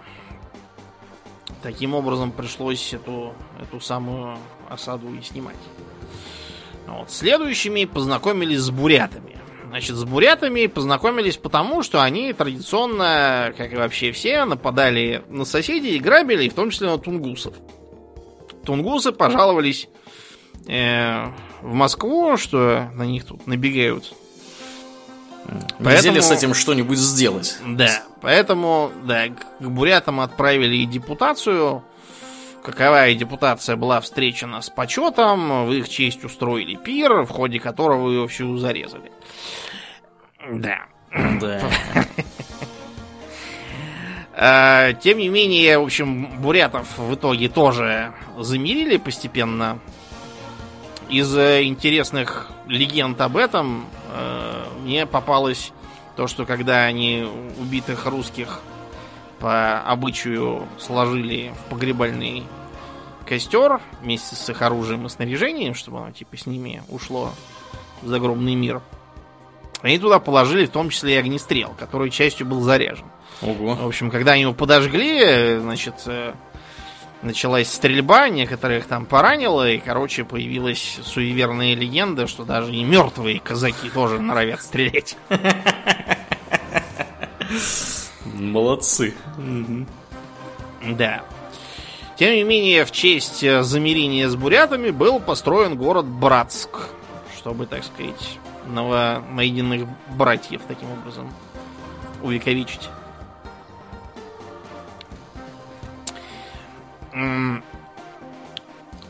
Таким 1.61 1.93
образом 1.95 2.31
пришлось 2.31 2.93
эту, 2.93 3.33
эту 3.59 3.79
самую 3.79 4.37
осаду 4.69 5.13
и 5.13 5.21
снимать. 5.21 5.55
Вот. 6.87 7.11
Следующими 7.11 7.85
познакомились 7.85 8.59
с 8.59 8.69
бурятами. 8.69 9.35
Значит, 9.67 9.95
с 9.97 10.03
бурятами 10.05 10.67
познакомились 10.67 11.37
потому, 11.37 11.83
что 11.83 12.01
они 12.01 12.31
традиционно, 12.31 13.53
как 13.57 13.73
и 13.73 13.75
вообще 13.75 14.11
все, 14.11 14.45
нападали 14.45 15.23
на 15.27 15.43
соседей 15.43 15.97
и 15.97 15.99
грабили, 15.99 16.47
в 16.47 16.53
том 16.53 16.69
числе 16.69 16.87
на 16.87 16.97
тунгусов. 16.97 17.55
Тунгусы 18.63 19.11
пожаловались 19.11 19.89
э, 20.67 21.25
в 21.61 21.73
Москву, 21.73 22.37
что 22.37 22.89
на 22.93 23.03
них 23.03 23.25
тут 23.25 23.47
набегают. 23.47 24.13
Нельзя 25.79 26.11
ли 26.11 26.21
с 26.21 26.31
этим 26.31 26.53
что-нибудь 26.53 26.97
сделать? 26.97 27.57
Да, 27.65 28.03
поэтому, 28.21 28.91
да, 29.03 29.27
к 29.27 29.67
бурятам 29.67 30.21
отправили 30.21 30.77
и 30.77 30.85
депутацию, 30.85 31.83
Каковая 32.65 33.13
депутация 33.13 33.75
была 33.75 34.01
встречена 34.01 34.59
с 34.59 34.71
почетом, 34.71 35.67
в 35.67 35.71
их 35.71 35.87
честь 35.87 36.23
устроили 36.23 36.73
пир, 36.73 37.21
в 37.21 37.29
ходе 37.29 37.59
которого 37.59 38.09
ее 38.09 38.27
всю 38.27 38.57
зарезали. 38.57 39.11
Да. 40.51 40.79
Да. 41.39 41.61
А, 44.37 44.91
тем 44.91 45.19
не 45.19 45.29
менее, 45.29 45.79
в 45.79 45.83
общем, 45.83 46.41
бурятов 46.41 46.97
в 46.97 47.15
итоге 47.15 47.47
тоже 47.47 48.13
замерили 48.37 48.97
постепенно. 48.97 49.79
Из 51.07 51.33
интересных 51.37 52.51
легенд 52.67 53.21
об 53.21 53.37
этом 53.37 53.85
э, 54.13 54.65
мне 54.83 55.05
попалось 55.05 55.71
то, 56.17 56.27
что 56.27 56.45
когда 56.45 56.83
они 56.83 57.25
убитых 57.57 58.07
русских 58.07 58.59
по 59.39 59.79
обычаю 59.79 60.67
сложили 60.79 61.53
в 61.53 61.69
погребальный 61.69 62.43
костер 63.25 63.81
вместе 64.01 64.35
с 64.35 64.49
их 64.49 64.61
оружием 64.61 65.05
и 65.05 65.09
снаряжением, 65.09 65.73
чтобы 65.73 65.99
оно 65.99 66.11
типа 66.11 66.37
с 66.37 66.45
ними 66.45 66.83
ушло 66.89 67.31
в 68.01 68.07
загробный 68.07 68.55
мир. 68.55 68.81
Они 69.81 69.99
туда 69.99 70.19
положили 70.19 70.65
в 70.65 70.71
том 70.71 70.89
числе 70.89 71.15
и 71.15 71.17
огнестрел, 71.17 71.73
который 71.77 72.09
частью 72.09 72.47
был 72.47 72.61
заряжен. 72.61 73.05
Ого. 73.41 73.75
В 73.75 73.87
общем, 73.87 74.09
когда 74.09 74.31
они 74.33 74.43
его 74.43 74.53
подожгли, 74.53 75.59
значит, 75.59 75.95
э, 76.05 76.33
началась 77.21 77.71
стрельба, 77.71 78.29
некоторых 78.29 78.85
там 78.87 79.05
поранило, 79.05 79.69
и, 79.69 79.77
короче, 79.77 80.23
появилась 80.23 80.99
суеверная 81.03 81.75
легенда, 81.75 82.27
что 82.27 82.45
даже 82.45 82.73
и 82.73 82.83
мертвые 82.83 83.39
казаки 83.39 83.89
тоже 83.89 84.19
норовят 84.19 84.61
стрелять. 84.61 85.17
Молодцы. 88.25 89.13
Да. 90.83 91.23
Тем 92.17 92.33
не 92.33 92.43
менее, 92.43 92.85
в 92.85 92.91
честь 92.91 93.43
э, 93.43 93.61
замирения 93.61 94.29
с 94.29 94.35
бурятами 94.35 94.89
был 94.89 95.19
построен 95.19 95.75
город 95.75 96.05
Братск, 96.05 96.69
чтобы, 97.37 97.65
так 97.65 97.83
сказать, 97.83 98.39
новонайденных 98.67 99.87
братьев 100.15 100.61
таким 100.67 100.91
образом 100.91 101.31
увековечить. 102.23 102.89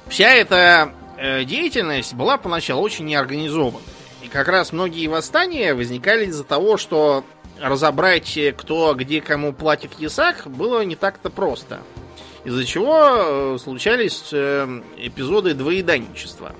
Вся 0.07 0.29
эта 0.29 0.93
э, 1.17 1.43
деятельность 1.43 2.13
была 2.15 2.37
поначалу 2.37 2.81
очень 2.81 3.05
неорганизована. 3.05 3.85
И 4.23 4.27
как 4.27 4.47
раз 4.47 4.71
многие 4.71 5.07
восстания 5.07 5.75
возникали 5.75 6.25
из-за 6.25 6.43
того, 6.43 6.77
что 6.77 7.23
разобрать, 7.59 8.37
кто 8.57 8.95
где 8.95 9.21
кому 9.21 9.53
платит 9.53 9.99
ясак, 9.99 10.47
было 10.47 10.83
не 10.83 10.95
так-то 10.95 11.29
просто. 11.29 11.81
Из-за 12.45 12.63
чего 12.63 13.55
э, 13.55 13.57
случались 13.59 14.29
э, 14.31 14.81
эпизоды 14.97 15.55
двоеданничества. 15.55 16.53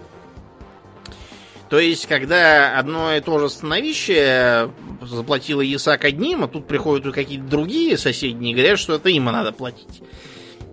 То 1.70 1.80
есть, 1.80 2.08
когда 2.08 2.78
одно 2.78 3.14
и 3.14 3.22
то 3.22 3.38
же 3.38 3.50
становище 3.50 4.72
заплатило 5.02 5.62
ясак 5.62 6.06
одним, 6.06 6.44
а 6.44 6.48
тут 6.48 6.68
приходят 6.68 7.14
какие-то 7.14 7.46
другие 7.46 7.98
соседние 7.98 8.54
и 8.54 8.56
говорят, 8.56 8.80
что 8.80 8.96
это 8.96 9.10
им 9.10 9.26
надо 9.26 9.52
платить. 9.52 10.02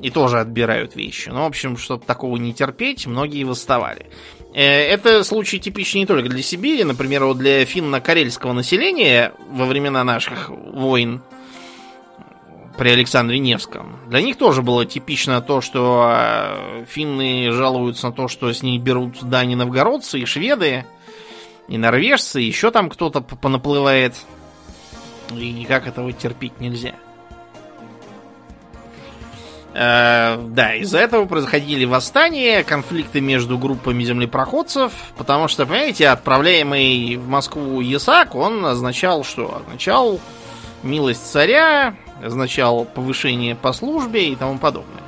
И 0.00 0.10
тоже 0.10 0.40
отбирают 0.40 0.96
вещи. 0.96 1.28
Ну, 1.28 1.42
в 1.42 1.46
общем, 1.46 1.76
чтобы 1.76 2.04
такого 2.04 2.36
не 2.36 2.54
терпеть, 2.54 3.06
многие 3.06 3.44
восставали. 3.44 4.06
это 4.52 5.22
случай 5.24 5.60
типичный 5.60 6.00
не 6.00 6.06
только 6.06 6.28
для 6.28 6.42
Сибири. 6.42 6.84
Например, 6.84 7.24
вот 7.26 7.38
для 7.38 7.64
финно-карельского 7.64 8.52
населения 8.52 9.32
во 9.50 9.66
времена 9.66 10.04
наших 10.04 10.48
войн 10.48 11.22
при 12.76 12.90
Александре 12.90 13.38
Невском. 13.38 13.98
Для 14.08 14.22
них 14.22 14.36
тоже 14.36 14.62
было 14.62 14.84
типично 14.86 15.40
то, 15.40 15.60
что 15.60 16.10
э, 16.14 16.84
финны 16.88 17.52
жалуются 17.52 18.08
на 18.08 18.12
то, 18.12 18.28
что 18.28 18.52
с 18.52 18.62
них 18.62 18.80
берут 18.80 19.22
дани 19.22 19.54
новгородцы 19.54 20.20
и 20.20 20.24
шведы, 20.24 20.84
и 21.68 21.78
норвежцы, 21.78 22.42
и 22.42 22.46
еще 22.46 22.70
там 22.70 22.88
кто-то 22.88 23.20
понаплывает. 23.20 24.14
И 25.30 25.50
никак 25.52 25.86
этого 25.86 26.12
терпеть 26.12 26.60
нельзя. 26.60 26.94
Э, 29.74 30.36
да, 30.48 30.74
из-за 30.74 30.98
этого 30.98 31.24
происходили 31.24 31.84
восстания, 31.84 32.62
конфликты 32.62 33.20
между 33.20 33.56
группами 33.56 34.04
землепроходцев, 34.04 34.92
потому 35.16 35.48
что, 35.48 35.64
понимаете, 35.64 36.08
отправляемый 36.08 37.16
в 37.16 37.26
Москву 37.28 37.80
Ясак, 37.80 38.34
он 38.34 38.64
означал 38.66 39.24
что? 39.24 39.62
Означал 39.64 40.20
милость 40.82 41.30
царя, 41.30 41.94
означал 42.22 42.84
повышение 42.84 43.54
по 43.54 43.72
службе 43.72 44.28
и 44.28 44.36
тому 44.36 44.58
подобное. 44.58 45.02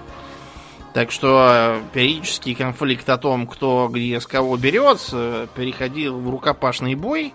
Так 0.94 1.10
что 1.10 1.80
периодический 1.92 2.54
конфликт 2.54 3.08
о 3.08 3.18
том, 3.18 3.48
кто 3.48 3.88
где 3.92 4.20
с 4.20 4.26
кого 4.26 4.56
берет, 4.56 5.00
э, 5.12 5.48
переходил 5.54 6.20
в 6.20 6.30
рукопашный 6.30 6.94
бой. 6.94 7.34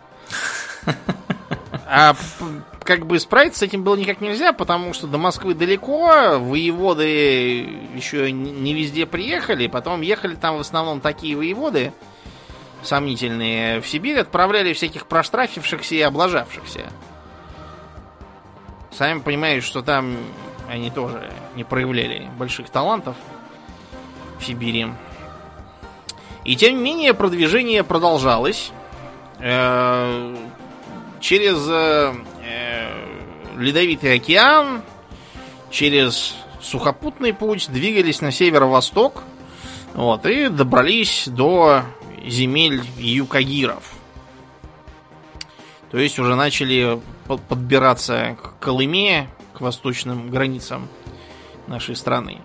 А 1.91 2.15
как 2.83 3.05
бы 3.05 3.19
справиться 3.19 3.59
с 3.59 3.63
этим 3.63 3.83
было 3.83 3.95
никак 3.95 4.21
нельзя, 4.21 4.53
потому 4.53 4.93
что 4.93 5.07
до 5.07 5.17
Москвы 5.17 5.53
далеко, 5.53 6.39
воеводы 6.39 7.67
еще 7.95 8.31
не 8.31 8.73
везде 8.73 9.05
приехали, 9.05 9.67
потом 9.67 10.01
ехали 10.01 10.35
там 10.35 10.57
в 10.57 10.61
основном 10.61 11.01
такие 11.01 11.35
воеводы 11.35 11.93
сомнительные. 12.81 13.81
В 13.81 13.87
Сибирь 13.87 14.19
отправляли 14.19 14.73
всяких 14.73 15.05
проштрафившихся 15.05 15.95
и 15.95 16.01
облажавшихся. 16.01 16.91
Сами 18.99 19.19
понимаете, 19.21 19.65
что 19.65 19.81
там 19.81 20.17
они 20.69 20.91
тоже 20.91 21.31
не 21.55 21.63
проявляли 21.63 22.29
больших 22.37 22.69
талантов 22.69 23.15
в 24.37 24.45
Сибири. 24.45 24.87
И 26.43 26.57
тем 26.57 26.75
не 26.75 26.81
менее 26.83 27.13
продвижение 27.13 27.85
продолжалось. 27.85 28.73
Э, 29.39 30.35
через 31.21 31.65
э, 31.69 32.13
Ледовитый 33.55 34.15
океан, 34.15 34.81
через 35.71 36.35
сухопутный 36.59 37.33
путь 37.33 37.71
двигались 37.71 38.19
на 38.19 38.33
северо-восток 38.33 39.23
вот, 39.93 40.25
и 40.25 40.49
добрались 40.49 41.29
до 41.29 41.83
земель 42.27 42.81
юкагиров. 42.97 43.93
То 45.89 45.97
есть 45.97 46.19
уже 46.19 46.35
начали 46.35 46.99
подбираться 47.37 48.37
к 48.41 48.59
Колыме, 48.59 49.29
к 49.53 49.61
восточным 49.61 50.29
границам 50.29 50.87
нашей 51.67 51.95
страны. 51.95 52.41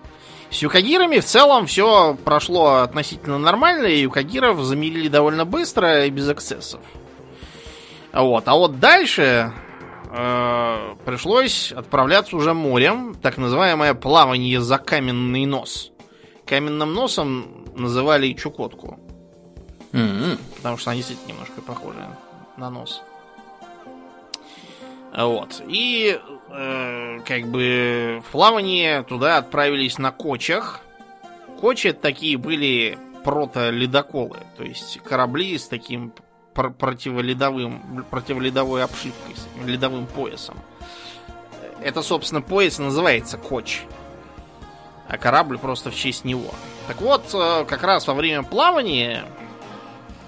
С 0.50 0.58
юкагирами 0.58 1.18
в 1.18 1.24
целом 1.24 1.66
все 1.66 2.16
прошло 2.24 2.76
относительно 2.76 3.38
нормально, 3.38 3.86
и 3.86 4.02
юкагиров 4.02 4.60
замерили 4.60 5.08
довольно 5.08 5.44
быстро 5.44 6.06
и 6.06 6.10
без 6.10 6.30
эксцессов. 6.30 6.80
Вот. 8.12 8.46
А 8.46 8.54
вот 8.54 8.78
дальше 8.78 9.52
э, 10.12 10.94
пришлось 11.04 11.72
отправляться 11.72 12.36
уже 12.36 12.54
морем, 12.54 13.16
так 13.20 13.36
называемое 13.38 13.94
плавание 13.94 14.60
за 14.60 14.78
каменный 14.78 15.46
нос. 15.46 15.90
Каменным 16.46 16.94
носом 16.94 17.64
называли 17.74 18.32
Чукотку. 18.34 19.00
Mm-hmm. 19.92 20.38
Потому 20.56 20.76
что 20.76 20.90
они 20.90 21.00
действительно 21.00 21.32
немножко 21.32 21.60
похожи 21.62 22.06
на 22.56 22.70
нос. 22.70 23.02
Вот. 25.16 25.62
И 25.68 26.20
э, 26.50 27.20
как 27.24 27.46
бы 27.46 28.22
в 28.26 28.30
плавание 28.32 29.02
туда 29.04 29.38
отправились 29.38 29.98
на 29.98 30.10
кочах. 30.10 30.80
Кочи 31.60 31.92
такие 31.92 32.36
были 32.36 32.98
прото-ледоколы, 33.24 34.40
то 34.56 34.64
есть 34.64 35.00
корабли 35.02 35.56
с 35.56 35.66
таким 35.66 36.12
противоледовым, 36.52 38.04
противоледовой 38.10 38.84
обшивкой, 38.84 39.34
с 39.34 39.66
ледовым 39.66 40.06
поясом. 40.06 40.56
Это, 41.80 42.02
собственно, 42.02 42.42
пояс 42.42 42.78
называется 42.78 43.38
Коч. 43.38 43.82
А 45.08 45.18
корабль 45.18 45.58
просто 45.58 45.90
в 45.90 45.96
честь 45.96 46.24
него. 46.24 46.50
Так 46.86 47.00
вот, 47.00 47.30
э, 47.32 47.64
как 47.66 47.82
раз 47.82 48.06
во 48.06 48.14
время 48.14 48.42
плавания 48.42 49.24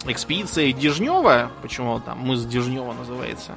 экспедиция 0.07 0.73
Дежнева, 0.73 1.51
почему 1.63 2.01
там 2.01 2.19
мыс 2.21 2.45
Дежнева 2.45 2.93
называется, 2.93 3.57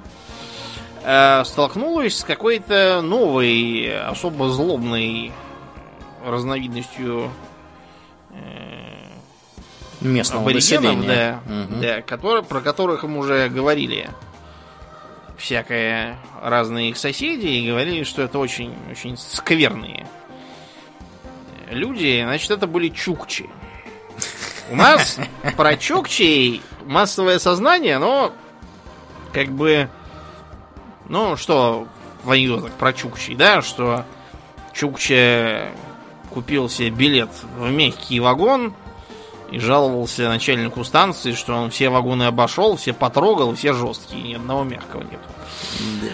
столкнулась 1.46 2.18
с 2.18 2.24
какой-то 2.24 3.02
новой, 3.02 3.98
особо 4.00 4.50
злобной 4.50 5.32
разновидностью 6.26 7.32
э, 8.32 8.90
местного 10.02 10.50
населения. 10.50 11.42
Да, 11.46 11.64
угу. 11.64 11.82
да 11.82 12.02
который, 12.02 12.44
про 12.44 12.62
которых 12.62 13.04
мы 13.04 13.20
уже 13.20 13.50
говорили 13.50 14.10
всякое 15.38 16.18
разные 16.42 16.90
их 16.90 16.98
соседи 16.98 17.48
и 17.48 17.70
говорили, 17.70 18.04
что 18.04 18.22
это 18.22 18.40
очень, 18.40 18.76
очень 18.92 19.18
скверные 19.18 20.06
люди. 21.70 22.22
Значит, 22.24 22.52
это 22.52 22.68
были 22.68 22.90
чукчи. 22.90 23.50
У 24.70 24.76
нас 24.76 25.18
про 25.58 25.78
чукчей 25.78 26.62
массовое 26.86 27.40
сознание, 27.40 27.98
но 27.98 28.34
как 29.34 29.50
бы, 29.50 29.90
ну 31.10 31.36
что 31.36 31.88
в 32.24 32.32
анекдотах 32.32 32.72
про 32.74 32.94
чукчей, 32.94 33.36
да, 33.36 33.62
что 33.62 34.06
Чукча 34.74 35.72
купил 36.30 36.70
себе 36.70 36.90
билет 36.90 37.30
в 37.58 37.70
мягкий 37.70 38.20
вагон, 38.20 38.74
и 39.52 39.60
жаловался 39.60 40.30
начальнику 40.30 40.84
станции, 40.84 41.34
что 41.34 41.56
он 41.56 41.72
все 41.72 41.90
вагоны 41.90 42.24
обошел, 42.24 42.78
все 42.78 42.94
потрогал, 42.94 43.56
все 43.56 43.74
жесткие, 43.74 44.22
ни 44.22 44.34
одного 44.36 44.64
мягкого 44.64 45.02
нет. 45.02 45.20
Да. 46.02 46.08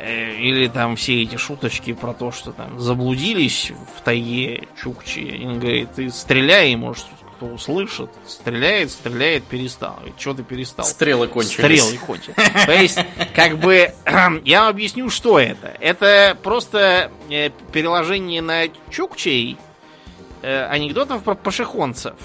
Э, 0.00 0.36
или 0.36 0.68
там 0.68 0.96
все 0.96 1.22
эти 1.22 1.36
шуточки 1.36 1.94
про 1.94 2.12
то, 2.12 2.30
что 2.30 2.52
там 2.52 2.78
заблудились 2.78 3.72
в 3.96 4.02
тайге 4.02 4.68
Чукчи. 4.80 5.42
Он 5.46 5.58
говорит, 5.58 5.94
ты 5.94 6.10
стреляй, 6.10 6.76
может, 6.76 7.06
кто 7.36 7.46
услышит. 7.46 8.10
Стреляет, 8.26 8.90
стреляет, 8.90 9.44
перестал. 9.44 9.98
И 10.06 10.18
что 10.20 10.34
ты 10.34 10.42
перестал? 10.42 10.84
Стрелы 10.84 11.28
кончились. 11.28 11.82
Стрелы 11.82 11.98
кончились. 12.06 12.64
То 12.66 12.72
есть, 12.72 12.98
как 13.34 13.58
бы, 13.58 13.92
я 14.44 14.68
объясню, 14.68 15.10
что 15.10 15.38
это. 15.38 15.76
Это 15.80 16.36
просто 16.42 17.10
э, 17.30 17.50
переложение 17.72 18.42
на 18.42 18.68
Чукчей 18.90 19.58
э, 20.42 20.64
анекдотов 20.66 21.22
про 21.22 21.34
пашихонцев. 21.34 22.16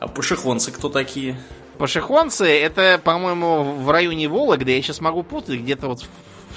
А 0.00 0.08
пашихонцы 0.08 0.70
кто 0.72 0.88
такие? 0.88 1.40
Пашихонцы 1.78 2.46
это, 2.46 3.00
по-моему, 3.02 3.62
в 3.62 3.90
районе 3.90 4.28
Вологды, 4.28 4.72
я 4.72 4.82
сейчас 4.82 5.00
могу 5.00 5.22
путать, 5.22 5.60
где-то 5.60 5.88
вот 5.88 6.04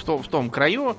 в, 0.04 0.24
в 0.24 0.28
том 0.28 0.50
краю, 0.50 0.96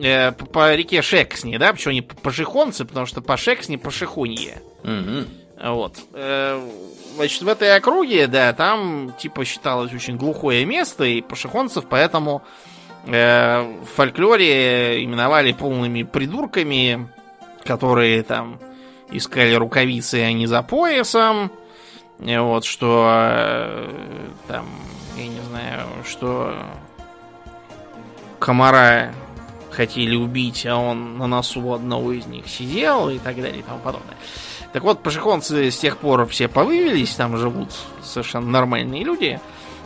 э, 0.00 0.32
по, 0.32 0.46
по 0.46 0.74
реке 0.74 1.02
Шексни, 1.02 1.56
да? 1.56 1.72
Почему 1.72 1.92
они 1.92 2.02
пашихонцы? 2.02 2.84
Потому 2.84 3.06
что 3.06 3.20
по 3.22 3.36
Шексни 3.36 3.76
пашихунье. 3.76 4.62
Угу. 4.84 5.70
Вот. 5.70 5.96
Э, 6.12 6.60
значит, 7.16 7.42
в 7.42 7.48
этой 7.48 7.74
округе, 7.76 8.26
да, 8.26 8.52
там, 8.52 9.14
типа, 9.18 9.44
считалось 9.44 9.92
очень 9.92 10.16
глухое 10.16 10.64
место, 10.64 11.04
и 11.04 11.22
пашихонцев 11.22 11.86
поэтому 11.88 12.42
э, 13.06 13.62
в 13.62 13.86
фольклоре 13.96 15.02
именовали 15.02 15.52
полными 15.52 16.02
придурками, 16.02 17.08
которые 17.64 18.22
там 18.22 18.60
искали 19.10 19.54
рукавицы, 19.54 20.16
а 20.22 20.32
не 20.32 20.46
за 20.46 20.62
поясом. 20.62 21.50
Вот, 22.18 22.64
что 22.64 23.08
э, 23.10 23.90
там, 24.48 24.66
я 25.16 25.26
не 25.26 25.40
знаю, 25.40 25.86
что 26.04 26.54
комара 28.38 29.12
хотели 29.76 30.16
убить, 30.16 30.66
а 30.66 30.76
он 30.76 31.18
на 31.18 31.26
носу 31.26 31.72
одного 31.72 32.12
из 32.12 32.26
них 32.26 32.48
сидел 32.48 33.08
и 33.10 33.18
так 33.18 33.36
далее 33.36 33.60
и 33.60 33.62
тому 33.62 33.78
подобное. 33.78 34.16
Так 34.72 34.82
вот, 34.82 35.02
пашихонцы 35.02 35.70
с 35.70 35.78
тех 35.78 35.98
пор 35.98 36.26
все 36.26 36.48
повывелись, 36.48 37.14
там 37.14 37.36
живут 37.36 37.68
совершенно 38.02 38.48
нормальные 38.48 39.04
люди, 39.04 39.40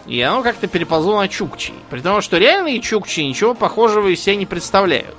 и 0.07 0.21
оно 0.21 0.43
как-то 0.43 0.67
переползло 0.67 1.19
на 1.19 1.29
чукчи. 1.29 1.73
При 1.91 2.01
том, 2.01 2.23
что 2.23 2.39
реальные 2.39 2.81
чукчи 2.81 3.21
ничего 3.21 3.55
похожего 3.55 4.09
из 4.09 4.23
себя 4.23 4.37
не 4.37 4.47
представляют. 4.47 5.17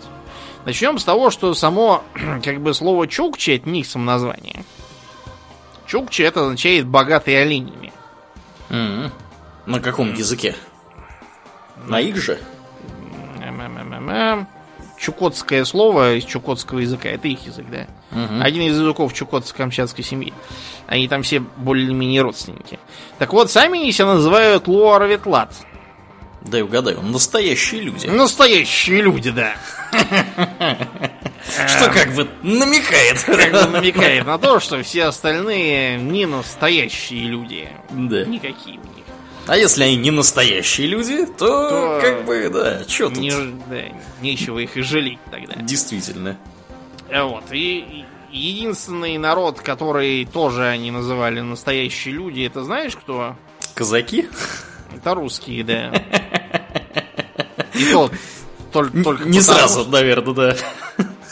Начнем 0.65 0.97
с 0.97 1.03
того, 1.03 1.29
что 1.29 1.53
само 1.53 2.03
как 2.43 2.61
бы 2.61 2.73
слово 2.73 3.07
чукчи 3.07 3.51
от 3.51 3.65
них 3.65 3.85
самоназвание. 3.85 4.63
Чукчи 5.85 6.21
это 6.21 6.43
означает 6.43 6.87
богатый 6.87 7.41
оленями. 7.41 7.91
Mm-hmm. 8.69 9.11
На 9.65 9.79
каком 9.79 10.13
языке? 10.13 10.55
На 11.87 11.99
их 11.99 12.17
же? 12.17 12.39
Чукотское 15.01 15.65
слово 15.65 16.15
из 16.15 16.25
чукотского 16.25 16.77
языка, 16.77 17.09
это 17.09 17.27
их 17.27 17.43
язык, 17.47 17.65
да? 17.71 17.87
Угу. 18.11 18.43
Один 18.43 18.61
из 18.63 18.79
языков 18.79 19.13
чукотско-камчатской 19.13 20.03
семьи. 20.03 20.31
Они 20.85 21.07
там 21.07 21.23
все 21.23 21.39
более-менее 21.39 22.21
родственники. 22.21 22.77
Так 23.17 23.33
вот, 23.33 23.49
сами 23.49 23.79
они 23.79 23.91
себя 23.91 24.13
называют 24.13 24.67
Луараветлат. 24.67 25.53
Дай 26.41 26.61
угадаю, 26.61 27.01
настоящие 27.01 27.81
люди. 27.81 28.05
Настоящие 28.05 29.01
люди, 29.01 29.31
да. 29.31 29.53
Что 31.67 31.89
как 31.91 32.13
бы 32.13 32.27
намекает. 32.43 33.23
Как 33.23 33.51
бы 33.51 33.77
намекает 33.79 34.25
на 34.25 34.37
то, 34.37 34.59
что 34.59 34.83
все 34.83 35.05
остальные 35.05 35.97
не 35.97 36.27
настоящие 36.27 37.23
люди. 37.23 37.69
Да. 37.89 38.23
Никакие. 38.25 38.79
А 39.51 39.57
если 39.57 39.83
они 39.83 39.97
не 39.97 40.11
настоящие 40.11 40.87
люди, 40.87 41.25
то, 41.25 41.69
то 41.69 41.99
как 42.01 42.23
бы, 42.23 42.49
да, 42.49 42.87
что 42.87 43.09
тут? 43.09 43.17
Не, 43.17 43.31
да, 43.69 43.81
нечего 44.21 44.59
их 44.59 44.77
и 44.77 44.81
жалеть 44.81 45.19
тогда. 45.29 45.55
Действительно. 45.55 46.37
Вот, 47.13 47.43
и 47.51 48.05
единственный 48.31 49.17
народ, 49.17 49.59
который 49.59 50.23
тоже 50.23 50.65
они 50.67 50.89
называли 50.89 51.41
настоящие 51.41 52.13
люди, 52.13 52.43
это 52.43 52.63
знаешь 52.63 52.95
кто? 52.95 53.35
Казаки? 53.73 54.29
Это 54.95 55.15
русские, 55.15 55.65
да. 55.65 55.91
И 57.73 57.91
тот 57.91 58.13
только, 58.71 59.03
только 59.03 59.27
Не 59.27 59.41
сразу, 59.41 59.81
что... 59.81 59.91
наверное, 59.91 60.33
да. 60.33 60.57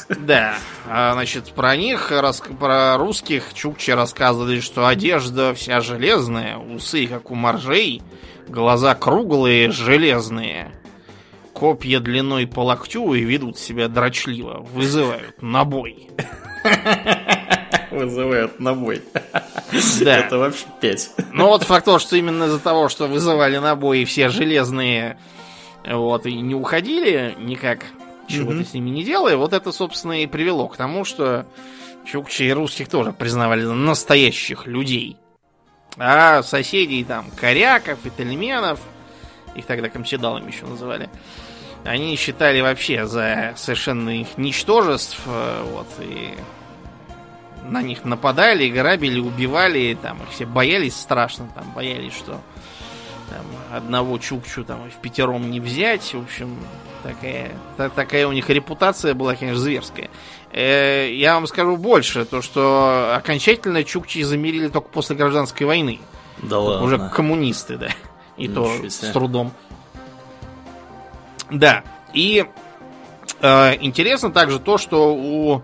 Да. 0.09 0.55
А, 0.87 1.13
значит, 1.13 1.51
про 1.51 1.75
них, 1.75 2.11
про 2.59 2.97
русских 2.97 3.53
чукчи 3.53 3.91
рассказывали, 3.91 4.59
что 4.59 4.87
одежда 4.87 5.53
вся 5.53 5.81
железная, 5.81 6.57
усы, 6.57 7.05
как 7.07 7.29
у 7.29 7.35
моржей, 7.35 8.01
глаза 8.47 8.95
круглые, 8.95 9.69
железные, 9.71 10.71
копья 11.53 11.99
длиной 11.99 12.47
по 12.47 12.61
локтю 12.61 13.13
и 13.13 13.21
ведут 13.21 13.59
себя 13.59 13.87
дрочливо, 13.87 14.65
вызывают 14.73 15.41
на 15.41 15.63
бой. 15.63 16.09
Вызывают 17.91 18.59
на 18.59 18.73
бой. 18.73 19.01
Да. 20.01 20.17
Это 20.17 20.37
вообще 20.37 20.65
пять. 20.81 21.11
Ну 21.31 21.47
вот 21.47 21.63
факт 21.63 21.85
то, 21.85 21.99
что 21.99 22.15
именно 22.15 22.45
из-за 22.45 22.59
того, 22.59 22.89
что 22.89 23.07
вызывали 23.07 23.57
на 23.57 23.75
бой 23.75 24.05
все 24.05 24.29
железные 24.29 25.17
вот, 25.85 26.25
и 26.25 26.33
не 26.33 26.55
уходили 26.55 27.35
никак, 27.39 27.85
чего-то 28.29 28.59
mm-hmm. 28.59 28.69
с 28.69 28.73
ними 28.73 28.89
не 28.89 29.03
делая, 29.03 29.35
вот 29.35 29.53
это, 29.53 29.71
собственно, 29.71 30.21
и 30.21 30.27
привело 30.27 30.67
к 30.67 30.77
тому, 30.77 31.03
что 31.03 31.45
чукчи 32.05 32.43
и 32.43 32.51
русских 32.51 32.87
тоже 32.87 33.11
признавали 33.11 33.63
настоящих 33.63 34.67
людей. 34.67 35.17
А 35.97 36.43
соседей 36.43 37.03
там, 37.03 37.29
коряков 37.31 38.05
и 38.05 38.09
тельменов, 38.09 38.79
их 39.55 39.65
тогда 39.65 39.89
камчедалами 39.89 40.51
еще 40.51 40.65
называли, 40.65 41.09
они 41.83 42.15
считали 42.15 42.61
вообще 42.61 43.05
за 43.05 43.53
совершенно 43.57 44.21
их 44.21 44.37
ничтожеств, 44.37 45.19
э, 45.25 45.63
вот, 45.71 45.87
и 45.99 46.33
на 47.63 47.81
них 47.81 48.05
нападали, 48.05 48.69
грабили, 48.69 49.19
убивали, 49.19 49.97
там 50.01 50.21
их 50.23 50.29
все 50.29 50.45
боялись 50.45 50.95
страшно, 50.95 51.49
там 51.55 51.71
боялись, 51.73 52.13
что 52.13 52.39
там, 53.29 53.45
одного 53.71 54.17
чукчу 54.17 54.63
там 54.63 54.89
в 54.89 55.01
пятером 55.01 55.49
не 55.49 55.59
взять. 55.59 56.13
В 56.13 56.23
общем, 56.23 56.57
такая, 57.03 57.51
та, 57.77 57.89
такая 57.89 58.27
у 58.27 58.31
них 58.31 58.49
репутация 58.49 59.13
была, 59.13 59.35
конечно, 59.35 59.61
зверская. 59.61 60.09
Э, 60.51 61.09
я 61.11 61.35
вам 61.35 61.47
скажу 61.47 61.77
больше, 61.77 62.25
то 62.25 62.41
что 62.41 63.13
окончательно 63.15 63.83
чукчи 63.83 64.23
замерили 64.23 64.67
только 64.67 64.89
после 64.89 65.15
гражданской 65.15 65.65
войны. 65.65 65.99
Да 66.41 66.59
ладно. 66.59 66.85
Уже 66.85 67.09
коммунисты, 67.09 67.77
да. 67.77 67.89
И 68.37 68.47
Ничего 68.47 68.65
то 68.65 68.89
себе. 68.89 68.89
с 68.89 69.11
трудом. 69.11 69.51
Да. 71.51 71.83
И 72.13 72.45
э, 73.41 73.75
интересно 73.81 74.31
также 74.31 74.59
то, 74.59 74.77
что 74.77 75.13
у 75.13 75.61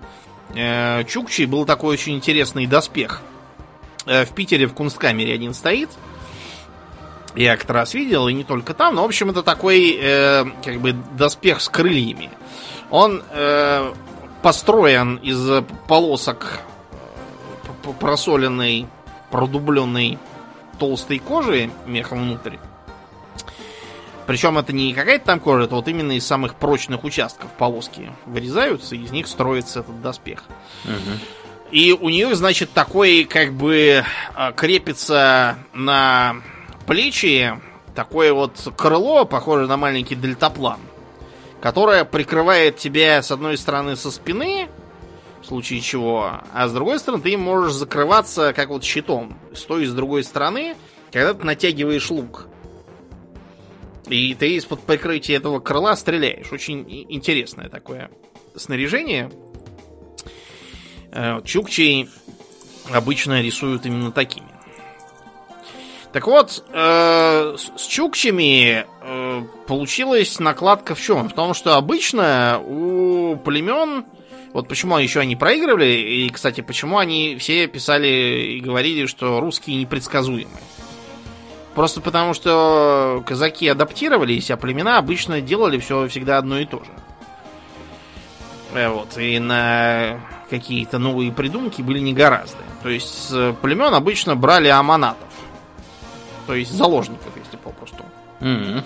э, 0.53 1.03
Чукчи 1.05 1.45
был 1.45 1.65
такой 1.65 1.93
очень 1.93 2.15
интересный 2.15 2.67
доспех. 2.67 3.21
Э, 4.05 4.25
в 4.25 4.33
Питере 4.33 4.67
в 4.67 4.73
Кунсткамере 4.73 5.33
один 5.33 5.53
стоит. 5.53 5.89
Э, 5.89 6.14
я 7.35 7.55
как-то 7.55 7.73
раз 7.73 7.93
видел, 7.93 8.27
и 8.27 8.33
не 8.33 8.43
только 8.43 8.73
там, 8.73 8.95
но, 8.95 9.03
в 9.03 9.05
общем, 9.05 9.29
это 9.29 9.43
такой, 9.43 9.97
э, 9.99 10.45
как 10.63 10.79
бы, 10.79 10.93
доспех 11.17 11.61
с 11.61 11.69
крыльями. 11.69 12.29
Он 12.89 13.23
э, 13.31 13.93
построен 14.41 15.15
из 15.17 15.63
полосок 15.87 16.61
э, 16.91 17.91
просоленной, 17.99 18.87
продубленной 19.31 20.17
толстой 20.79 21.19
кожи 21.19 21.69
мехом 21.85 22.23
внутрь. 22.23 22.57
Причем 24.27 24.57
это 24.57 24.73
не 24.73 24.93
какая-то 24.93 25.25
там 25.25 25.39
кожа, 25.39 25.65
это 25.65 25.75
вот 25.75 25.87
именно 25.87 26.13
из 26.13 26.25
самых 26.25 26.55
прочных 26.55 27.03
участков 27.03 27.51
полоски 27.51 28.11
вырезаются, 28.25 28.95
и 28.95 29.03
из 29.03 29.11
них 29.11 29.27
строится 29.27 29.81
этот 29.81 30.01
доспех. 30.01 30.43
Угу. 30.85 31.19
И 31.71 31.91
у 31.91 32.09
нее, 32.09 32.33
значит, 32.35 32.71
такой, 32.71 33.25
как 33.25 33.53
бы, 33.53 34.03
э, 34.35 34.51
крепится 34.55 35.57
на 35.73 36.37
плечи 36.85 37.53
такое 37.95 38.33
вот 38.33 38.73
крыло, 38.77 39.25
похоже 39.25 39.67
на 39.67 39.77
маленький 39.77 40.15
дельтаплан, 40.15 40.79
которое 41.61 42.05
прикрывает 42.05 42.77
тебя 42.77 43.21
с 43.21 43.31
одной 43.31 43.57
стороны 43.57 43.95
со 43.95 44.11
спины, 44.11 44.67
в 45.41 45.47
случае 45.47 45.81
чего, 45.81 46.41
а 46.53 46.67
с 46.67 46.73
другой 46.73 46.99
стороны 46.99 47.23
ты 47.23 47.37
можешь 47.37 47.73
закрываться 47.73 48.53
как 48.53 48.69
вот 48.69 48.83
щитом, 48.83 49.37
с 49.53 49.61
той 49.63 49.83
и 49.83 49.87
с 49.87 49.93
другой 49.93 50.23
стороны, 50.23 50.75
когда 51.11 51.33
ты 51.33 51.45
натягиваешь 51.45 52.09
лук. 52.09 52.47
И 54.07 54.35
ты 54.35 54.55
из-под 54.55 54.81
прикрытия 54.81 55.37
этого 55.37 55.59
крыла 55.59 55.95
стреляешь. 55.95 56.51
Очень 56.51 56.85
интересное 57.09 57.69
такое 57.69 58.11
снаряжение. 58.55 59.31
Э, 61.11 61.41
чукчей 61.43 62.09
обычно 62.91 63.41
рисуют 63.41 63.85
именно 63.85 64.11
такими. 64.11 64.54
Так 66.15 66.27
вот, 66.27 66.63
э, 66.71 67.57
с 67.57 67.81
чукчами 67.87 68.85
э, 69.01 69.43
получилась 69.67 70.39
накладка 70.39 70.95
в 70.95 71.01
чем? 71.01 71.27
В 71.27 71.33
том, 71.33 71.53
что 71.53 71.75
обычно 71.75 72.57
у 72.65 73.35
племен, 73.35 74.05
вот 74.53 74.69
почему 74.69 74.97
еще 74.97 75.19
они 75.19 75.35
проигрывали, 75.35 75.87
и, 75.87 76.29
кстати, 76.29 76.61
почему 76.61 76.99
они 76.99 77.35
все 77.35 77.67
писали 77.67 78.07
и 78.07 78.61
говорили, 78.61 79.07
что 79.07 79.41
русские 79.41 79.75
непредсказуемы. 79.75 80.57
Просто 81.73 81.99
потому, 81.99 82.33
что 82.33 83.21
казаки 83.27 83.67
адаптировались, 83.67 84.49
а 84.51 84.55
племена 84.55 84.97
обычно 84.97 85.41
делали 85.41 85.79
все 85.79 86.07
всегда 86.07 86.37
одно 86.37 86.59
и 86.59 86.65
то 86.65 86.77
же. 86.77 86.91
Э, 88.73 88.87
вот, 88.87 89.17
и 89.17 89.37
на 89.39 90.21
какие-то 90.49 90.97
новые 90.97 91.33
придумки 91.33 91.81
были 91.81 91.99
не 91.99 92.13
гораздо. 92.13 92.59
То 92.83 92.87
есть 92.87 93.09
с 93.09 93.53
племен 93.61 93.93
обычно 93.93 94.37
брали 94.37 94.69
аманатов 94.69 95.34
то 96.47 96.53
есть 96.53 96.71
заложников, 96.71 97.31
если 97.37 97.57
попросту. 97.57 98.03
Mm-hmm. 98.39 98.83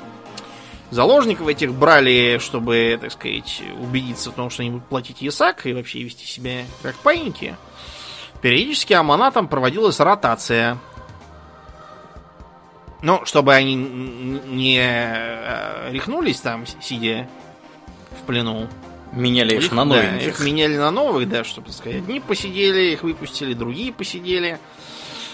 Заложников 0.91 1.47
этих 1.47 1.73
брали, 1.73 2.39
чтобы, 2.39 2.97
так 2.99 3.11
сказать, 3.11 3.61
убедиться 3.79 4.31
в 4.31 4.33
том, 4.33 4.49
что 4.49 4.63
они 4.63 4.71
будут 4.71 4.87
платить 4.87 5.21
ЕСАК 5.21 5.67
и 5.67 5.73
вообще 5.73 6.01
вести 6.03 6.25
себя 6.25 6.63
как 6.81 6.95
паиньки. 6.95 7.55
Периодически 8.41 8.93
аманатам 8.93 9.47
проводилась 9.47 9.99
ротация. 9.99 10.79
Ну, 13.01 13.23
чтобы 13.25 13.53
они 13.53 13.75
не 13.75 14.79
э, 14.81 15.91
рехнулись 15.91 16.39
там, 16.39 16.65
сидя 16.81 17.29
в 18.19 18.25
плену. 18.25 18.67
Меняли 19.11 19.55
их, 19.55 19.65
их 19.65 19.71
на 19.71 19.85
новых. 19.85 20.03
Да, 20.03 20.17
их 20.17 20.39
меняли 20.39 20.77
на 20.77 20.91
новых, 20.91 21.29
да, 21.29 21.43
чтобы 21.43 21.71
сказать. 21.71 21.99
Одни 21.99 22.19
посидели, 22.19 22.93
их 22.93 23.03
выпустили, 23.03 23.53
другие 23.53 23.93
посидели. 23.93 24.59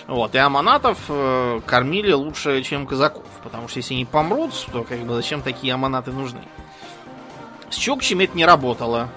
Вот, 0.07 0.35
и 0.35 0.37
аманатов 0.37 0.99
э, 1.09 1.61
кормили 1.65 2.11
лучше, 2.11 2.61
чем 2.61 2.85
казаков. 2.85 3.25
Потому 3.43 3.67
что 3.67 3.79
если 3.79 3.95
они 3.95 4.05
помрут, 4.05 4.53
то 4.71 4.83
как 4.83 4.99
бы 4.99 5.15
зачем 5.15 5.41
такие 5.41 5.73
аманаты 5.73 6.11
нужны? 6.11 6.41
С 7.69 7.75
чукчами 7.75 8.25
это 8.25 8.37
не 8.37 8.45
работало. 8.45 9.09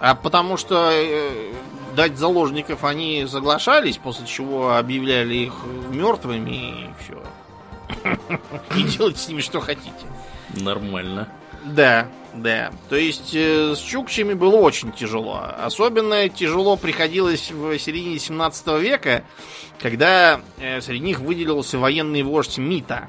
А 0.00 0.14
потому 0.14 0.56
что 0.56 0.90
э, 0.92 1.52
дать 1.94 2.16
заложников 2.16 2.84
они 2.84 3.26
соглашались, 3.26 3.98
после 3.98 4.26
чего 4.26 4.76
объявляли 4.76 5.34
их 5.34 5.54
мертвыми 5.90 6.50
и 6.50 6.90
все. 7.00 7.22
И 8.76 8.82
делайте 8.82 9.18
с 9.18 9.28
ними 9.28 9.40
что 9.40 9.60
хотите. 9.60 9.92
Нормально. 10.54 11.28
Да, 11.64 12.08
да. 12.36 12.72
То 12.88 12.96
есть 12.96 13.34
э, 13.34 13.74
с 13.74 13.78
чукчами 13.78 14.34
было 14.34 14.56
очень 14.56 14.92
тяжело. 14.92 15.40
Особенно 15.58 16.28
тяжело 16.28 16.76
приходилось 16.76 17.50
в 17.50 17.78
середине 17.78 18.18
17 18.18 18.66
века, 18.80 19.24
когда 19.80 20.40
э, 20.58 20.80
среди 20.80 21.00
них 21.00 21.20
выделился 21.20 21.78
военный 21.78 22.22
вождь 22.22 22.58
Мита. 22.58 23.08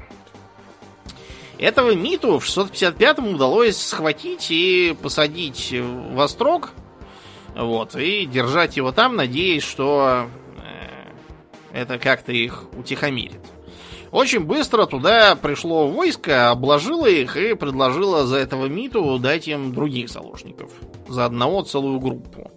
Этого 1.59 1.95
Миту 1.95 2.39
в 2.39 2.45
655-м 2.45 3.35
удалось 3.35 3.77
схватить 3.77 4.47
и 4.51 4.95
посадить 5.01 5.73
в 5.73 6.19
острог, 6.21 6.71
вот, 7.55 7.95
и 7.95 8.25
держать 8.25 8.77
его 8.77 8.91
там, 8.91 9.15
надеясь, 9.15 9.63
что 9.63 10.29
э, 10.57 11.81
это 11.81 11.97
как-то 11.97 12.31
их 12.31 12.65
утихомирит. 12.77 13.41
Очень 14.11 14.41
быстро 14.41 14.85
туда 14.85 15.35
пришло 15.35 15.87
войско, 15.87 16.51
обложило 16.51 17.05
их 17.07 17.35
и 17.35 17.55
предложило 17.55 18.25
за 18.25 18.37
этого 18.37 18.67
Миту 18.67 19.19
дать 19.19 19.47
им 19.47 19.73
других 19.73 20.09
заложников. 20.09 20.71
За 21.07 21.25
одного 21.25 21.61
целую 21.63 21.99
группу. 21.99 22.51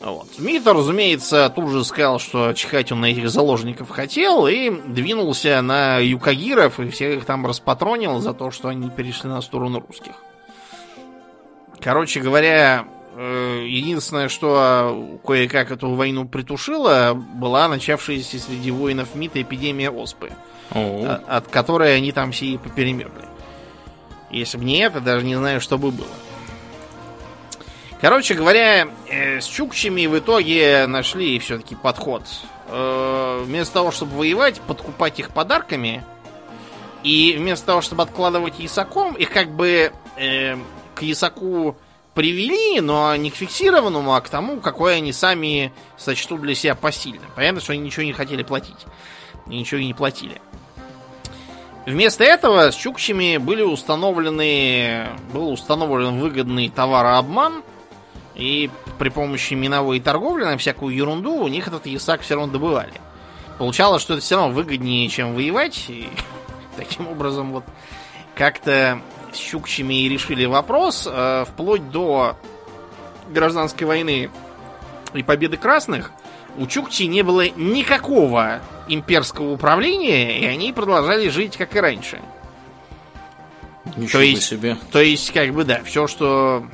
Вот. 0.00 0.28
Мита, 0.38 0.72
разумеется, 0.72 1.52
тут 1.54 1.68
же 1.68 1.84
сказал, 1.84 2.18
что 2.18 2.54
чихать 2.54 2.90
он 2.90 3.02
на 3.02 3.06
этих 3.06 3.28
заложников 3.28 3.90
хотел, 3.90 4.46
и 4.46 4.70
двинулся 4.70 5.60
на 5.60 5.98
юкагиров, 5.98 6.80
и 6.80 6.88
всех 6.88 7.18
их 7.18 7.24
там 7.26 7.46
распатронил 7.46 8.18
за 8.18 8.32
то, 8.32 8.50
что 8.50 8.68
они 8.68 8.88
перешли 8.88 9.28
на 9.28 9.42
сторону 9.42 9.84
русских. 9.86 10.14
Короче 11.80 12.20
говоря, 12.20 12.86
единственное, 13.20 14.28
что 14.28 15.18
кое-как 15.26 15.70
эту 15.70 15.94
войну 15.94 16.26
притушило, 16.26 17.12
была 17.14 17.68
начавшаяся 17.68 18.38
среди 18.38 18.70
воинов 18.70 19.14
МИТа 19.14 19.42
эпидемия 19.42 19.90
оспы, 19.90 20.30
О-о. 20.70 21.20
от 21.26 21.48
которой 21.48 21.96
они 21.96 22.12
там 22.12 22.32
все 22.32 22.46
и 22.46 22.56
поперемерли. 22.56 23.28
Если 24.30 24.58
бы 24.58 24.64
не 24.64 24.78
это, 24.78 25.00
даже 25.00 25.26
не 25.26 25.34
знаю, 25.34 25.60
что 25.60 25.76
бы 25.76 25.90
было. 25.90 26.06
Короче 28.00 28.34
говоря, 28.34 28.88
э, 29.08 29.40
с 29.40 29.44
чукчами 29.44 30.06
в 30.06 30.18
итоге 30.18 30.86
нашли 30.86 31.38
все-таки 31.38 31.74
подход. 31.74 32.22
Э, 32.68 33.42
вместо 33.44 33.74
того, 33.74 33.90
чтобы 33.90 34.16
воевать, 34.16 34.60
подкупать 34.60 35.18
их 35.18 35.30
подарками, 35.30 36.02
и 37.02 37.34
вместо 37.36 37.66
того, 37.66 37.80
чтобы 37.82 38.02
откладывать 38.02 38.58
ясаком, 38.58 39.14
их 39.14 39.30
как 39.30 39.50
бы 39.50 39.92
э, 40.16 40.56
к 40.94 41.02
ясаку 41.02 41.76
привели, 42.20 42.82
но 42.82 43.16
не 43.16 43.30
к 43.30 43.34
фиксированному, 43.34 44.14
а 44.14 44.20
к 44.20 44.28
тому, 44.28 44.60
какое 44.60 44.96
они 44.96 45.10
сами 45.10 45.72
сочтут 45.96 46.42
для 46.42 46.54
себя 46.54 46.74
посильным. 46.74 47.24
Понятно, 47.34 47.62
что 47.62 47.72
они 47.72 47.80
ничего 47.80 48.02
не 48.02 48.12
хотели 48.12 48.42
платить. 48.42 48.76
И 49.46 49.56
ничего 49.56 49.80
и 49.80 49.86
не 49.86 49.94
платили. 49.94 50.38
Вместо 51.86 52.22
этого 52.22 52.70
с 52.72 52.74
чукчами 52.74 53.38
были 53.38 53.62
установлены, 53.62 55.06
был 55.32 55.50
установлен 55.50 56.20
выгодный 56.20 56.68
товарообман, 56.68 57.62
и 58.34 58.68
при 58.98 59.08
помощи 59.08 59.54
миновой 59.54 59.98
торговли 59.98 60.44
на 60.44 60.58
всякую 60.58 60.94
ерунду 60.94 61.32
у 61.32 61.48
них 61.48 61.68
этот 61.68 61.86
ясак 61.86 62.20
все 62.20 62.34
равно 62.34 62.52
добывали. 62.52 62.92
Получалось, 63.56 64.02
что 64.02 64.12
это 64.12 64.22
все 64.22 64.36
равно 64.36 64.54
выгоднее, 64.54 65.08
чем 65.08 65.34
воевать. 65.34 65.86
И 65.88 66.06
таким 66.76 67.08
образом 67.08 67.52
вот 67.52 67.64
как-то 68.34 69.00
с 69.36 69.38
Чукчами 69.38 70.04
и 70.04 70.08
решили 70.08 70.44
вопрос, 70.44 71.08
э, 71.10 71.44
вплоть 71.48 71.90
до 71.90 72.36
гражданской 73.28 73.86
войны 73.86 74.30
и 75.14 75.22
победы 75.22 75.56
красных, 75.56 76.12
у 76.56 76.66
Чукчи 76.66 77.04
не 77.04 77.22
было 77.22 77.48
никакого 77.48 78.60
имперского 78.88 79.52
управления, 79.52 80.40
и 80.40 80.46
они 80.46 80.72
продолжали 80.72 81.28
жить 81.28 81.56
как 81.56 81.74
и 81.76 81.80
раньше. 81.80 82.20
Ничего 83.96 84.18
то 84.18 84.24
есть, 84.24 84.42
себе. 84.42 84.76
То 84.92 85.00
есть, 85.00 85.32
как 85.32 85.52
бы, 85.52 85.64
да, 85.64 85.82
все, 85.84 86.06
что 86.06 86.64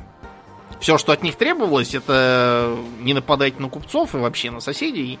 все, 0.79 0.97
что 0.97 1.11
от 1.11 1.23
них 1.23 1.35
требовалось, 1.35 1.95
это 1.95 2.75
не 2.99 3.13
нападать 3.13 3.59
на 3.59 3.69
купцов 3.69 4.13
и 4.13 4.17
вообще 4.17 4.51
на 4.51 4.59
соседей, 4.59 5.19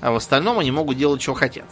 а 0.00 0.12
в 0.12 0.16
остальном 0.16 0.58
они 0.58 0.70
могут 0.70 0.96
делать, 0.96 1.22
что 1.22 1.34
хотят. 1.34 1.66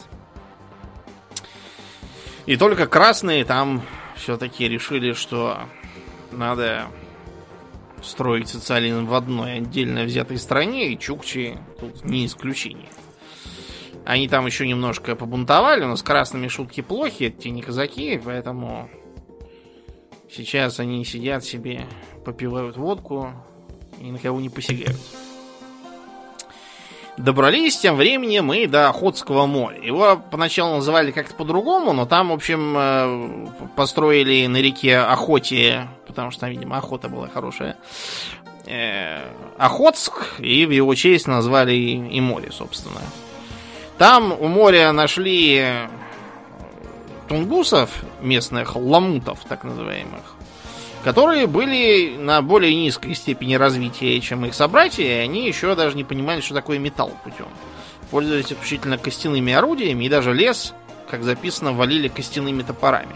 И 2.46 2.56
только 2.56 2.86
красные 2.86 3.44
там 3.44 3.82
все-таки 4.28 4.68
решили, 4.68 5.14
что 5.14 5.60
надо 6.32 6.88
строить 8.02 8.50
социализм 8.50 9.06
в 9.06 9.14
одной 9.14 9.54
отдельно 9.54 10.04
взятой 10.04 10.36
стране, 10.36 10.92
и 10.92 10.98
чукчи 10.98 11.56
тут 11.80 12.04
не 12.04 12.26
исключение. 12.26 12.90
Они 14.04 14.28
там 14.28 14.44
еще 14.44 14.68
немножко 14.68 15.16
побунтовали, 15.16 15.84
но 15.84 15.96
с 15.96 16.02
красными 16.02 16.48
шутки 16.48 16.82
плохи, 16.82 17.24
это 17.24 17.40
те 17.40 17.48
не 17.48 17.62
казаки, 17.62 18.20
поэтому 18.22 18.90
сейчас 20.30 20.78
они 20.78 21.06
сидят 21.06 21.42
себе 21.42 21.86
попивают 22.26 22.76
водку 22.76 23.32
и 23.98 24.10
на 24.10 24.18
кого 24.18 24.42
не 24.42 24.50
посягают. 24.50 24.98
Добрались 27.18 27.76
тем 27.76 27.96
временем 27.96 28.46
мы 28.46 28.68
до 28.68 28.88
Охотского 28.88 29.46
моря. 29.46 29.82
Его 29.82 30.22
поначалу 30.30 30.76
называли 30.76 31.10
как-то 31.10 31.34
по-другому, 31.34 31.92
но 31.92 32.06
там, 32.06 32.28
в 32.28 32.32
общем, 32.32 32.74
э, 32.78 33.46
построили 33.74 34.46
на 34.46 34.58
реке 34.58 34.98
Охоте, 34.98 35.88
потому 36.06 36.30
что 36.30 36.42
там, 36.42 36.50
видимо, 36.50 36.78
охота 36.78 37.08
была 37.08 37.26
хорошая. 37.26 37.76
Э, 38.66 39.18
Охотск, 39.58 40.38
и 40.38 40.64
в 40.64 40.70
его 40.70 40.94
честь 40.94 41.26
назвали 41.26 41.74
и 41.74 42.20
море, 42.20 42.52
собственно. 42.52 43.00
Там 43.98 44.30
у 44.30 44.46
моря 44.46 44.92
нашли 44.92 45.66
тунгусов, 47.26 47.90
местных 48.20 48.76
ламутов, 48.76 49.40
так 49.48 49.64
называемых 49.64 50.37
которые 51.08 51.46
были 51.46 52.18
на 52.18 52.42
более 52.42 52.74
низкой 52.74 53.14
степени 53.14 53.54
развития, 53.54 54.20
чем 54.20 54.44
их 54.44 54.52
собратья, 54.52 55.02
и 55.02 55.24
они 55.24 55.46
еще 55.46 55.74
даже 55.74 55.96
не 55.96 56.04
понимали, 56.04 56.42
что 56.42 56.52
такое 56.52 56.78
металл 56.78 57.12
путем. 57.24 57.46
Пользовались 58.10 58.52
исключительно 58.52 58.98
костяными 58.98 59.54
орудиями, 59.54 60.04
и 60.04 60.10
даже 60.10 60.34
лес, 60.34 60.74
как 61.10 61.22
записано, 61.22 61.72
валили 61.72 62.08
костяными 62.08 62.60
топорами. 62.60 63.14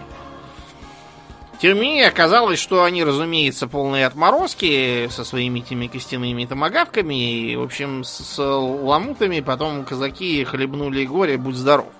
Тем 1.60 1.74
не 1.74 1.80
менее, 1.82 2.08
оказалось, 2.08 2.58
что 2.58 2.82
они, 2.82 3.04
разумеется, 3.04 3.68
полные 3.68 4.06
отморозки 4.06 5.08
со 5.10 5.22
своими 5.22 5.60
этими 5.60 5.86
костяными 5.86 6.46
томогавками, 6.46 7.50
и, 7.50 7.56
в 7.56 7.62
общем, 7.62 8.04
с 8.04 8.38
ламутами 8.38 9.40
потом 9.40 9.84
казаки 9.84 10.44
хлебнули 10.44 11.04
горе, 11.04 11.36
будь 11.36 11.56
здоров. 11.56 11.92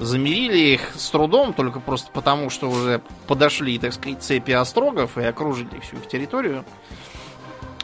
Замерили 0.00 0.58
их 0.58 0.94
с 0.94 1.10
трудом, 1.10 1.52
только 1.52 1.78
просто 1.78 2.10
потому, 2.10 2.48
что 2.48 2.70
уже 2.70 3.02
подошли, 3.26 3.78
так 3.78 3.92
сказать, 3.92 4.22
цепи 4.22 4.52
острогов 4.52 5.18
и 5.18 5.22
окружили 5.22 5.78
всю 5.80 5.96
их 5.96 6.08
территорию. 6.08 6.64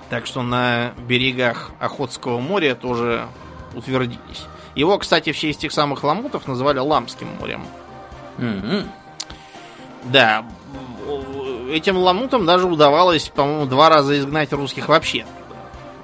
Так 0.08 0.24
что 0.24 0.40
на 0.40 0.94
берегах 1.06 1.72
Охотского 1.78 2.40
моря 2.40 2.74
тоже 2.74 3.28
утвердились. 3.74 4.46
Его, 4.74 4.96
кстати, 4.96 5.32
в 5.32 5.38
честь 5.38 5.58
этих 5.60 5.72
самых 5.72 6.04
ламутов 6.04 6.48
называли 6.48 6.78
Ламским 6.78 7.28
морем. 7.38 7.66
Mm-hmm. 8.38 8.86
Да, 10.04 10.46
этим 11.70 11.98
ламутам 11.98 12.46
даже 12.46 12.66
удавалось, 12.66 13.28
по-моему, 13.28 13.66
два 13.66 13.90
раза 13.90 14.18
изгнать 14.18 14.54
русских 14.54 14.88
вообще. 14.88 15.26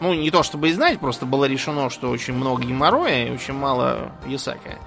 Ну, 0.01 0.13
не 0.13 0.31
то 0.31 0.43
чтобы 0.43 0.69
изгнать, 0.71 0.99
просто 0.99 1.25
было 1.25 1.47
решено, 1.47 1.89
что 1.89 2.11
очень 2.11 2.35
много 2.35 2.63
геморроя 2.63 3.29
и 3.29 3.31
очень 3.31 3.55
мало 3.55 4.13
ясака 4.27 4.79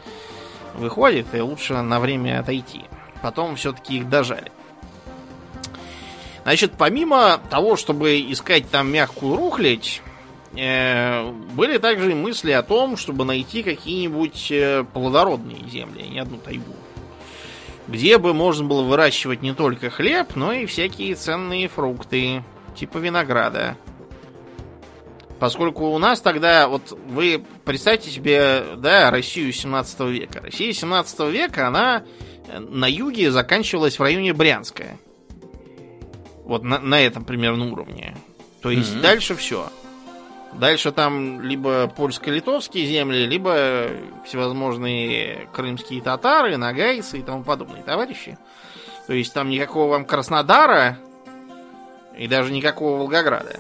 выходит, 0.77 1.27
и 1.33 1.39
лучше 1.39 1.81
на 1.81 1.99
время 1.99 2.39
отойти. 2.39 2.83
Потом 3.21 3.55
все-таки 3.55 3.97
их 3.97 4.09
дожали. 4.09 4.51
Значит, 6.43 6.73
помимо 6.77 7.39
того, 7.49 7.75
чтобы 7.75 8.19
искать 8.19 8.69
там 8.69 8.91
мягкую 8.91 9.35
рухлядь, 9.35 10.03
э, 10.55 11.27
были 11.53 11.79
также 11.79 12.11
и 12.11 12.15
мысли 12.15 12.51
о 12.51 12.61
том, 12.61 12.97
чтобы 12.97 13.25
найти 13.25 13.63
какие-нибудь 13.63 14.51
э, 14.51 14.85
плодородные 14.93 15.67
земли, 15.67 16.03
а 16.03 16.07
не 16.07 16.19
одну 16.19 16.37
тайгу. 16.37 16.75
Где 17.87 18.19
бы 18.19 18.33
можно 18.33 18.67
было 18.67 18.83
выращивать 18.83 19.41
не 19.41 19.53
только 19.53 19.89
хлеб, 19.89 20.35
но 20.35 20.53
и 20.53 20.67
всякие 20.67 21.15
ценные 21.15 21.67
фрукты, 21.67 22.43
типа 22.75 22.99
винограда. 22.99 23.75
Поскольку 25.39 25.87
у 25.87 25.97
нас 25.97 26.21
тогда, 26.21 26.67
вот 26.67 26.97
вы 27.07 27.43
представьте 27.65 28.09
себе, 28.09 28.63
да, 28.77 29.11
Россию 29.11 29.51
17 29.51 29.99
века. 30.01 30.41
Россия 30.41 30.71
17 30.71 31.19
века, 31.31 31.67
она 31.67 32.03
э, 32.47 32.59
на 32.59 32.89
юге 32.89 33.31
заканчивалась 33.31 33.99
в 33.99 34.01
районе 34.01 34.33
Брянска. 34.33 34.97
Вот 36.45 36.63
на, 36.63 36.79
на 36.79 37.01
этом 37.01 37.25
примерно 37.25 37.71
уровне. 37.71 38.15
То 38.61 38.69
есть 38.71 38.95
mm-hmm. 38.95 39.01
дальше 39.01 39.35
все. 39.35 39.69
Дальше 40.53 40.93
там 40.93 41.41
либо 41.41 41.87
польско-литовские 41.87 42.85
земли, 42.85 43.25
либо 43.25 43.89
всевозможные 44.25 45.49
крымские 45.51 46.01
татары, 46.01 46.55
нагайцы 46.55 47.19
и 47.19 47.23
тому 47.23 47.43
подобные 47.43 47.83
товарищи. 47.83 48.37
То 49.07 49.13
есть 49.13 49.33
там 49.33 49.49
никакого 49.49 49.91
вам 49.91 50.05
Краснодара 50.05 50.97
и 52.17 52.27
даже 52.27 52.53
никакого 52.53 52.99
Волгограда. 52.99 53.59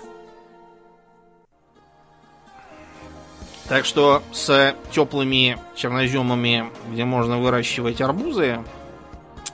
Так 3.67 3.85
что 3.85 4.21
с 4.31 4.75
теплыми 4.91 5.57
черноземами, 5.75 6.69
где 6.91 7.03
можно 7.03 7.39
выращивать 7.39 7.99
арбузы, 7.99 8.59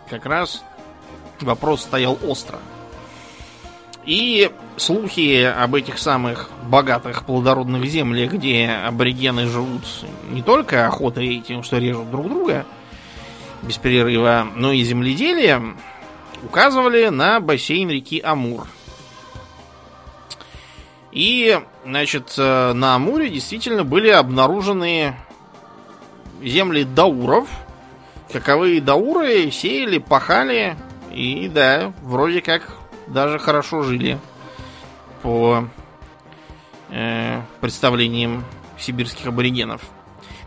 как 0.09 0.25
раз 0.25 0.63
вопрос 1.39 1.81
стоял 1.81 2.19
остро. 2.27 2.59
И 4.05 4.51
слухи 4.77 5.43
об 5.43 5.75
этих 5.75 5.97
самых 5.97 6.49
богатых 6.63 7.23
плодородных 7.25 7.85
землях, 7.85 8.33
где 8.33 8.67
аборигены 8.67 9.47
живут 9.47 9.83
не 10.29 10.41
только 10.41 10.87
охотой 10.87 11.35
и 11.35 11.41
тем, 11.41 11.63
что 11.63 11.77
режут 11.77 12.11
друг 12.11 12.27
друга 12.27 12.65
без 13.61 13.77
перерыва, 13.77 14.47
но 14.55 14.71
и 14.71 14.83
земледелием, 14.83 15.77
указывали 16.43 17.09
на 17.09 17.39
бассейн 17.39 17.89
реки 17.89 18.19
Амур– 18.19 18.67
и, 21.11 21.59
значит, 21.85 22.33
э, 22.37 22.73
на 22.73 22.95
Амуре 22.95 23.29
действительно 23.29 23.83
были 23.83 24.09
обнаружены 24.09 25.15
земли 26.41 26.83
дауров. 26.83 27.49
Каковые 28.31 28.79
дауры 28.79 29.51
сеяли, 29.51 29.97
пахали 29.97 30.77
и, 31.11 31.49
да, 31.49 31.91
вроде 32.01 32.41
как 32.41 32.77
даже 33.07 33.39
хорошо 33.39 33.83
жили 33.83 34.17
по 35.21 35.67
э, 36.89 37.41
представлениям 37.59 38.45
сибирских 38.79 39.27
аборигенов. 39.27 39.81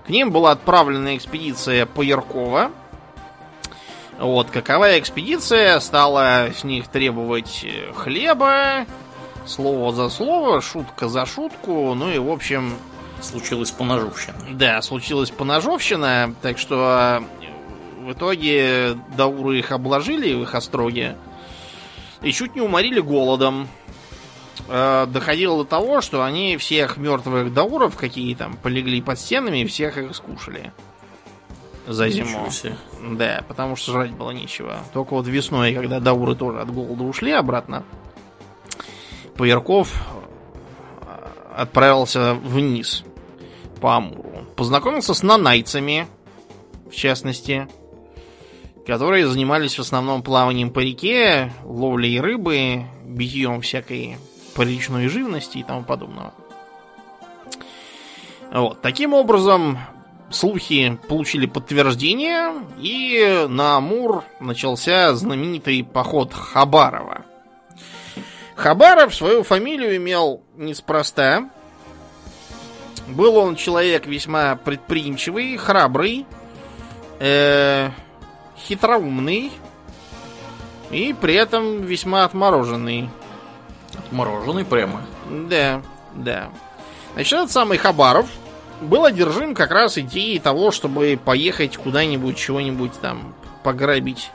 К 0.07 0.09
ним 0.09 0.31
была 0.31 0.53
отправлена 0.53 1.17
экспедиция 1.17 1.87
Пояркова. 1.87 2.71
Вот, 4.19 4.51
каковая 4.51 4.99
экспедиция 4.99 5.79
стала 5.81 6.51
с 6.55 6.65
них 6.65 6.89
требовать 6.89 7.65
э, 7.65 7.93
хлеба, 7.93 8.87
слово 9.47 9.93
за 9.93 10.09
слово, 10.09 10.61
шутка 10.61 11.09
за 11.09 11.27
шутку, 11.27 11.95
ну 11.95 12.11
и, 12.11 12.19
в 12.19 12.31
общем... 12.31 12.75
Случилась 13.21 13.71
поножовщина. 13.71 14.37
Да, 14.53 14.83
случилась 14.83 15.31
поножовщина, 15.31 16.35
так 16.43 16.59
что 16.59 17.23
э, 17.41 18.05
в 18.05 18.13
итоге 18.13 18.99
дауры 19.17 19.59
их 19.59 19.73
обложили 19.73 20.35
в 20.35 20.43
их 20.43 20.55
остроге 20.55 21.17
и 22.23 22.33
чуть 22.33 22.55
не 22.55 22.61
уморили 22.61 23.01
голодом. 23.01 23.69
Э, 24.69 25.07
доходило 25.07 25.65
до 25.65 25.65
того, 25.65 26.01
что 26.01 26.23
они 26.23 26.57
всех 26.57 26.97
мертвых 26.97 27.53
дауров, 27.53 27.97
какие 27.97 28.35
там 28.35 28.57
полегли 28.57 29.01
под 29.01 29.19
стенами, 29.19 29.65
всех 29.65 29.97
их 29.97 30.15
скушали 30.15 30.73
за 31.87 32.09
зиму. 32.09 32.49
Да, 33.13 33.45
потому 33.47 33.77
что 33.77 33.93
жрать 33.93 34.13
было 34.13 34.31
нечего. 34.31 34.79
Только 34.93 35.15
вот 35.15 35.27
весной, 35.27 35.75
когда 35.75 36.01
дауры 36.01 36.35
тоже 36.35 36.61
от 36.61 36.73
голода 36.73 37.05
ушли 37.05 37.33
обратно, 37.33 37.85
Паярков 39.37 39.93
э, 41.03 41.27
отправился 41.57 42.35
вниз 42.35 43.05
по 43.81 43.97
Амуру. 43.97 44.47
Познакомился 44.57 45.15
с 45.15 45.23
нанайцами, 45.23 46.07
в 46.91 46.95
частности, 46.95 47.69
которые 48.87 49.27
занимались 49.27 49.77
в 49.77 49.81
основном 49.81 50.23
плаванием 50.23 50.71
по 50.71 50.81
реке, 50.81 51.53
ловлей 51.65 52.21
рыбы, 52.21 52.85
битьем 53.05 53.61
всякой 53.61 54.19
приличной 54.55 55.09
живности 55.09 55.59
и 55.59 55.63
тому 55.63 55.83
подобного. 55.83 56.33
Вот. 58.53 58.81
Таким 58.83 59.15
образом, 59.15 59.79
слухи 60.31 60.99
получили 61.09 61.47
подтверждение, 61.47 62.53
и 62.79 63.47
на 63.49 63.77
Амур 63.77 64.23
начался 64.39 65.15
знаменитый 65.15 65.83
поход 65.83 66.33
Хабарова. 66.33 67.25
Хабаров 68.57 69.15
свою 69.15 69.43
фамилию 69.43 69.97
имел 69.97 70.43
неспроста. 70.57 71.49
Был 73.09 73.37
он 73.37 73.57
человек 73.57 74.07
весьма 74.07 74.57
предприимчивый, 74.57 75.57
храбрый, 75.57 76.25
э, 77.19 77.91
хитроумный 78.57 79.53
и 80.91 81.13
при 81.13 81.35
этом 81.35 81.83
весьма 81.83 82.25
отмороженный. 82.25 83.11
Отмороженный 83.95 84.65
прямо? 84.65 85.03
Да, 85.29 85.83
да. 86.15 86.51
Значит, 87.15 87.33
этот 87.33 87.51
самый 87.51 87.79
Хабаров 87.79 88.27
был 88.81 89.05
одержим 89.05 89.55
как 89.55 89.71
раз 89.71 89.99
идеей 89.99 90.39
того, 90.39 90.71
чтобы 90.71 91.19
поехать 91.23 91.77
куда-нибудь, 91.77 92.37
чего-нибудь 92.37 92.93
там 93.01 93.35
пограбить. 93.63 94.31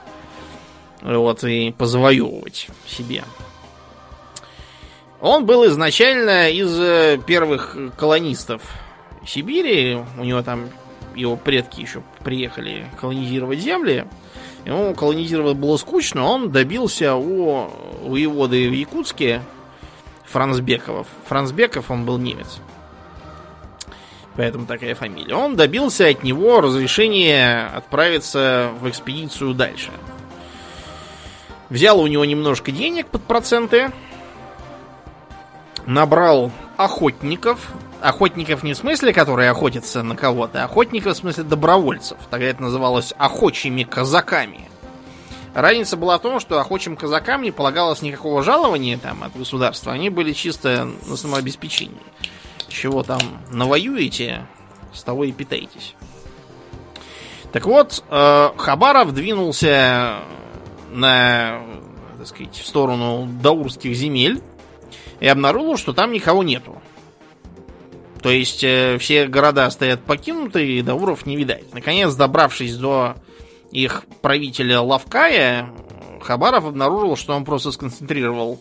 Вот, 1.02 1.44
и 1.44 1.72
позавоевывать 1.72 2.68
себе. 2.86 3.24
Он 5.20 5.44
был 5.44 5.66
изначально 5.66 6.50
из 6.50 6.78
э, 6.80 7.18
первых 7.26 7.76
колонистов 7.96 8.62
Сибири. 9.26 9.98
У 10.18 10.24
него 10.24 10.42
там 10.42 10.70
его 11.14 11.36
предки 11.36 11.80
еще 11.80 12.02
приехали 12.24 12.86
колонизировать 12.98 13.58
земли. 13.58 14.06
Ему 14.64 14.94
колонизировать 14.94 15.56
было 15.56 15.76
скучно, 15.76 16.24
он 16.24 16.50
добился 16.50 17.14
у 17.14 17.70
воеводы 18.02 18.68
в 18.68 18.72
Якутске 18.72 19.42
Францбеков. 20.24 21.06
Францбеков 21.26 21.90
он 21.90 22.04
был 22.04 22.18
немец. 22.18 22.58
Поэтому 24.36 24.66
такая 24.66 24.94
фамилия. 24.94 25.34
Он 25.34 25.56
добился 25.56 26.08
от 26.08 26.22
него 26.22 26.60
разрешения 26.60 27.66
отправиться 27.74 28.70
в 28.80 28.88
экспедицию 28.88 29.54
дальше. 29.54 29.90
Взял 31.68 32.00
у 32.00 32.06
него 32.06 32.24
немножко 32.24 32.70
денег 32.70 33.06
под 33.06 33.22
проценты. 33.22 33.90
Набрал 35.90 36.52
охотников. 36.76 37.72
Охотников 38.00 38.62
не 38.62 38.74
в 38.74 38.76
смысле, 38.76 39.12
которые 39.12 39.50
охотятся 39.50 40.04
на 40.04 40.14
кого-то, 40.14 40.62
а 40.62 40.66
охотников 40.66 41.14
в 41.14 41.18
смысле 41.18 41.42
добровольцев. 41.42 42.16
Тогда 42.30 42.46
это 42.46 42.62
называлось 42.62 43.12
охочими 43.18 43.82
казаками. 43.82 44.70
Разница 45.52 45.96
была 45.96 46.16
в 46.16 46.22
том, 46.22 46.38
что 46.38 46.60
охочим 46.60 46.96
казакам 46.96 47.42
не 47.42 47.50
полагалось 47.50 48.02
никакого 48.02 48.44
жалования 48.44 48.98
там 48.98 49.24
от 49.24 49.36
государства. 49.36 49.92
Они 49.92 50.10
были 50.10 50.32
чисто 50.32 50.88
на 51.08 51.16
самообеспечении. 51.16 51.98
Чего 52.68 53.02
там 53.02 53.20
навоюете, 53.50 54.46
с 54.94 55.02
того 55.02 55.24
и 55.24 55.32
питаетесь. 55.32 55.96
Так 57.50 57.66
вот, 57.66 58.04
э, 58.08 58.50
Хабаров 58.56 59.12
двинулся 59.12 60.20
на, 60.92 61.62
так 62.16 62.28
сказать, 62.28 62.54
в 62.54 62.64
сторону 62.64 63.28
даурских 63.42 63.92
земель 63.96 64.40
и 65.20 65.26
обнаружил, 65.26 65.76
что 65.76 65.92
там 65.92 66.12
никого 66.12 66.42
нету. 66.42 66.80
То 68.22 68.30
есть 68.30 68.62
э, 68.64 68.98
все 68.98 69.26
города 69.26 69.70
стоят 69.70 70.02
покинутые, 70.02 70.78
и 70.78 70.82
дауров 70.82 71.24
не 71.26 71.36
видать. 71.36 71.72
Наконец, 71.72 72.14
добравшись 72.14 72.76
до 72.76 73.14
их 73.70 74.04
правителя 74.20 74.80
Лавкая, 74.80 75.70
Хабаров 76.20 76.66
обнаружил, 76.66 77.16
что 77.16 77.34
он 77.34 77.44
просто 77.44 77.72
сконцентрировал 77.72 78.60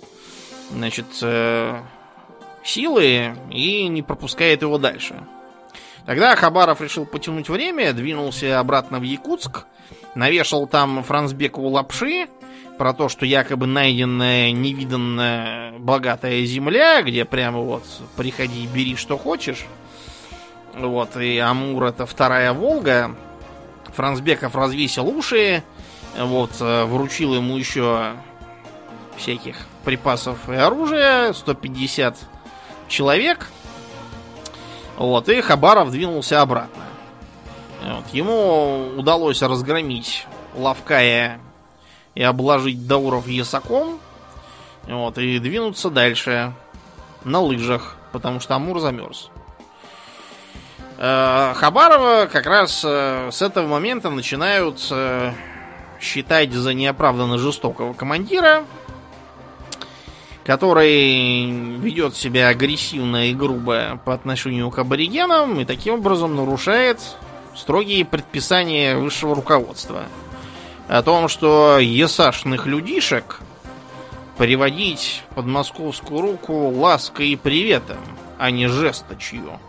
значит, 0.72 1.08
э, 1.22 1.82
силы 2.64 3.36
и 3.52 3.88
не 3.88 4.02
пропускает 4.02 4.62
его 4.62 4.78
дальше. 4.78 5.16
Тогда 6.06 6.36
Хабаров 6.36 6.82
решил 6.82 7.06
потянуть 7.06 7.50
время, 7.50 7.94
двинулся 7.94 8.60
обратно 8.60 9.00
в 9.00 9.04
Якутск, 9.04 9.66
навешал 10.16 10.68
там 10.68 11.04
Францбекову 11.04 11.68
лапши 11.70 12.28
про 12.80 12.94
то, 12.94 13.10
что 13.10 13.26
якобы 13.26 13.68
найденная 13.68 14.52
невиданная 14.54 15.78
богатая 15.80 16.46
земля, 16.46 17.02
где 17.02 17.26
прямо 17.26 17.60
вот 17.60 17.84
приходи, 18.16 18.66
бери 18.68 18.96
что 18.96 19.18
хочешь. 19.18 19.66
Вот, 20.74 21.18
и 21.18 21.38
Амур 21.40 21.84
это 21.84 22.06
вторая 22.06 22.54
Волга. 22.54 23.14
Францбеков 23.94 24.56
развесил 24.56 25.10
уши, 25.10 25.62
вот, 26.18 26.52
э, 26.62 26.86
вручил 26.86 27.36
ему 27.36 27.58
еще 27.58 28.14
всяких 29.18 29.58
припасов 29.84 30.48
и 30.48 30.56
оружия, 30.56 31.34
150 31.34 32.16
человек. 32.88 33.50
Вот, 34.96 35.28
и 35.28 35.42
Хабаров 35.42 35.92
двинулся 35.92 36.42
обратно. 36.42 36.84
Вот, 37.84 38.06
ему 38.14 38.94
удалось 38.96 39.42
разгромить 39.42 40.26
Лавкая 40.56 41.42
и 42.16 42.24
обложить 42.24 42.88
Дауров 42.88 43.28
ясаком. 43.28 44.00
Вот, 44.88 45.18
и 45.18 45.40
двинуться 45.40 45.90
дальше 45.90 46.54
на 47.24 47.40
лыжах, 47.40 47.96
потому 48.12 48.40
что 48.40 48.56
Амур 48.56 48.80
замерз. 48.80 49.30
Э, 50.98 51.54
Хабарова 51.56 52.28
как 52.32 52.46
раз 52.46 52.84
э, 52.86 53.30
с 53.32 53.42
этого 53.42 53.68
момента 53.68 54.10
начинают 54.10 54.86
э, 54.92 55.32
считать 56.02 56.52
за 56.52 56.74
неоправданно 56.74 57.38
жестокого 57.38 57.94
командира, 57.94 58.66
который 60.44 61.78
ведет 61.78 62.16
себя 62.16 62.50
агрессивно 62.50 63.30
и 63.30 63.34
грубо 63.34 64.02
по 64.04 64.14
отношению 64.14 64.72
к 64.72 64.80
аборигенам 64.80 65.60
и 65.60 65.66
таким 65.66 65.96
образом 65.96 66.36
нарушает 66.36 67.00
строгие 67.56 68.04
предписания 68.04 68.98
высшего 68.98 69.36
руководства 69.36 70.04
о 70.90 71.04
том, 71.04 71.28
что 71.28 71.78
есашных 71.78 72.66
людишек 72.66 73.42
приводить 74.38 75.24
под 75.36 75.46
московскую 75.46 76.22
руку 76.22 76.70
лаской 76.70 77.30
и 77.30 77.36
приветом, 77.36 78.00
а 78.40 78.50
не 78.50 78.68
жесточью. 78.68 79.60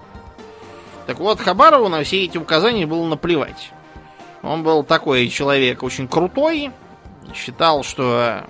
Так 1.07 1.19
вот, 1.19 1.41
Хабарову 1.41 1.89
на 1.89 2.03
все 2.05 2.25
эти 2.25 2.39
указания 2.39 2.87
было 2.87 3.07
наплевать. 3.07 3.71
Он 4.43 4.63
был 4.63 4.83
такой 4.83 5.29
человек 5.29 5.83
очень 5.83 6.09
крутой, 6.09 6.71
считал, 7.35 7.85
что 7.85 8.45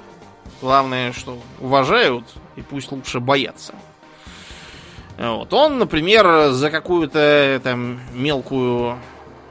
главное, 0.61 1.13
что 1.13 1.39
уважают, 1.59 2.25
и 2.55 2.63
пусть 2.63 2.93
лучше 2.93 3.19
боятся. 3.19 3.75
Вот. 5.19 5.53
Он, 5.53 5.79
например, 5.79 6.51
за 6.51 6.71
какую-то 6.71 7.61
там 7.65 7.99
мелкую, 8.13 8.99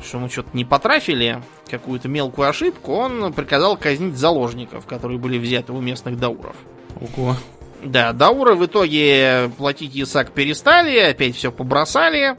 что 0.02 0.20
мы 0.20 0.30
что-то 0.30 0.50
не 0.54 0.64
потрафили, 0.64 1.42
какую-то 1.70 2.08
мелкую 2.08 2.50
ошибку, 2.50 2.94
он 2.94 3.32
приказал 3.34 3.78
казнить 3.78 4.18
заложников, 4.18 4.86
которые 4.86 5.20
были 5.20 5.38
взяты 5.38 5.74
у 5.74 5.80
местных 5.80 6.18
дауров. 6.18 6.56
Ого. 7.00 7.36
Да, 7.84 8.12
дауры 8.12 8.56
в 8.56 8.66
итоге 8.66 9.52
платить 9.58 9.96
Исаак 9.96 10.32
перестали, 10.32 10.98
опять 11.00 11.36
все 11.36 11.52
побросали 11.52 12.38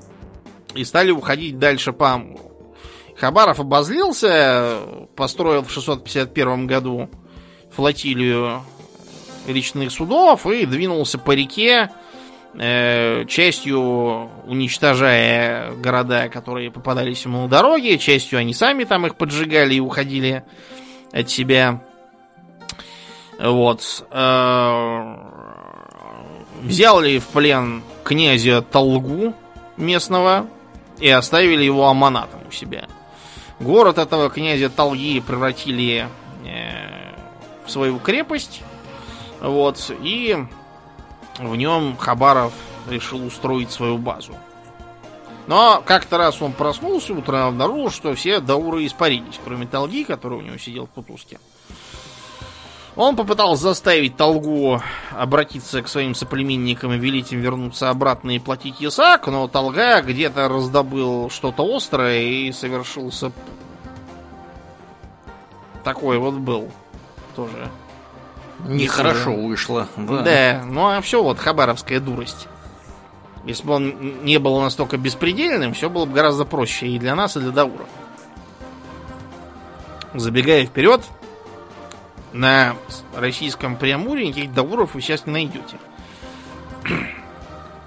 и 0.75 0.85
стали 0.85 1.11
уходить 1.11 1.59
дальше 1.59 1.93
по 1.93 2.13
Амуру. 2.13 2.51
Хабаров 3.17 3.61
обозлился, 3.61 4.79
построил 5.17 5.63
в 5.63 5.71
651 5.71 6.67
году 6.67 7.09
флотилию 7.71 8.63
речных 9.47 9.93
судов 9.93 10.47
и 10.47 10.67
двинулся 10.67 11.19
по 11.19 11.33
реке 11.33 11.91
частью 12.55 14.29
уничтожая 14.47 15.73
города, 15.75 16.29
которые 16.29 16.71
попадались 16.71 17.25
ему 17.25 17.43
на 17.43 17.49
дороге, 17.49 17.97
частью 17.99 18.39
они 18.41 18.55
сами 18.55 18.85
там 18.85 19.07
их 19.07 19.17
поджигали 19.17 19.75
и 19.75 19.81
уходили 19.81 20.43
от 21.13 21.31
себя. 21.31 21.81
Вот. 23.41 24.05
Э, 24.11 25.17
взял 26.63 27.01
ли 27.01 27.19
в 27.19 27.27
плен 27.29 27.83
князя 28.05 28.63
Толгу 28.63 29.35
местного 29.77 30.47
и 30.99 31.09
оставили 31.09 31.65
его 31.65 31.89
аманатом 31.89 32.41
у 32.49 32.53
себя. 32.53 32.87
Город 33.59 33.99
этого 33.99 34.29
князя 34.29 34.69
Талги 34.69 35.21
превратили 35.21 36.07
э, 36.45 37.15
в 37.65 37.71
свою 37.71 37.99
крепость. 37.99 38.63
Вот. 39.41 39.91
И 40.03 40.37
в 41.49 41.57
нем 41.57 41.97
Хабаров 41.97 42.53
решил 42.89 43.25
устроить 43.25 43.71
свою 43.71 43.99
базу. 43.99 44.35
Но 45.47 45.83
как-то 45.85 46.19
раз 46.19 46.41
он 46.41 46.53
проснулся 46.53 47.13
утром 47.13 47.49
обнаружил, 47.49 47.91
что 47.91 48.15
все 48.15 48.41
дауры 48.41 48.87
испарились, 48.87 49.41
кроме 49.45 49.67
Талги, 49.67 50.05
который 50.05 50.39
у 50.39 50.43
него 50.43 50.59
сидел 50.59 50.87
в 50.87 50.91
Кутузке. 50.91 51.41
Он 52.97 53.17
попытался 53.17 53.63
заставить 53.63 54.17
Талгу 54.17 54.83
обратиться 55.11 55.83
к 55.83 55.89
своим 55.89 56.15
соплеменникам 56.15 56.93
и 56.93 56.99
велить 56.99 57.33
им 57.33 57.41
вернуться 57.41 57.89
обратно 57.89 58.33
и 58.33 58.39
платить 58.39 58.81
ясак, 58.81 59.27
но 59.29 59.49
Талга 59.49 60.03
где-то 60.03 60.49
раздобыл 60.49 61.31
что-то 61.31 61.65
острое 61.65 62.21
и 62.21 62.53
совершился... 62.53 63.33
Такой 65.83 66.19
вот 66.19 66.35
был 66.35 66.71
тоже. 67.35 67.71
Нехорошо 68.67 69.35
вышло. 69.35 69.89
Да. 69.97 70.23
да, 70.23 70.63
ну 70.65 70.89
а 70.89 71.01
все 71.01 71.23
вот 71.23 71.39
хабаровская 71.39 72.01
дурость. 72.01 72.49
Если 73.45 73.65
бы 73.67 73.75
он 73.75 74.25
не 74.25 74.39
был 74.39 74.61
настолько 74.61 74.99
беспредельным, 74.99 75.73
все 75.73 75.89
было 75.89 76.05
бы 76.05 76.13
гораздо 76.13 76.45
проще 76.45 76.89
и 76.89 76.99
для 76.99 77.15
нас, 77.15 77.37
и 77.37 77.41
для 77.41 77.51
Дауров. 77.51 77.89
Забегая 80.13 80.67
вперед, 80.67 81.03
на 82.33 82.75
российском 83.17 83.77
Преамуре 83.77 84.29
никаких 84.29 84.53
Дауров 84.53 84.95
вы 84.95 85.01
сейчас 85.01 85.27
не 85.27 85.33
найдете. 85.33 85.79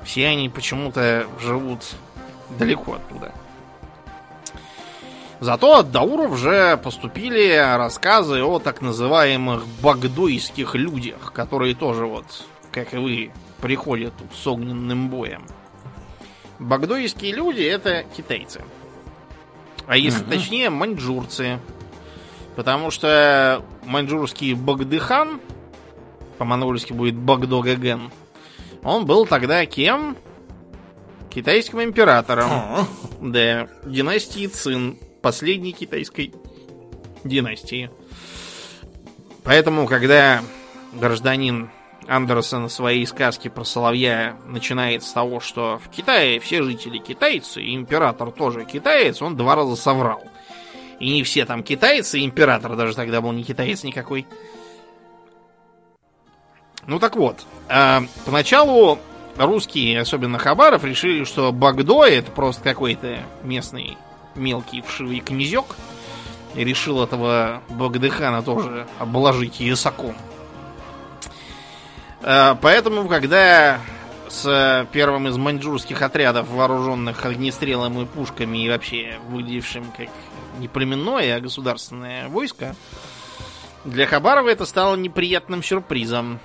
Все 0.04 0.28
они 0.28 0.50
почему-то 0.50 1.28
живут 1.40 1.84
далеко 2.58 2.96
оттуда. 2.96 3.32
Зато 5.44 5.80
от 5.80 5.92
Дауров 5.92 6.32
уже 6.32 6.78
поступили 6.78 7.58
рассказы 7.76 8.42
о 8.44 8.60
так 8.60 8.82
называемых 8.82 9.68
багдуйских 9.82 10.74
людях, 10.74 11.34
которые 11.34 11.76
тоже 11.76 12.06
вот, 12.06 12.24
как 12.72 12.94
и 12.94 12.98
вы, 12.98 13.32
приходят 13.60 14.14
тут 14.18 14.30
с 14.34 14.48
огненным 14.48 15.10
боем. 15.10 15.44
Багдуйские 16.60 17.34
люди 17.34 17.62
это 17.62 18.06
китайцы. 18.16 18.62
А 19.86 19.98
если 19.98 20.24
угу. 20.24 20.32
точнее, 20.32 20.70
маньчжурцы. 20.70 21.60
Потому 22.56 22.90
что 22.90 23.66
маньчжурский 23.84 24.54
Багдыхан, 24.54 25.42
по-монгольски 26.38 26.94
будет 26.94 27.16
Багдогаген, 27.16 28.12
он 28.82 29.06
был 29.06 29.26
тогда 29.26 29.66
кем? 29.66 30.16
Китайским 31.30 31.84
императором. 31.84 32.50
А. 32.50 32.88
Да, 33.20 33.68
династии 33.84 34.48
Цин, 34.48 35.00
последней 35.24 35.72
китайской 35.72 36.34
династии. 37.24 37.90
Поэтому, 39.44 39.88
когда 39.88 40.44
гражданин 40.94 41.72
Андерсон 42.08 42.70
своей 42.70 43.08
сказки 43.08 43.48
про 43.48 43.64
соловья 43.64 44.36
начинает 44.46 45.04
с 45.04 45.12
того, 45.14 45.40
что 45.40 45.80
в 45.84 45.90
Китае 45.90 46.40
все 46.40 46.62
жители 46.62 46.98
китайцы, 46.98 47.64
и 47.64 47.74
император 47.74 48.32
тоже 48.32 48.66
китаец, 48.66 49.22
он 49.22 49.38
два 49.38 49.56
раза 49.56 49.76
соврал. 49.78 50.24
И 51.00 51.12
не 51.12 51.24
все 51.24 51.46
там 51.46 51.64
китайцы, 51.64 52.24
император 52.24 52.76
даже 52.76 52.94
тогда 52.94 53.22
был 53.22 53.32
не 53.32 53.44
китаец 53.44 53.84
никакой. 53.84 54.28
Ну 56.86 57.00
так 57.00 57.16
вот, 57.16 57.46
э, 57.70 58.00
поначалу 58.26 59.00
русские, 59.38 60.02
особенно 60.02 60.38
Хабаров, 60.38 60.84
решили, 60.84 61.24
что 61.24 61.54
Багдо 61.54 62.04
это 62.04 62.30
просто 62.30 62.62
какой-то 62.62 63.20
местный 63.44 63.98
мелкий 64.36 64.82
вшивый 64.82 65.20
князек. 65.20 65.66
Решил 66.56 67.04
этого 67.04 67.62
Багдыхана 67.70 68.44
тоже 68.44 68.88
обложить 69.00 69.60
ясаком. 69.60 70.16
Э, 72.22 72.56
поэтому, 72.62 73.08
когда 73.08 73.80
с 74.30 74.88
первым 74.92 75.28
из 75.28 75.38
маньчжурских 75.38 76.02
отрядов, 76.02 76.50
вооруженных 76.50 77.24
огнестрелом 77.26 78.02
и 78.02 78.06
пушками, 78.06 78.66
и 78.66 78.70
вообще 78.70 79.20
выглядевшим 79.30 79.92
как 79.96 80.10
не 80.60 80.68
племенное, 80.68 81.38
а 81.38 81.40
государственное 81.40 82.28
войско, 82.30 82.76
для 83.86 84.08
Хабарова 84.08 84.50
это 84.50 84.66
стало 84.66 84.96
неприятным 84.96 85.62
сюрпризом. 85.62 86.40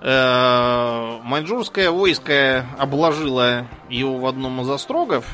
Э, 0.00 1.18
маньчжурское 1.22 1.90
войско 1.90 2.66
обложило 2.78 3.66
его 3.88 4.18
в 4.18 4.26
одном 4.26 4.60
из 4.60 4.70
острогов. 4.70 5.26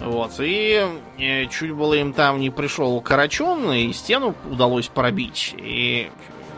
Вот, 0.00 0.32
и 0.38 0.82
э, 1.18 1.46
чуть 1.46 1.72
было 1.72 1.94
им 1.94 2.14
там 2.14 2.40
не 2.40 2.48
пришел 2.48 3.00
Карачун, 3.02 3.70
и 3.72 3.92
стену 3.92 4.34
удалось 4.50 4.88
пробить. 4.88 5.54
И 5.58 6.10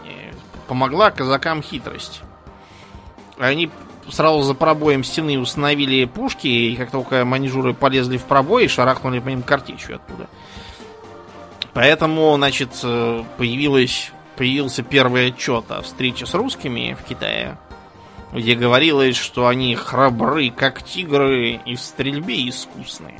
э, 0.07 0.33
помогла 0.69 1.11
казакам 1.11 1.61
хитрость. 1.61 2.23
Они 3.39 3.69
сразу 4.09 4.43
за 4.43 4.55
пробоем 4.55 5.03
стены 5.03 5.41
установили 5.41 6.05
пушки, 6.05 6.47
и 6.47 6.77
как 6.77 6.93
только 6.93 7.25
маньчжуры 7.25 7.75
полезли 7.75 8.17
в 8.17 8.25
пробой, 8.25 8.69
шарахнули 8.69 9.19
по 9.19 9.29
ним 9.29 9.43
картечью 9.43 9.97
оттуда. 9.97 10.29
Поэтому, 11.73 12.33
значит, 12.37 12.71
э, 12.85 13.25
появилось, 13.39 14.13
появился 14.37 14.85
первый 14.85 15.29
отчет 15.29 15.65
о 15.71 15.83
встрече 15.83 16.27
с 16.27 16.35
русскими 16.35 16.97
в 17.01 17.05
Китае, 17.09 17.59
где 18.33 18.55
говорилось, 18.55 19.17
что 19.17 19.49
они 19.49 19.75
храбры, 19.75 20.51
как 20.51 20.85
тигры, 20.85 21.61
и 21.65 21.75
в 21.75 21.81
стрельбе 21.81 22.49
искусные. 22.49 23.19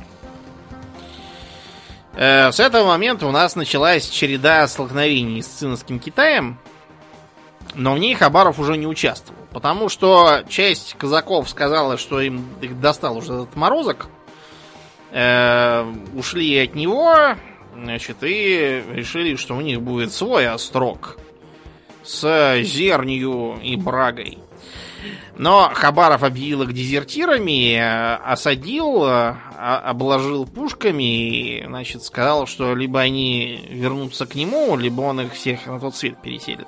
Э, 2.15 2.51
с 2.51 2.59
этого 2.59 2.87
момента 2.87 3.25
у 3.25 3.31
нас 3.31 3.55
началась 3.55 4.07
череда 4.07 4.67
столкновений 4.67 5.41
с 5.41 5.47
цинским 5.47 5.99
Китаем, 5.99 6.59
но 7.75 7.93
в 7.93 7.99
ней 7.99 8.13
Хабаров 8.15 8.59
уже 8.59 8.77
не 8.77 8.87
участвовал. 8.87 9.39
Потому 9.51 9.89
что 9.89 10.43
часть 10.47 10.95
казаков 10.97 11.49
сказала, 11.49 11.97
что 11.97 12.21
им 12.21 12.47
достал 12.81 13.17
уже 13.17 13.33
этот 13.33 13.55
морозок. 13.55 14.07
Э, 15.11 15.85
ушли 16.15 16.57
от 16.59 16.75
него, 16.75 17.35
значит, 17.75 18.17
и 18.21 18.83
решили, 18.91 19.35
что 19.35 19.55
у 19.55 19.61
них 19.61 19.81
будет 19.81 20.11
свой 20.11 20.47
острог 20.47 21.17
с 22.03 22.61
зернью 22.61 23.59
и 23.61 23.75
брагой. 23.75 24.39
Но 25.35 25.71
Хабаров 25.73 26.23
объявил 26.23 26.61
их 26.63 26.73
дезертирами, 26.73 27.77
осадил, 28.23 29.03
обложил 29.57 30.45
пушками 30.45 31.03
и, 31.03 31.65
значит, 31.65 32.03
сказал, 32.03 32.45
что 32.45 32.75
либо 32.75 32.99
они 32.99 33.67
вернутся 33.69 34.27
к 34.27 34.35
нему, 34.35 34.75
либо 34.75 35.01
он 35.01 35.21
их 35.21 35.33
всех 35.33 35.65
на 35.65 35.79
тот 35.79 35.95
свет 35.95 36.21
переселит. 36.21 36.67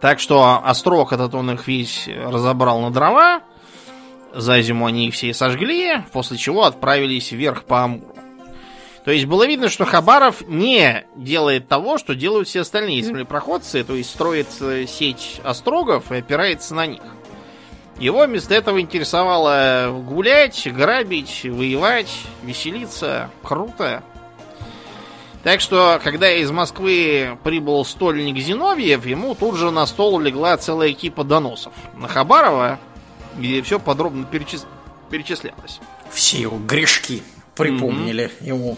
Так 0.00 0.18
что 0.18 0.60
острог 0.64 1.12
этот 1.12 1.34
он 1.34 1.52
их 1.52 1.68
весь 1.68 2.08
разобрал 2.08 2.80
на 2.80 2.90
дрова. 2.90 3.42
За 4.34 4.60
зиму 4.60 4.86
они 4.86 5.08
их 5.08 5.14
все 5.14 5.32
сожгли, 5.32 6.02
после 6.12 6.36
чего 6.36 6.64
отправились 6.64 7.32
вверх 7.32 7.64
по 7.64 7.84
Амуру. 7.84 8.15
То 9.06 9.12
есть 9.12 9.26
было 9.26 9.46
видно, 9.46 9.68
что 9.68 9.84
Хабаров 9.84 10.42
не 10.48 11.06
делает 11.14 11.68
того, 11.68 11.96
что 11.96 12.16
делают 12.16 12.48
все 12.48 12.62
остальные 12.62 13.02
землепроходцы, 13.02 13.84
то 13.84 13.94
есть 13.94 14.10
строит 14.10 14.48
э, 14.60 14.84
сеть 14.88 15.40
острогов 15.44 16.10
и 16.10 16.16
опирается 16.16 16.74
на 16.74 16.86
них. 16.86 17.02
Его 18.00 18.24
вместо 18.26 18.52
этого 18.52 18.80
интересовало 18.80 19.96
гулять, 20.04 20.66
грабить, 20.74 21.44
воевать, 21.44 22.10
веселиться. 22.42 23.30
Круто. 23.44 24.02
Так 25.44 25.60
что, 25.60 26.00
когда 26.02 26.32
из 26.32 26.50
Москвы 26.50 27.38
прибыл 27.44 27.84
стольник 27.84 28.36
Зиновьев, 28.38 29.06
ему 29.06 29.36
тут 29.36 29.54
же 29.54 29.70
на 29.70 29.86
стол 29.86 30.18
легла 30.18 30.56
целая 30.56 30.90
экипа 30.90 31.22
доносов 31.22 31.74
на 31.94 32.08
Хабарова, 32.08 32.80
где 33.36 33.62
все 33.62 33.78
подробно 33.78 34.24
перечис... 34.24 34.66
перечислялось. 35.10 35.78
Все 36.10 36.40
его 36.40 36.58
грешки 36.58 37.22
припомнили 37.56 38.24
mm-hmm. 38.40 38.46
ему. 38.46 38.76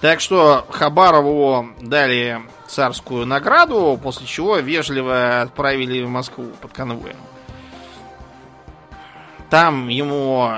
Так 0.00 0.20
что 0.20 0.66
Хабарову 0.70 1.68
дали 1.80 2.42
царскую 2.68 3.26
награду, 3.26 3.98
после 4.02 4.26
чего 4.26 4.58
вежливо 4.58 5.42
отправили 5.42 6.02
в 6.02 6.08
Москву 6.08 6.46
под 6.60 6.72
конвоем. 6.72 7.16
Там 9.50 9.88
ему 9.88 10.50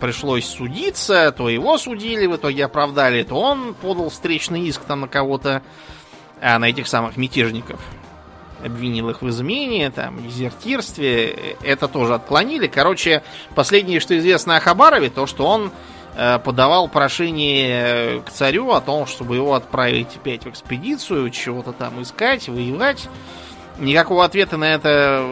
пришлось 0.00 0.46
судиться, 0.46 1.32
то 1.32 1.48
его 1.48 1.78
судили, 1.78 2.26
в 2.26 2.36
итоге 2.36 2.64
оправдали, 2.64 3.22
то 3.22 3.36
он 3.36 3.72
подал 3.72 4.10
встречный 4.10 4.62
иск 4.62 4.82
там 4.82 5.02
на 5.02 5.08
кого-то, 5.08 5.62
а 6.40 6.58
на 6.58 6.68
этих 6.68 6.88
самых 6.88 7.16
мятежников. 7.16 7.80
обвинил 8.64 9.10
их 9.10 9.22
в 9.22 9.28
измене, 9.28 9.90
там, 9.90 10.22
дезертирстве. 10.26 11.56
Это 11.62 11.88
тоже 11.88 12.14
отклонили. 12.14 12.66
Короче, 12.66 13.22
последнее, 13.54 14.00
что 14.00 14.18
известно 14.18 14.56
о 14.56 14.60
Хабарове, 14.60 15.08
то, 15.10 15.26
что 15.26 15.46
он 15.46 15.66
э, 15.66 15.70
подавал 16.14 16.88
прошение 16.88 18.20
к 18.22 18.30
царю 18.30 18.70
о 18.72 18.80
том, 18.80 19.06
чтобы 19.06 19.36
его 19.36 19.54
отправить 19.54 20.16
опять 20.16 20.44
в 20.44 20.50
экспедицию, 20.50 21.30
чего-то 21.30 21.72
там 21.72 22.02
искать, 22.02 22.48
воевать. 22.48 23.08
Никакого 23.78 24.24
ответа 24.24 24.56
на 24.56 24.74
это 24.74 25.26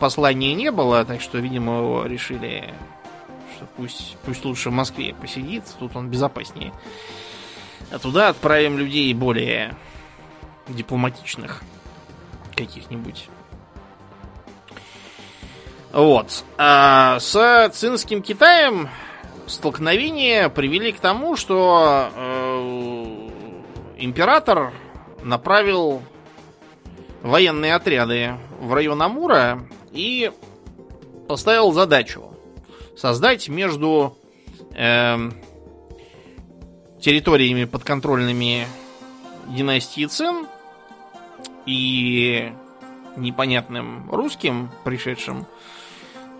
послание 0.00 0.54
не 0.54 0.70
было, 0.72 1.04
так 1.04 1.20
что, 1.20 1.38
видимо, 1.38 1.78
его 1.78 2.06
решили, 2.06 2.74
что 3.56 3.66
пусть, 3.76 4.16
пусть 4.24 4.44
лучше 4.44 4.70
в 4.70 4.72
Москве 4.72 5.14
посидит, 5.14 5.64
тут 5.78 5.94
он 5.94 6.08
безопаснее. 6.08 6.72
А 7.92 7.98
туда 7.98 8.28
отправим 8.28 8.78
людей 8.78 9.14
более 9.14 9.76
дипломатичных 10.66 11.62
каких-нибудь. 12.56 13.28
Вот. 15.92 16.44
А 16.58 17.18
с 17.20 17.70
цинским 17.72 18.22
Китаем 18.22 18.88
столкновения 19.48 20.48
привели 20.48 20.92
к 20.92 21.00
тому, 21.00 21.36
что 21.36 22.10
э, 22.14 23.28
император 23.98 24.72
направил 25.22 26.02
военные 27.22 27.74
отряды 27.74 28.34
в 28.60 28.72
район 28.72 29.02
Амура 29.02 29.66
и 29.92 30.30
поставил 31.26 31.72
задачу 31.72 32.32
создать 32.96 33.48
между 33.48 34.16
э, 34.74 35.30
территориями 37.00 37.64
подконтрольными 37.64 38.66
династии 39.48 40.06
Цин 40.06 40.46
и 41.66 42.52
непонятным 43.16 44.10
русским, 44.10 44.70
пришедшим, 44.84 45.46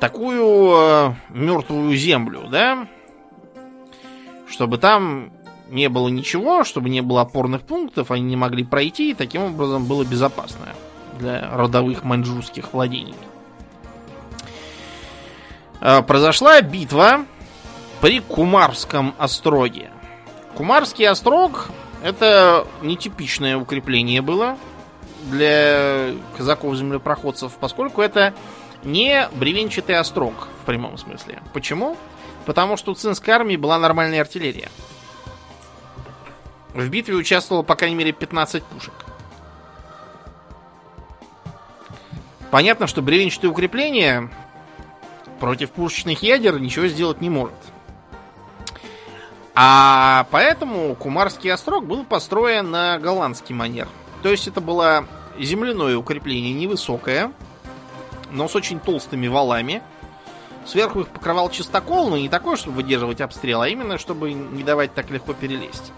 такую 0.01 0.73
э, 0.75 1.15
мертвую 1.31 1.97
землю, 1.97 2.49
да, 2.51 2.89
чтобы 4.49 4.79
там 4.79 5.33
не 5.69 5.89
было 5.89 6.09
ничего, 6.09 6.65
чтобы 6.65 6.89
не 6.89 7.03
было 7.03 7.23
опорных 7.23 7.63
пунктов, 7.63 8.11
они 8.11 8.23
не 8.23 8.37
могли 8.37 8.65
пройти, 8.65 9.11
и 9.11 9.15
таким 9.15 9.43
образом 9.43 9.85
было 9.85 10.05
безопасно 10.05 10.75
для 11.19 11.51
родовых 11.55 12.05
маньчжурских 12.05 12.73
владений. 12.73 13.15
Э, 15.81 16.03
произошла 16.03 16.61
битва 16.61 17.25
при 18.01 18.21
Кумарском 18.21 19.15
остроге. 19.19 19.91
Кумарский 20.55 21.07
острог 21.07 21.71
это 22.03 22.67
нетипичное 22.83 23.57
укрепление 23.57 24.23
было 24.23 24.57
для 25.25 26.13
казаков-землепроходцев, 26.37 27.53
поскольку 27.59 28.03
это 28.03 28.35
не 28.85 29.29
бревенчатый 29.35 29.97
острог 29.97 30.49
в 30.63 30.67
прямом 30.67 30.97
смысле. 30.97 31.43
Почему? 31.53 31.97
Потому 32.49 32.79
что 32.79 32.93
у 32.93 32.95
цинской 32.95 33.35
армии 33.35 33.57
была 33.57 33.79
нормальная 33.79 34.23
артиллерия. 34.23 34.71
В 36.73 36.89
битве 36.89 37.15
участвовало, 37.15 37.63
по 37.63 37.77
крайней 37.77 37.95
мере, 37.95 38.13
15 38.13 38.65
пушек. 38.65 38.95
Понятно, 42.51 42.87
что 42.87 43.03
бревенчатое 43.03 43.51
укрепление 43.51 44.31
против 45.41 45.73
пушечных 45.73 46.23
ядер 46.23 46.59
ничего 46.59 46.87
сделать 46.87 47.21
не 47.21 47.29
может. 47.29 47.53
А 49.55 50.27
поэтому 50.31 50.95
Кумарский 50.95 51.53
острог 51.53 51.85
был 51.85 52.03
построен 52.03 52.71
на 52.71 52.99
голландский 52.99 53.55
манер. 53.55 53.89
То 54.23 54.31
есть 54.31 54.49
это 54.49 54.63
было 54.63 55.05
земляное 55.39 55.99
укрепление 55.99 56.55
невысокое, 56.55 57.31
но 58.31 58.49
с 58.49 58.57
очень 58.57 58.81
толстыми 58.81 59.29
валами. 59.29 59.83
Сверху 60.67 61.01
их 61.01 61.09
покрывал 61.09 61.51
чистокол, 61.51 62.11
но 62.11 62.19
не 62.19 62.29
такой, 62.29 62.57
чтобы 62.57 62.77
выдерживать 62.77 63.21
обстрел, 63.21 63.63
а 63.63 63.69
именно, 63.69 63.99
чтобы 63.99 64.33
не 64.33 64.63
давать 64.63 64.95
так 64.95 65.11
легко 65.11 65.33
перелезть. 65.33 65.93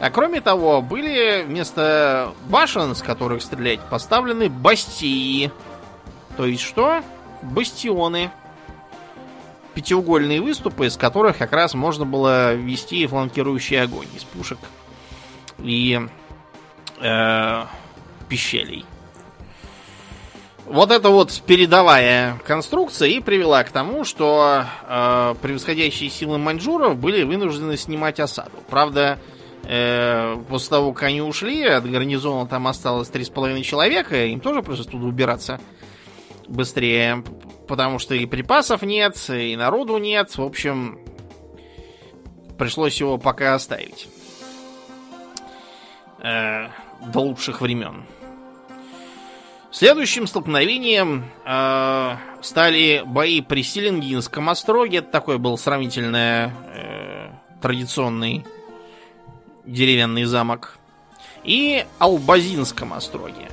А 0.00 0.10
кроме 0.10 0.40
того, 0.40 0.80
были 0.80 1.42
вместо 1.42 2.32
башен, 2.48 2.94
с 2.94 3.02
которых 3.02 3.42
стрелять, 3.42 3.80
поставлены 3.90 4.48
бастии. 4.48 5.52
То 6.38 6.46
есть 6.46 6.62
что? 6.62 7.02
Бастионы. 7.42 8.30
Пятиугольные 9.74 10.40
выступы, 10.40 10.86
из 10.86 10.96
которых 10.96 11.38
как 11.38 11.52
раз 11.52 11.74
можно 11.74 12.06
было 12.06 12.54
вести 12.54 13.06
фланкирующий 13.06 13.80
огонь 13.80 14.08
из 14.16 14.24
пушек 14.24 14.58
и 15.58 16.00
э, 17.00 17.64
пищелей. 18.28 18.84
Вот 20.70 20.92
эта 20.92 21.10
вот 21.10 21.42
передовая 21.46 22.38
конструкция 22.46 23.08
и 23.08 23.18
привела 23.18 23.64
к 23.64 23.72
тому, 23.72 24.04
что 24.04 24.66
э, 24.86 25.34
превосходящие 25.42 26.08
силы 26.10 26.38
маньчжуров 26.38 26.96
были 26.96 27.24
вынуждены 27.24 27.76
снимать 27.76 28.20
осаду. 28.20 28.52
Правда, 28.68 29.18
э, 29.64 30.36
после 30.48 30.68
того, 30.68 30.92
как 30.92 31.02
они 31.02 31.22
ушли, 31.22 31.64
от 31.64 31.90
гарнизона 31.90 32.46
там 32.46 32.68
осталось 32.68 33.10
3,5 33.10 33.62
человека, 33.62 34.26
им 34.26 34.38
тоже 34.38 34.62
пришлось 34.62 34.86
туда 34.86 35.06
убираться 35.06 35.60
быстрее, 36.46 37.24
потому 37.66 37.98
что 37.98 38.14
и 38.14 38.24
припасов 38.26 38.82
нет, 38.82 39.16
и 39.28 39.56
народу 39.56 39.98
нет. 39.98 40.38
В 40.38 40.42
общем, 40.42 41.00
пришлось 42.56 43.00
его 43.00 43.18
пока 43.18 43.56
оставить. 43.56 44.06
Э, 46.22 46.68
до 47.12 47.18
лучших 47.18 47.60
времен. 47.60 48.04
Следующим 49.72 50.26
столкновением 50.26 51.30
э, 51.44 52.16
стали 52.42 53.02
бои 53.06 53.40
при 53.40 53.62
Селенгинском 53.62 54.48
остроге. 54.48 54.98
Это 54.98 55.10
такой 55.10 55.38
был 55.38 55.56
сравнительно 55.56 56.52
э, 56.74 57.30
традиционный 57.62 58.44
деревянный 59.64 60.24
замок, 60.24 60.78
и 61.44 61.86
Албазинском 61.98 62.92
остроге. 62.92 63.48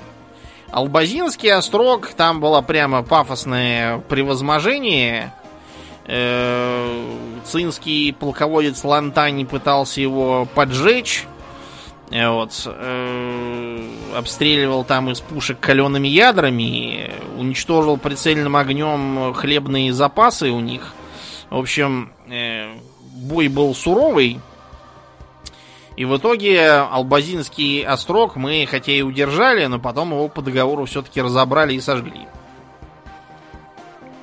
Албазинский 0.72 1.52
острог, 1.52 2.10
там 2.10 2.40
было 2.40 2.62
прямо 2.62 3.04
пафосное 3.04 4.00
превозможение. 4.00 5.34
Э, 6.06 7.16
цинский 7.46 8.12
полководец 8.12 8.84
Лантани 8.84 9.46
пытался 9.46 10.02
его 10.02 10.48
поджечь. 10.54 11.28
Э, 12.10 12.30
вот, 12.30 12.52
э, 12.66 13.90
обстреливал 14.16 14.86
там 14.86 15.10
из 15.12 15.20
пушек 15.20 15.60
калеными 15.60 16.08
ядрами, 16.08 17.12
уничтожил 17.38 17.98
прицельным 17.98 18.56
огнем 18.56 19.34
хлебные 19.34 19.92
запасы 19.92 20.50
у 20.50 20.62
них. 20.62 20.94
В 21.50 21.58
общем, 21.58 22.12
э, 22.30 22.70
бой 23.14 23.50
был 23.50 23.76
суровый, 23.76 24.40
и 25.98 26.06
в 26.06 26.16
итоге 26.16 26.70
Албазинский 26.70 27.84
острог 27.84 28.36
мы 28.36 28.66
хотя 28.70 28.94
и 28.94 29.02
удержали, 29.02 29.66
но 29.66 29.80
потом 29.80 30.12
его 30.12 30.30
по 30.30 30.42
договору 30.42 30.86
все-таки 30.86 31.22
разобрали 31.22 31.74
и 31.74 31.82
сожгли. 31.82 32.28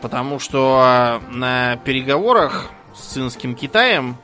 Потому 0.00 0.38
что 0.38 1.20
на 1.30 1.76
переговорах 1.78 2.70
с 2.94 3.00
цинским 3.00 3.54
Китаем, 3.54 4.16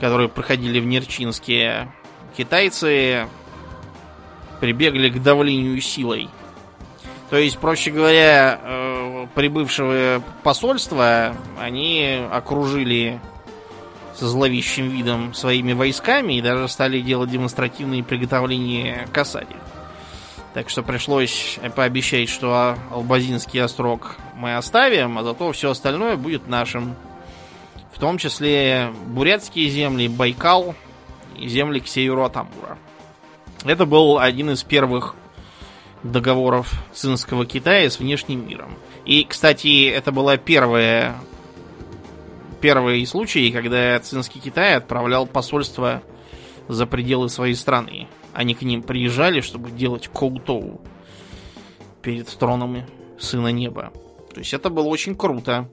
которые 0.00 0.28
проходили 0.28 0.78
в 0.78 0.86
Нерчинске, 0.86 1.88
китайцы 2.36 3.26
прибегли 4.60 5.10
к 5.10 5.22
давлению 5.22 5.80
силой. 5.80 6.28
То 7.30 7.36
есть, 7.36 7.58
проще 7.58 7.90
говоря, 7.90 8.60
э, 8.62 9.26
прибывшего 9.34 10.22
посольства 10.42 11.34
они 11.58 12.20
окружили 12.30 13.20
со 14.14 14.28
зловещим 14.28 14.90
видом 14.90 15.32
своими 15.34 15.72
войсками 15.72 16.34
и 16.34 16.42
даже 16.42 16.68
стали 16.68 17.00
делать 17.00 17.30
демонстративные 17.30 18.04
приготовления 18.04 19.08
к 19.12 19.18
осаде. 19.18 19.56
Так 20.54 20.68
что 20.68 20.82
пришлось 20.82 21.58
пообещать, 21.74 22.28
что 22.28 22.76
Албазинский 22.90 23.62
острог 23.62 24.16
мы 24.36 24.56
оставим, 24.56 25.18
а 25.18 25.22
зато 25.22 25.50
все 25.52 25.70
остальное 25.70 26.16
будет 26.16 26.46
нашим. 26.46 26.94
В 27.94 27.98
том 27.98 28.18
числе 28.18 28.92
бурятские 29.06 29.70
земли, 29.70 30.08
Байкал 30.08 30.74
земли 31.38 31.80
к 31.80 31.86
северу 31.86 32.24
от 32.24 32.36
Амура. 32.36 32.78
Это 33.64 33.86
был 33.86 34.18
один 34.18 34.50
из 34.50 34.62
первых 34.62 35.14
договоров 36.02 36.72
Цинского 36.92 37.46
Китая 37.46 37.88
с 37.88 37.98
внешним 37.98 38.46
миром. 38.46 38.74
И, 39.04 39.24
кстати, 39.24 39.88
это 39.88 40.12
была 40.12 40.36
первая 40.36 41.16
первые 42.62 43.04
случаи, 43.06 43.50
когда 43.50 43.98
Цинский 43.98 44.38
Китай 44.38 44.76
отправлял 44.76 45.26
посольство 45.26 46.02
за 46.68 46.86
пределы 46.86 47.28
своей 47.28 47.54
страны. 47.54 48.06
Они 48.32 48.54
к 48.54 48.62
ним 48.62 48.82
приезжали, 48.82 49.40
чтобы 49.40 49.72
делать 49.72 50.08
коутоу 50.08 50.80
перед 52.02 52.28
троном 52.28 52.84
Сына 53.18 53.48
Неба. 53.48 53.92
То 54.32 54.38
есть 54.38 54.54
это 54.54 54.70
было 54.70 54.86
очень 54.86 55.16
круто. 55.16 55.68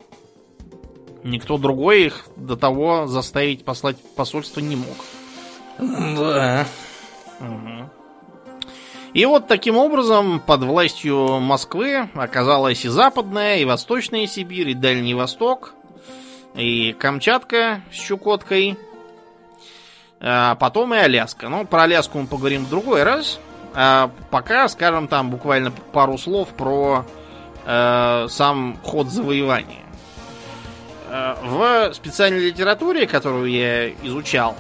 Никто 1.24 1.58
другой 1.58 2.06
их 2.06 2.28
до 2.36 2.56
того 2.56 3.06
заставить 3.08 3.64
послать 3.64 3.98
посольство 4.16 4.60
не 4.60 4.76
мог. 4.76 4.98
Да. 5.80 6.66
Угу. 7.40 7.90
И 9.14 9.26
вот 9.26 9.48
таким 9.48 9.78
образом 9.78 10.40
под 10.40 10.64
властью 10.64 11.40
Москвы 11.40 12.10
оказалась 12.14 12.86
и 12.86 12.90
Западная, 12.90 13.58
и 13.58 13.66
Восточная 13.66 14.28
Сибирь, 14.28 14.70
и 14.70 14.74
Дальний 14.76 15.16
Восток, 15.16 15.74
и 16.56 16.94
Камчатка 16.94 17.82
с 17.92 17.96
Чукоткой, 17.96 18.78
а 20.20 20.56
потом 20.56 20.94
и 20.94 20.98
Аляска. 20.98 21.50
Ну, 21.50 21.66
про 21.66 21.84
Аляску 21.84 22.20
мы 22.20 22.28
поговорим 22.28 22.66
в 22.66 22.70
другой 22.70 23.04
раз. 23.04 23.40
А 23.74 24.12
пока 24.32 24.68
скажем 24.68 25.08
там 25.08 25.30
буквально 25.30 25.72
пару 25.72 26.18
слов 26.18 26.50
про 26.50 27.06
э, 27.66 28.28
сам 28.30 28.78
ход 28.84 29.08
завоевания. 29.08 29.84
Э, 31.10 31.36
в 31.44 31.94
специальной 31.94 32.48
литературе, 32.48 33.08
которую 33.08 33.50
я 33.50 33.90
изучал, 33.90 34.56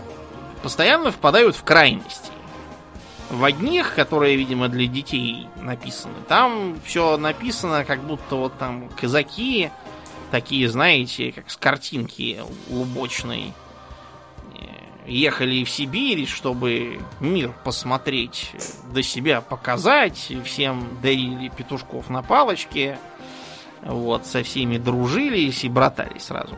постоянно 0.62 1.12
впадают 1.12 1.56
в 1.56 1.64
крайности. 1.64 2.32
В 3.30 3.44
одних, 3.44 3.94
которые, 3.94 4.36
видимо, 4.36 4.70
для 4.70 4.88
детей 4.88 5.48
написаны, 5.58 6.16
там 6.28 6.80
все 6.84 7.16
написано, 7.18 7.86
как 7.86 8.04
будто 8.04 8.36
вот 8.36 8.58
там 8.58 8.90
казаки, 8.90 9.70
такие, 10.32 10.68
знаете, 10.68 11.32
как 11.32 11.50
с 11.52 11.58
картинки 11.58 12.42
лубочной, 12.70 13.54
э, 14.56 15.10
ехали 15.10 15.64
в 15.64 15.70
Сибирь, 15.70 16.26
чтобы 16.26 17.00
мир 17.20 17.54
посмотреть, 17.64 18.52
до 18.92 19.04
себя 19.04 19.42
показать, 19.42 20.32
всем 20.44 20.88
дарили 21.04 21.50
петушков 21.56 22.10
на 22.10 22.24
палочке, 22.24 22.98
вот, 23.84 24.26
со 24.26 24.44
всеми 24.44 24.78
дружились 24.78 25.64
и 25.64 25.70
братались 25.70 26.24
сразу. 26.24 26.58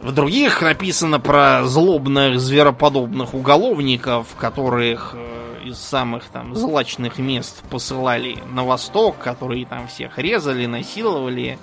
В 0.00 0.12
других 0.12 0.62
написано 0.62 1.20
про 1.20 1.64
злобных 1.66 2.40
звероподобных 2.40 3.34
уголовников, 3.34 4.28
которых 4.38 5.14
э, 5.14 5.58
из 5.66 5.78
самых 5.78 6.24
там 6.24 6.54
злачных 6.54 7.18
мест 7.18 7.62
посылали 7.68 8.38
на 8.50 8.64
восток, 8.64 9.18
которые 9.18 9.66
там 9.66 9.88
всех 9.88 10.18
резали, 10.18 10.64
насиловали, 10.64 11.58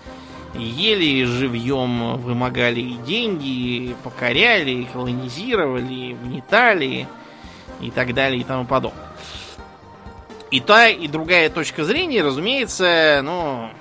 ели 0.53 1.23
живьем, 1.23 2.18
вымогали 2.18 2.97
деньги, 3.07 3.95
покоряли, 4.03 4.88
колонизировали, 4.93 6.14
внитали 6.14 7.07
и 7.81 7.89
так 7.89 8.14
далее 8.14 8.41
и 8.41 8.43
тому 8.43 8.65
подобное. 8.65 9.07
И 10.51 10.59
та, 10.59 10.89
и 10.89 11.07
другая 11.07 11.49
точка 11.49 11.84
зрения, 11.84 12.22
разумеется, 12.22 13.22
ну, 13.23 13.72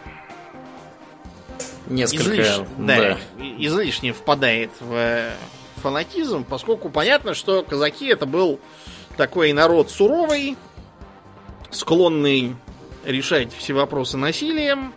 несколько... 1.86 2.22
Излиш... 2.22 2.60
Да, 2.78 2.96
да. 2.96 3.18
излишне 3.58 4.12
впадает 4.12 4.70
в 4.80 5.30
фанатизм, 5.76 6.44
поскольку 6.44 6.88
понятно, 6.88 7.34
что 7.34 7.62
казаки 7.62 8.06
это 8.06 8.26
был 8.26 8.60
такой 9.16 9.52
народ 9.52 9.90
суровый, 9.90 10.56
склонный 11.70 12.56
решать 13.04 13.54
все 13.54 13.72
вопросы 13.72 14.16
насилием, 14.16 14.92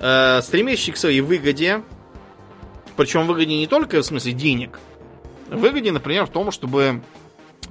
э, 0.00 0.40
стремящий 0.42 0.92
к 0.92 0.96
своей 0.96 1.20
выгоде, 1.20 1.82
причем 2.96 3.26
выгоде 3.26 3.56
не 3.56 3.66
только 3.66 4.00
в 4.02 4.04
смысле 4.04 4.32
денег, 4.32 4.80
выгоде, 5.48 5.92
например, 5.92 6.26
в 6.26 6.30
том, 6.30 6.50
чтобы 6.50 7.02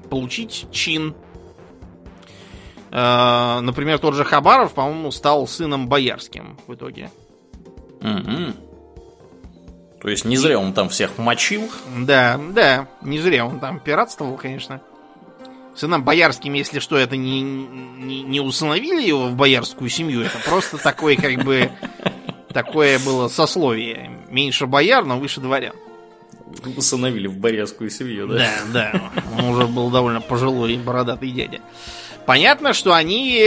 получить 0.10 0.68
чин. 0.72 1.16
Э, 2.92 3.60
например, 3.60 4.00
тот 4.00 4.16
же 4.16 4.24
Хабаров, 4.24 4.74
по-моему, 4.74 5.12
стал 5.12 5.48
сыном 5.48 5.88
боярским 5.88 6.58
в 6.68 6.74
итоге. 6.74 7.12
Угу. 8.02 8.54
То 10.02 10.10
есть 10.10 10.26
не 10.26 10.38
зря 10.38 10.60
он 10.60 10.74
там 10.74 10.90
всех 10.90 11.18
мочил. 11.18 11.70
Да, 11.98 12.40
да, 12.52 12.88
не 13.02 13.20
зря 13.20 13.46
он 13.46 13.60
там 13.60 13.80
пиратствовал, 13.80 14.38
конечно. 14.38 14.82
Сынам 15.76 16.04
боярским, 16.04 16.54
если 16.54 16.80
что, 16.80 16.98
это 16.98 17.16
не, 17.18 17.42
не, 17.42 18.24
не 18.24 18.40
усыновили 18.40 19.02
его 19.02 19.28
в 19.28 19.36
боярскую 19.36 19.90
семью, 19.90 20.22
это 20.22 20.40
просто 20.44 20.78
такое, 20.78 21.16
как 21.16 21.44
бы, 21.44 21.70
такое 22.52 22.98
было 23.00 23.28
сословие. 23.28 24.10
Меньше 24.30 24.66
бояр, 24.66 25.06
но 25.06 25.20
выше 25.20 25.40
дворян. 25.40 25.76
Усыновили 26.76 27.28
в 27.28 27.38
боярскую 27.38 27.90
семью, 27.90 28.28
да? 28.28 28.50
Да, 28.74 28.92
да. 28.92 29.12
Он 29.38 29.46
уже 29.50 29.68
был 29.68 29.92
довольно 29.92 30.22
пожилой 30.22 30.78
бородатый 30.78 31.30
дядя. 31.30 31.60
Понятно, 32.26 32.74
что 32.74 32.94
они 32.94 33.40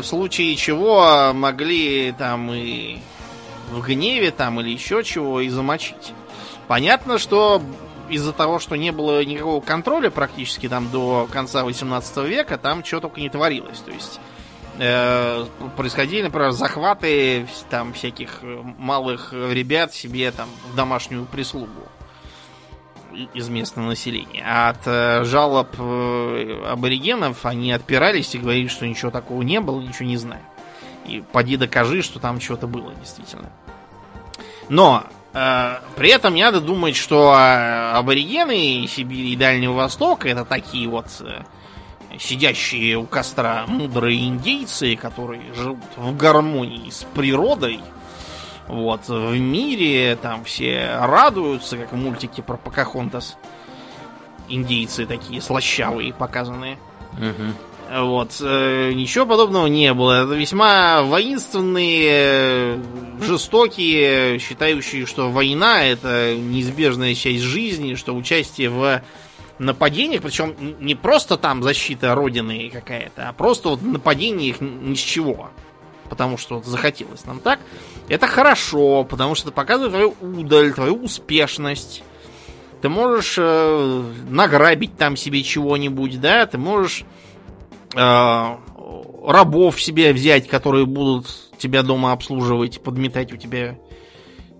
в 0.00 0.04
случае 0.04 0.56
чего 0.56 1.32
могли 1.32 2.12
там 2.18 2.52
и 2.52 2.98
в 3.70 3.80
гневе 3.82 4.30
там 4.30 4.60
или 4.60 4.70
еще 4.70 5.02
чего 5.04 5.40
и 5.40 5.48
замочить. 5.48 6.12
Понятно, 6.68 7.18
что 7.18 7.62
из-за 8.08 8.32
того, 8.32 8.58
что 8.58 8.76
не 8.76 8.92
было 8.92 9.24
никакого 9.24 9.60
контроля 9.60 10.10
практически 10.10 10.68
там 10.68 10.90
до 10.90 11.28
конца 11.30 11.64
18 11.64 12.16
века, 12.28 12.58
там 12.58 12.84
что 12.84 13.00
только 13.00 13.20
не 13.20 13.28
творилось. 13.28 13.78
То 13.80 13.90
есть 13.90 14.20
э, 14.78 15.44
происходили, 15.76 16.22
например, 16.22 16.52
захваты 16.52 17.46
там 17.70 17.92
всяких 17.92 18.40
малых 18.42 19.32
ребят 19.32 19.94
себе 19.94 20.30
там 20.30 20.48
в 20.72 20.76
домашнюю 20.76 21.26
прислугу 21.26 21.88
из 23.34 23.48
местного 23.48 23.88
населения. 23.88 24.44
А 24.46 24.70
от 24.70 24.86
э, 24.86 25.24
жалоб 25.24 25.68
э, 25.78 26.64
аборигенов 26.68 27.46
они 27.46 27.72
отпирались 27.72 28.34
и 28.34 28.38
говорили, 28.38 28.68
что 28.68 28.86
ничего 28.86 29.10
такого 29.10 29.42
не 29.42 29.60
было, 29.60 29.80
ничего 29.80 30.06
не 30.06 30.16
знают. 30.16 30.44
И 31.06 31.22
поди 31.32 31.56
докажи, 31.56 32.02
что 32.02 32.18
там 32.18 32.40
что-то 32.40 32.66
было, 32.66 32.92
действительно. 33.00 33.50
Но 34.68 35.04
э, 35.32 35.78
при 35.96 36.10
этом 36.10 36.34
не 36.34 36.42
надо 36.42 36.60
думать, 36.60 36.96
что 36.96 37.34
э, 37.34 37.92
аборигены 37.92 38.86
Сибири 38.88 39.32
и 39.32 39.36
Дальнего 39.36 39.74
Востока 39.74 40.28
это 40.28 40.44
такие 40.44 40.88
вот 40.88 41.06
э, 41.20 41.42
сидящие 42.18 42.96
у 42.96 43.06
костра 43.06 43.64
мудрые 43.66 44.26
индейцы, 44.26 44.96
которые 44.96 45.54
живут 45.54 45.84
в 45.96 46.16
гармонии 46.16 46.90
с 46.90 47.04
природой. 47.14 47.80
Вот, 48.66 49.08
в 49.08 49.38
мире 49.38 50.16
там 50.20 50.42
все 50.42 50.98
радуются, 51.00 51.76
как 51.76 51.92
в 51.92 51.96
мультике 51.96 52.42
про 52.42 52.56
Покахонтас. 52.56 53.36
Индейцы 54.48 55.06
такие 55.06 55.40
слащавые 55.40 56.12
показанные. 56.12 56.78
Угу. 57.12 57.52
Вот. 57.90 58.38
Э, 58.40 58.92
ничего 58.92 59.26
подобного 59.26 59.66
не 59.66 59.94
было. 59.94 60.24
Это 60.24 60.34
весьма 60.34 61.02
воинственные, 61.02 62.80
жестокие, 63.22 64.38
считающие, 64.38 65.06
что 65.06 65.30
война 65.30 65.84
это 65.84 66.34
неизбежная 66.34 67.14
часть 67.14 67.42
жизни, 67.42 67.94
что 67.94 68.14
участие 68.14 68.70
в 68.70 69.02
нападениях, 69.58 70.22
причем 70.22 70.54
не 70.80 70.94
просто 70.94 71.36
там 71.36 71.62
защита 71.62 72.14
родины 72.14 72.70
какая-то, 72.72 73.28
а 73.28 73.32
просто 73.32 73.70
вот 73.70 73.82
нападение 73.82 74.50
их 74.50 74.60
ни 74.60 74.94
с 74.94 75.00
чего. 75.00 75.50
Потому 76.08 76.38
что 76.38 76.56
вот 76.56 76.66
захотелось 76.66 77.24
нам 77.24 77.40
так. 77.40 77.58
Это 78.08 78.26
хорошо, 78.26 79.04
потому 79.04 79.34
что 79.34 79.48
это 79.48 79.54
показывает 79.54 79.92
твою 79.92 80.14
удаль, 80.20 80.72
твою 80.72 80.94
успешность. 81.02 82.02
Ты 82.80 82.88
можешь 82.88 83.36
э, 83.38 84.02
награбить 84.28 84.96
там 84.96 85.16
себе 85.16 85.42
чего-нибудь, 85.42 86.20
да, 86.20 86.46
ты 86.46 86.58
можешь 86.58 87.00
э, 87.00 87.04
рабов 87.94 89.80
себе 89.80 90.12
взять, 90.12 90.48
которые 90.48 90.86
будут 90.86 91.26
тебя 91.58 91.82
дома 91.82 92.12
обслуживать, 92.12 92.80
подметать 92.80 93.32
у 93.32 93.36
тебя 93.36 93.78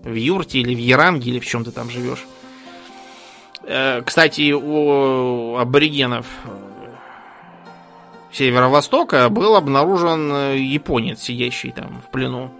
в 0.03 0.13
юрте 0.13 0.59
или 0.59 0.75
в 0.75 0.79
яранге, 0.79 1.31
или 1.31 1.39
в 1.39 1.45
чем 1.45 1.63
ты 1.63 1.71
там 1.71 1.89
живешь. 1.89 2.25
Э, 3.63 4.01
кстати, 4.05 4.51
у 4.51 5.57
аборигенов 5.57 6.25
Северо-Востока 8.31 9.29
был 9.29 9.55
обнаружен 9.55 10.53
японец, 10.55 11.21
сидящий 11.21 11.71
там 11.71 12.01
в 12.05 12.11
плену. 12.11 12.51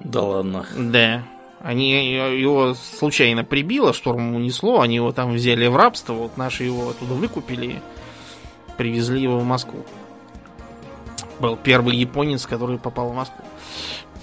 Да 0.00 0.22
ладно. 0.22 0.66
Да. 0.76 1.22
Они 1.60 2.14
его 2.14 2.74
случайно 2.74 3.44
прибило, 3.44 3.92
штормом 3.92 4.34
унесло, 4.34 4.80
они 4.80 4.96
его 4.96 5.12
там 5.12 5.34
взяли 5.34 5.66
в 5.66 5.76
рабство, 5.76 6.14
вот 6.14 6.38
наши 6.38 6.64
его 6.64 6.88
оттуда 6.88 7.12
выкупили, 7.12 7.82
привезли 8.78 9.20
его 9.20 9.38
в 9.38 9.44
Москву 9.44 9.84
был 11.40 11.56
первый 11.56 11.96
японец, 11.96 12.46
который 12.46 12.78
попал 12.78 13.10
в 13.10 13.14
Москву. 13.14 13.44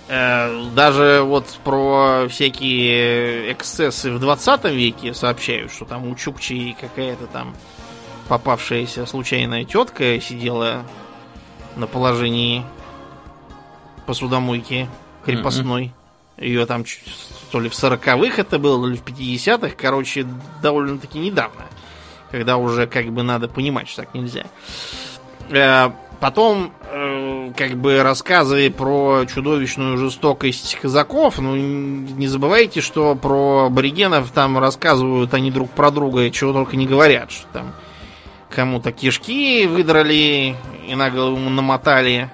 Э, 0.07 0.69
даже 0.73 1.21
вот 1.23 1.45
про 1.63 2.27
всякие 2.29 3.51
эксцессы 3.51 4.11
в 4.11 4.19
20 4.19 4.65
веке 4.65 5.13
сообщают, 5.13 5.71
что 5.71 5.85
там 5.85 6.07
у 6.07 6.15
Чукчи 6.15 6.75
какая-то 6.79 7.27
там 7.27 7.55
попавшаяся 8.27 9.05
случайная 9.05 9.65
тетка 9.65 10.19
сидела 10.19 10.83
на 11.75 11.87
положении 11.87 12.63
посудомойки 14.05 14.87
крепостной. 15.25 15.85
Mm-hmm. 16.37 16.45
Ее 16.45 16.65
там 16.65 16.85
то 17.51 17.59
ли 17.59 17.67
в 17.67 17.73
40-х 17.73 18.41
это 18.41 18.59
было, 18.59 18.81
то 18.81 18.87
ли 18.87 18.97
в 18.97 19.03
50-х. 19.03 19.75
Короче, 19.75 20.25
довольно-таки 20.61 21.19
недавно. 21.19 21.65
Когда 22.31 22.57
уже 22.57 22.87
как 22.87 23.07
бы 23.11 23.23
надо 23.23 23.47
понимать, 23.47 23.87
что 23.87 24.03
так 24.03 24.13
нельзя. 24.13 24.45
Э, 26.17 26.19
Потом, 26.19 26.71
э, 26.91 27.51
как 27.55 27.77
бы 27.77 28.01
рассказывая 28.01 28.71
про 28.71 29.25
чудовищную 29.25 29.97
жестокость 29.97 30.77
казаков, 30.81 31.37
ну 31.39 31.55
не 31.55 32.27
забывайте, 32.27 32.81
что 32.81 33.15
про 33.15 33.65
аборигенов 33.67 34.31
там 34.31 34.57
рассказывают 34.57 35.33
они 35.33 35.51
друг 35.51 35.69
про 35.69 35.91
друга, 35.91 36.29
чего 36.31 36.53
только 36.53 36.75
не 36.75 36.87
говорят, 36.87 37.31
что 37.31 37.47
там 37.53 37.73
кому-то 38.49 38.91
кишки 38.91 39.67
выдрали 39.67 40.55
и 40.87 40.95
на 40.95 41.11
голову 41.11 41.37
намотали, 41.49 42.29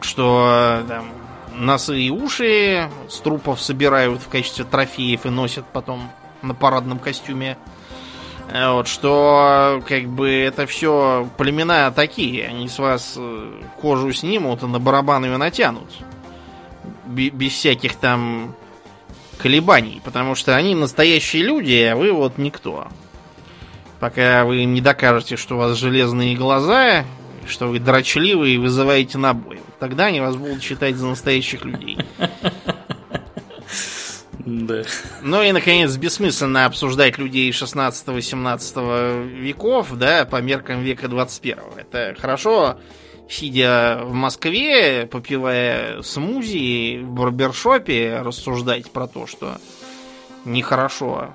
что 0.00 0.82
там 0.88 1.08
носы 1.54 2.00
и 2.00 2.10
уши 2.10 2.88
с 3.10 3.18
трупов 3.18 3.60
собирают 3.60 4.22
в 4.22 4.28
качестве 4.28 4.64
трофеев 4.64 5.26
и 5.26 5.30
носят 5.30 5.66
потом 5.72 6.10
на 6.40 6.54
парадном 6.54 6.98
костюме. 6.98 7.58
Э, 8.50 8.72
вот, 8.72 8.88
что 8.88 9.82
как 9.86 10.04
бы 10.08 10.30
это 10.30 10.66
все 10.66 11.28
племена 11.36 11.90
такие, 11.90 12.46
они 12.46 12.68
с 12.68 12.78
вас 12.78 13.14
э, 13.16 13.60
кожу 13.80 14.12
снимут 14.12 14.62
и 14.62 14.66
на 14.66 14.78
барабан 14.78 15.24
ее 15.24 15.36
натянут. 15.36 15.90
Без 17.06 17.52
всяких 17.52 17.96
там 17.96 18.54
колебаний, 19.38 20.00
потому 20.04 20.34
что 20.34 20.56
они 20.56 20.74
настоящие 20.74 21.42
люди, 21.42 21.88
а 21.90 21.96
вы 21.96 22.12
вот 22.12 22.38
никто. 22.38 22.88
Пока 24.00 24.44
вы 24.44 24.64
не 24.64 24.80
докажете, 24.80 25.36
что 25.36 25.56
у 25.56 25.58
вас 25.58 25.76
железные 25.76 26.36
глаза, 26.36 27.04
что 27.46 27.66
вы 27.66 27.80
дрочливы 27.80 28.50
и 28.50 28.58
вызываете 28.58 29.18
на 29.18 29.34
бой. 29.34 29.60
Тогда 29.78 30.06
они 30.06 30.20
вас 30.20 30.36
будут 30.36 30.62
считать 30.62 30.96
за 30.96 31.06
настоящих 31.06 31.64
людей. 31.64 31.98
Да. 34.48 34.82
Ну 35.20 35.42
и, 35.42 35.52
наконец, 35.52 35.94
бессмысленно 35.96 36.64
обсуждать 36.64 37.18
людей 37.18 37.50
16-18 37.50 39.28
веков, 39.34 39.94
да, 39.96 40.24
по 40.24 40.40
меркам 40.40 40.82
века 40.82 41.08
21. 41.08 41.58
Это 41.76 42.16
хорошо, 42.18 42.78
сидя 43.28 44.00
в 44.04 44.14
Москве, 44.14 45.06
попивая 45.06 46.00
смузи 46.00 47.00
в 47.02 47.10
барбершопе, 47.10 48.22
рассуждать 48.24 48.90
про 48.90 49.06
то, 49.06 49.26
что 49.26 49.58
нехорошо 50.46 51.34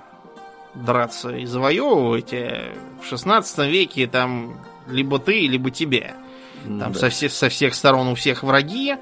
драться 0.73 1.29
и 1.35 1.45
завоевывать. 1.45 2.33
А 2.33 2.73
в 3.03 3.07
16 3.07 3.59
веке 3.69 4.07
там 4.07 4.57
либо 4.87 5.19
ты, 5.19 5.47
либо 5.47 5.69
тебе. 5.69 6.15
Там 6.63 6.93
да. 6.93 6.99
со, 6.99 7.09
всех, 7.09 7.31
со 7.31 7.49
всех 7.49 7.75
сторон 7.75 8.07
у 8.07 8.15
всех 8.15 8.41
враги. 8.41 8.95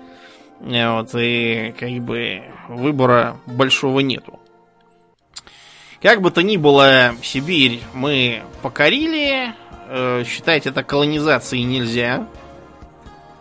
Э, 0.64 0.96
вот, 0.96 1.10
и 1.16 1.74
как 1.80 1.90
бы 2.04 2.44
выбора 2.68 3.38
большого 3.46 4.00
нету. 4.00 4.40
Как 6.02 6.22
бы 6.22 6.32
то 6.32 6.42
ни 6.42 6.58
было, 6.58 7.14
Сибирь 7.22 7.82
мы 7.94 8.42
покорили. 8.62 9.54
Э, 9.88 10.24
считать 10.26 10.66
это 10.66 10.84
колонизацией 10.84 11.64
нельзя. 11.64 12.28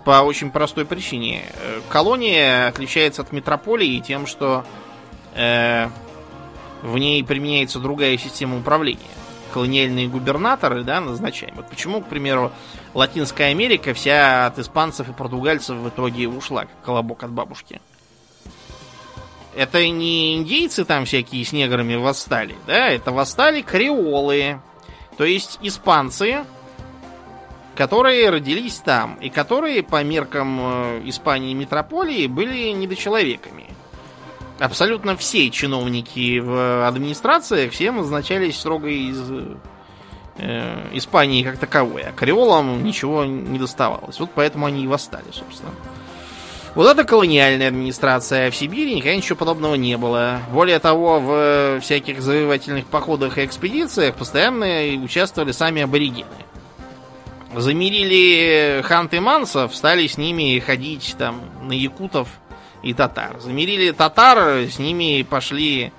По 0.05 0.23
очень 0.23 0.51
простой 0.51 0.85
причине. 0.85 1.43
Э, 1.55 1.81
колония 1.89 2.69
отличается 2.69 3.23
от 3.23 3.33
метрополии 3.33 4.01
тем, 4.01 4.27
что 4.27 4.65
э, 5.35 5.89
в 6.83 6.99
ней 6.99 7.25
применяется 7.25 7.79
другая 7.79 8.19
система 8.19 8.59
управления. 8.59 9.01
Колониальные 9.55 10.09
губернаторы, 10.09 10.85
да, 10.85 11.01
назначаем. 11.01 11.55
Вот 11.57 11.69
почему, 11.69 12.03
к 12.03 12.09
примеру, 12.09 12.53
Латинская 12.95 13.51
Америка 13.51 13.95
вся 13.95 14.47
от 14.47 14.59
испанцев 14.59 15.09
и 15.09 15.13
португальцев 15.13 15.77
в 15.77 15.89
итоге 15.89 16.29
ушла, 16.29 16.63
как 16.63 16.83
колобок 16.85 17.23
от 17.23 17.31
бабушки. 17.31 17.81
Это 19.55 19.87
не 19.89 20.37
индейцы 20.37 20.85
там 20.85 21.05
всякие 21.05 21.45
с 21.45 21.53
неграми 21.53 21.97
восстали, 21.97 22.55
да, 22.67 22.89
это 22.89 23.11
восстали 23.11 23.63
креолы, 23.63 24.61
то 25.17 25.25
есть 25.25 25.59
испанцы, 25.61 26.45
которые 27.75 28.31
родились 28.31 28.77
там, 28.77 29.17
и 29.17 29.29
которые 29.29 29.83
по 29.83 30.03
меркам 30.05 30.61
э, 30.61 31.03
Испании 31.07 31.53
метрополии 31.53 32.27
были 32.27 32.71
недочеловеками. 32.71 33.67
Абсолютно 34.59 35.17
все 35.17 35.51
чиновники 35.51 36.39
в 36.39 36.87
администрациях 36.87 37.73
все 37.73 37.91
назначались 37.91 38.57
строго 38.57 38.89
из 38.89 39.19
э, 40.41 40.89
Испании 40.93 41.43
как 41.43 41.59
таковой, 41.59 42.03
а 42.03 42.13
креолам 42.13 42.83
ничего 42.83 43.25
не 43.25 43.59
доставалось. 43.59 44.19
Вот 44.19 44.31
поэтому 44.35 44.67
они 44.67 44.85
и 44.85 44.87
восстали, 44.87 45.31
собственно. 45.33 45.73
Вот 46.75 46.87
это 46.87 47.03
колониальная 47.05 47.69
администрация. 47.69 48.51
В 48.51 48.57
Сибири 48.57 48.95
никогда 48.95 49.17
ничего 49.17 49.37
подобного 49.37 49.75
не 49.75 49.97
было. 49.97 50.41
Более 50.53 50.79
того, 50.79 51.19
в 51.19 51.81
всяких 51.81 52.23
завоевательных 52.23 52.87
походах 52.87 53.39
и 53.39 53.45
экспедициях 53.45 54.15
постоянно 54.15 55.03
участвовали 55.03 55.51
сами 55.51 55.83
аборигены. 55.83 56.29
Замерили 57.57 58.83
ханты 58.85 59.21
мансов, 59.21 59.75
стали 59.75 60.07
с 60.07 60.17
ними 60.17 60.61
ходить 60.61 61.17
там 61.19 61.41
на 61.63 61.73
якутов 61.73 62.29
и 62.85 62.95
татар. 62.95 63.41
Замерили 63.41 63.91
татар, 63.91 64.69
с 64.71 64.79
ними 64.79 65.27
пошли 65.29 65.91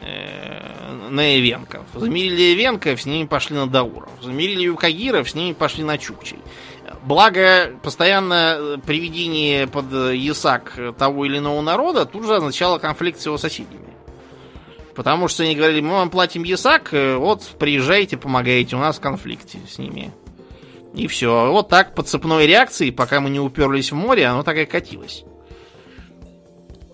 э, 0.00 0.73
на 0.94 1.38
Эвенков. 1.38 1.82
Замерили 1.94 2.54
Эвенков, 2.54 3.02
с 3.02 3.06
ними 3.06 3.26
пошли 3.26 3.56
на 3.56 3.66
Дауров. 3.66 4.10
Замерили 4.22 4.62
Юкагиров, 4.62 5.28
с 5.28 5.34
ними 5.34 5.52
пошли 5.52 5.84
на 5.84 5.98
Чукчей. 5.98 6.38
Благо, 7.02 7.72
постоянно 7.82 8.80
приведение 8.86 9.66
под 9.66 9.92
ясак 9.92 10.78
того 10.98 11.24
или 11.26 11.38
иного 11.38 11.60
народа 11.60 12.06
тут 12.06 12.24
же 12.26 12.36
означало 12.36 12.78
конфликт 12.78 13.20
с 13.20 13.26
его 13.26 13.38
соседями. 13.38 13.80
Потому 14.94 15.28
что 15.28 15.42
они 15.42 15.56
говорили, 15.56 15.80
мы 15.80 15.92
вам 15.94 16.10
платим 16.10 16.44
ясак, 16.44 16.92
вот 16.92 17.42
приезжайте, 17.58 18.16
помогайте, 18.16 18.76
у 18.76 18.78
нас 18.78 18.98
конфликт 18.98 19.56
с 19.68 19.78
ними. 19.78 20.12
И 20.94 21.08
все. 21.08 21.50
Вот 21.50 21.68
так 21.68 21.94
по 21.96 22.04
цепной 22.04 22.46
реакции, 22.46 22.90
пока 22.90 23.20
мы 23.20 23.28
не 23.28 23.40
уперлись 23.40 23.90
в 23.90 23.96
море, 23.96 24.26
оно 24.26 24.44
так 24.44 24.56
и 24.56 24.64
катилось. 24.64 25.24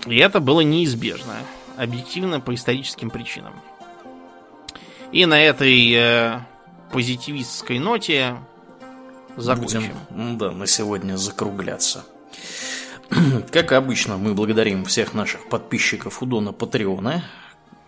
И 0.06 0.16
это 0.16 0.40
было 0.40 0.62
неизбежно. 0.62 1.34
Объективно 1.76 2.40
по 2.40 2.54
историческим 2.54 3.10
причинам. 3.10 3.52
И 5.12 5.26
на 5.26 5.42
этой 5.42 5.92
э, 5.92 6.40
позитивистской 6.92 7.78
ноте 7.80 8.36
закончим. 9.36 9.92
Будем, 10.10 10.38
да, 10.38 10.52
на 10.52 10.66
сегодня 10.66 11.16
закругляться. 11.16 12.04
Как 13.50 13.72
обычно, 13.72 14.16
мы 14.18 14.34
благодарим 14.34 14.84
всех 14.84 15.12
наших 15.14 15.48
подписчиков 15.48 16.22
у 16.22 16.26
Дона 16.26 16.52
Патреона. 16.52 17.24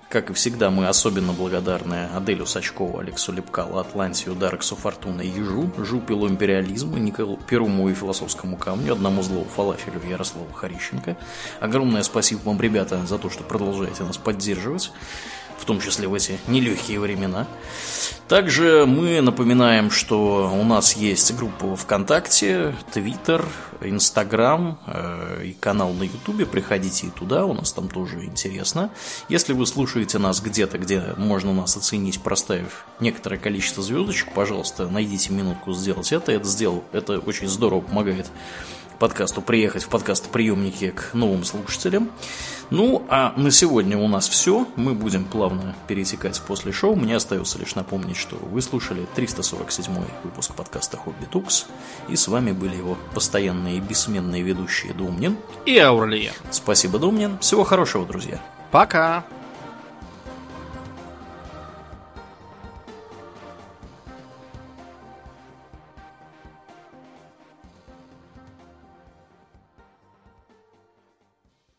Как 0.08 0.28
и 0.28 0.34
всегда, 0.34 0.70
мы 0.70 0.88
особенно 0.88 1.32
благодарны 1.32 2.08
Аделю 2.14 2.44
Сачкову, 2.44 2.98
Алексу 2.98 3.32
Лепкалу, 3.32 3.78
Атлантию, 3.78 4.34
Дарексу 4.34 4.76
Фортуна, 4.76 5.22
Ежу, 5.22 5.72
Жупилу 5.78 6.28
Империализму, 6.28 6.98
Николу 6.98 7.38
Перуму 7.48 7.88
и 7.88 7.94
Философскому 7.94 8.58
камню, 8.58 8.92
одному 8.92 9.22
злому 9.22 9.46
фалафелю 9.46 10.02
Ярославу 10.06 10.52
Харищенко. 10.52 11.16
Огромное 11.60 12.02
спасибо 12.02 12.40
вам, 12.40 12.60
ребята, 12.60 13.06
за 13.06 13.16
то, 13.16 13.30
что 13.30 13.42
продолжаете 13.42 14.02
нас 14.02 14.18
поддерживать 14.18 14.92
в 15.62 15.64
том 15.64 15.80
числе 15.80 16.08
в 16.08 16.14
эти 16.14 16.40
нелегкие 16.48 16.98
времена. 16.98 17.46
Также 18.26 18.84
мы 18.84 19.20
напоминаем, 19.20 19.92
что 19.92 20.50
у 20.52 20.64
нас 20.64 20.96
есть 20.96 21.36
группа 21.36 21.76
ВКонтакте, 21.76 22.74
Твиттер, 22.92 23.46
Инстаграм 23.80 24.78
э, 24.86 25.44
и 25.44 25.52
канал 25.52 25.92
на 25.92 26.02
Ютубе. 26.02 26.46
Приходите 26.46 27.06
и 27.06 27.10
туда, 27.10 27.46
у 27.46 27.54
нас 27.54 27.72
там 27.72 27.88
тоже 27.88 28.24
интересно. 28.24 28.90
Если 29.28 29.52
вы 29.52 29.64
слушаете 29.66 30.18
нас 30.18 30.40
где-то, 30.40 30.78
где 30.78 31.14
можно 31.16 31.52
нас 31.52 31.76
оценить, 31.76 32.20
проставив 32.20 32.84
некоторое 32.98 33.38
количество 33.38 33.84
звездочек, 33.84 34.32
пожалуйста, 34.34 34.88
найдите 34.88 35.32
минутку 35.32 35.72
сделать 35.74 36.10
это. 36.10 36.32
Это 36.32 36.48
сделал, 36.48 36.82
это 36.92 37.20
очень 37.20 37.46
здорово 37.46 37.82
помогает 37.82 38.32
подкасту 39.02 39.42
приехать 39.42 39.82
в 39.82 39.88
подкаст-приемники 39.88 40.90
к 40.90 41.12
новым 41.12 41.42
слушателям. 41.42 42.08
Ну, 42.70 43.04
а 43.08 43.32
на 43.36 43.50
сегодня 43.50 43.98
у 43.98 44.06
нас 44.06 44.28
все. 44.28 44.64
Мы 44.76 44.94
будем 44.94 45.24
плавно 45.24 45.74
перетекать 45.88 46.40
после 46.46 46.70
шоу. 46.70 46.94
Мне 46.94 47.16
остается 47.16 47.58
лишь 47.58 47.74
напомнить, 47.74 48.16
что 48.16 48.36
вы 48.36 48.62
слушали 48.62 49.08
347 49.16 49.92
выпуск 50.22 50.54
подкаста 50.54 50.98
«Хобби 50.98 51.24
Тукс». 51.24 51.66
И 52.08 52.14
с 52.14 52.28
вами 52.28 52.52
были 52.52 52.76
его 52.76 52.96
постоянные 53.12 53.78
и 53.78 53.80
бессменные 53.80 54.42
ведущие 54.42 54.94
Думнин 54.94 55.36
и 55.66 55.76
Аурлиен. 55.78 56.34
Спасибо, 56.52 57.00
Думнин. 57.00 57.40
Всего 57.40 57.64
хорошего, 57.64 58.06
друзья. 58.06 58.40
Пока. 58.70 59.24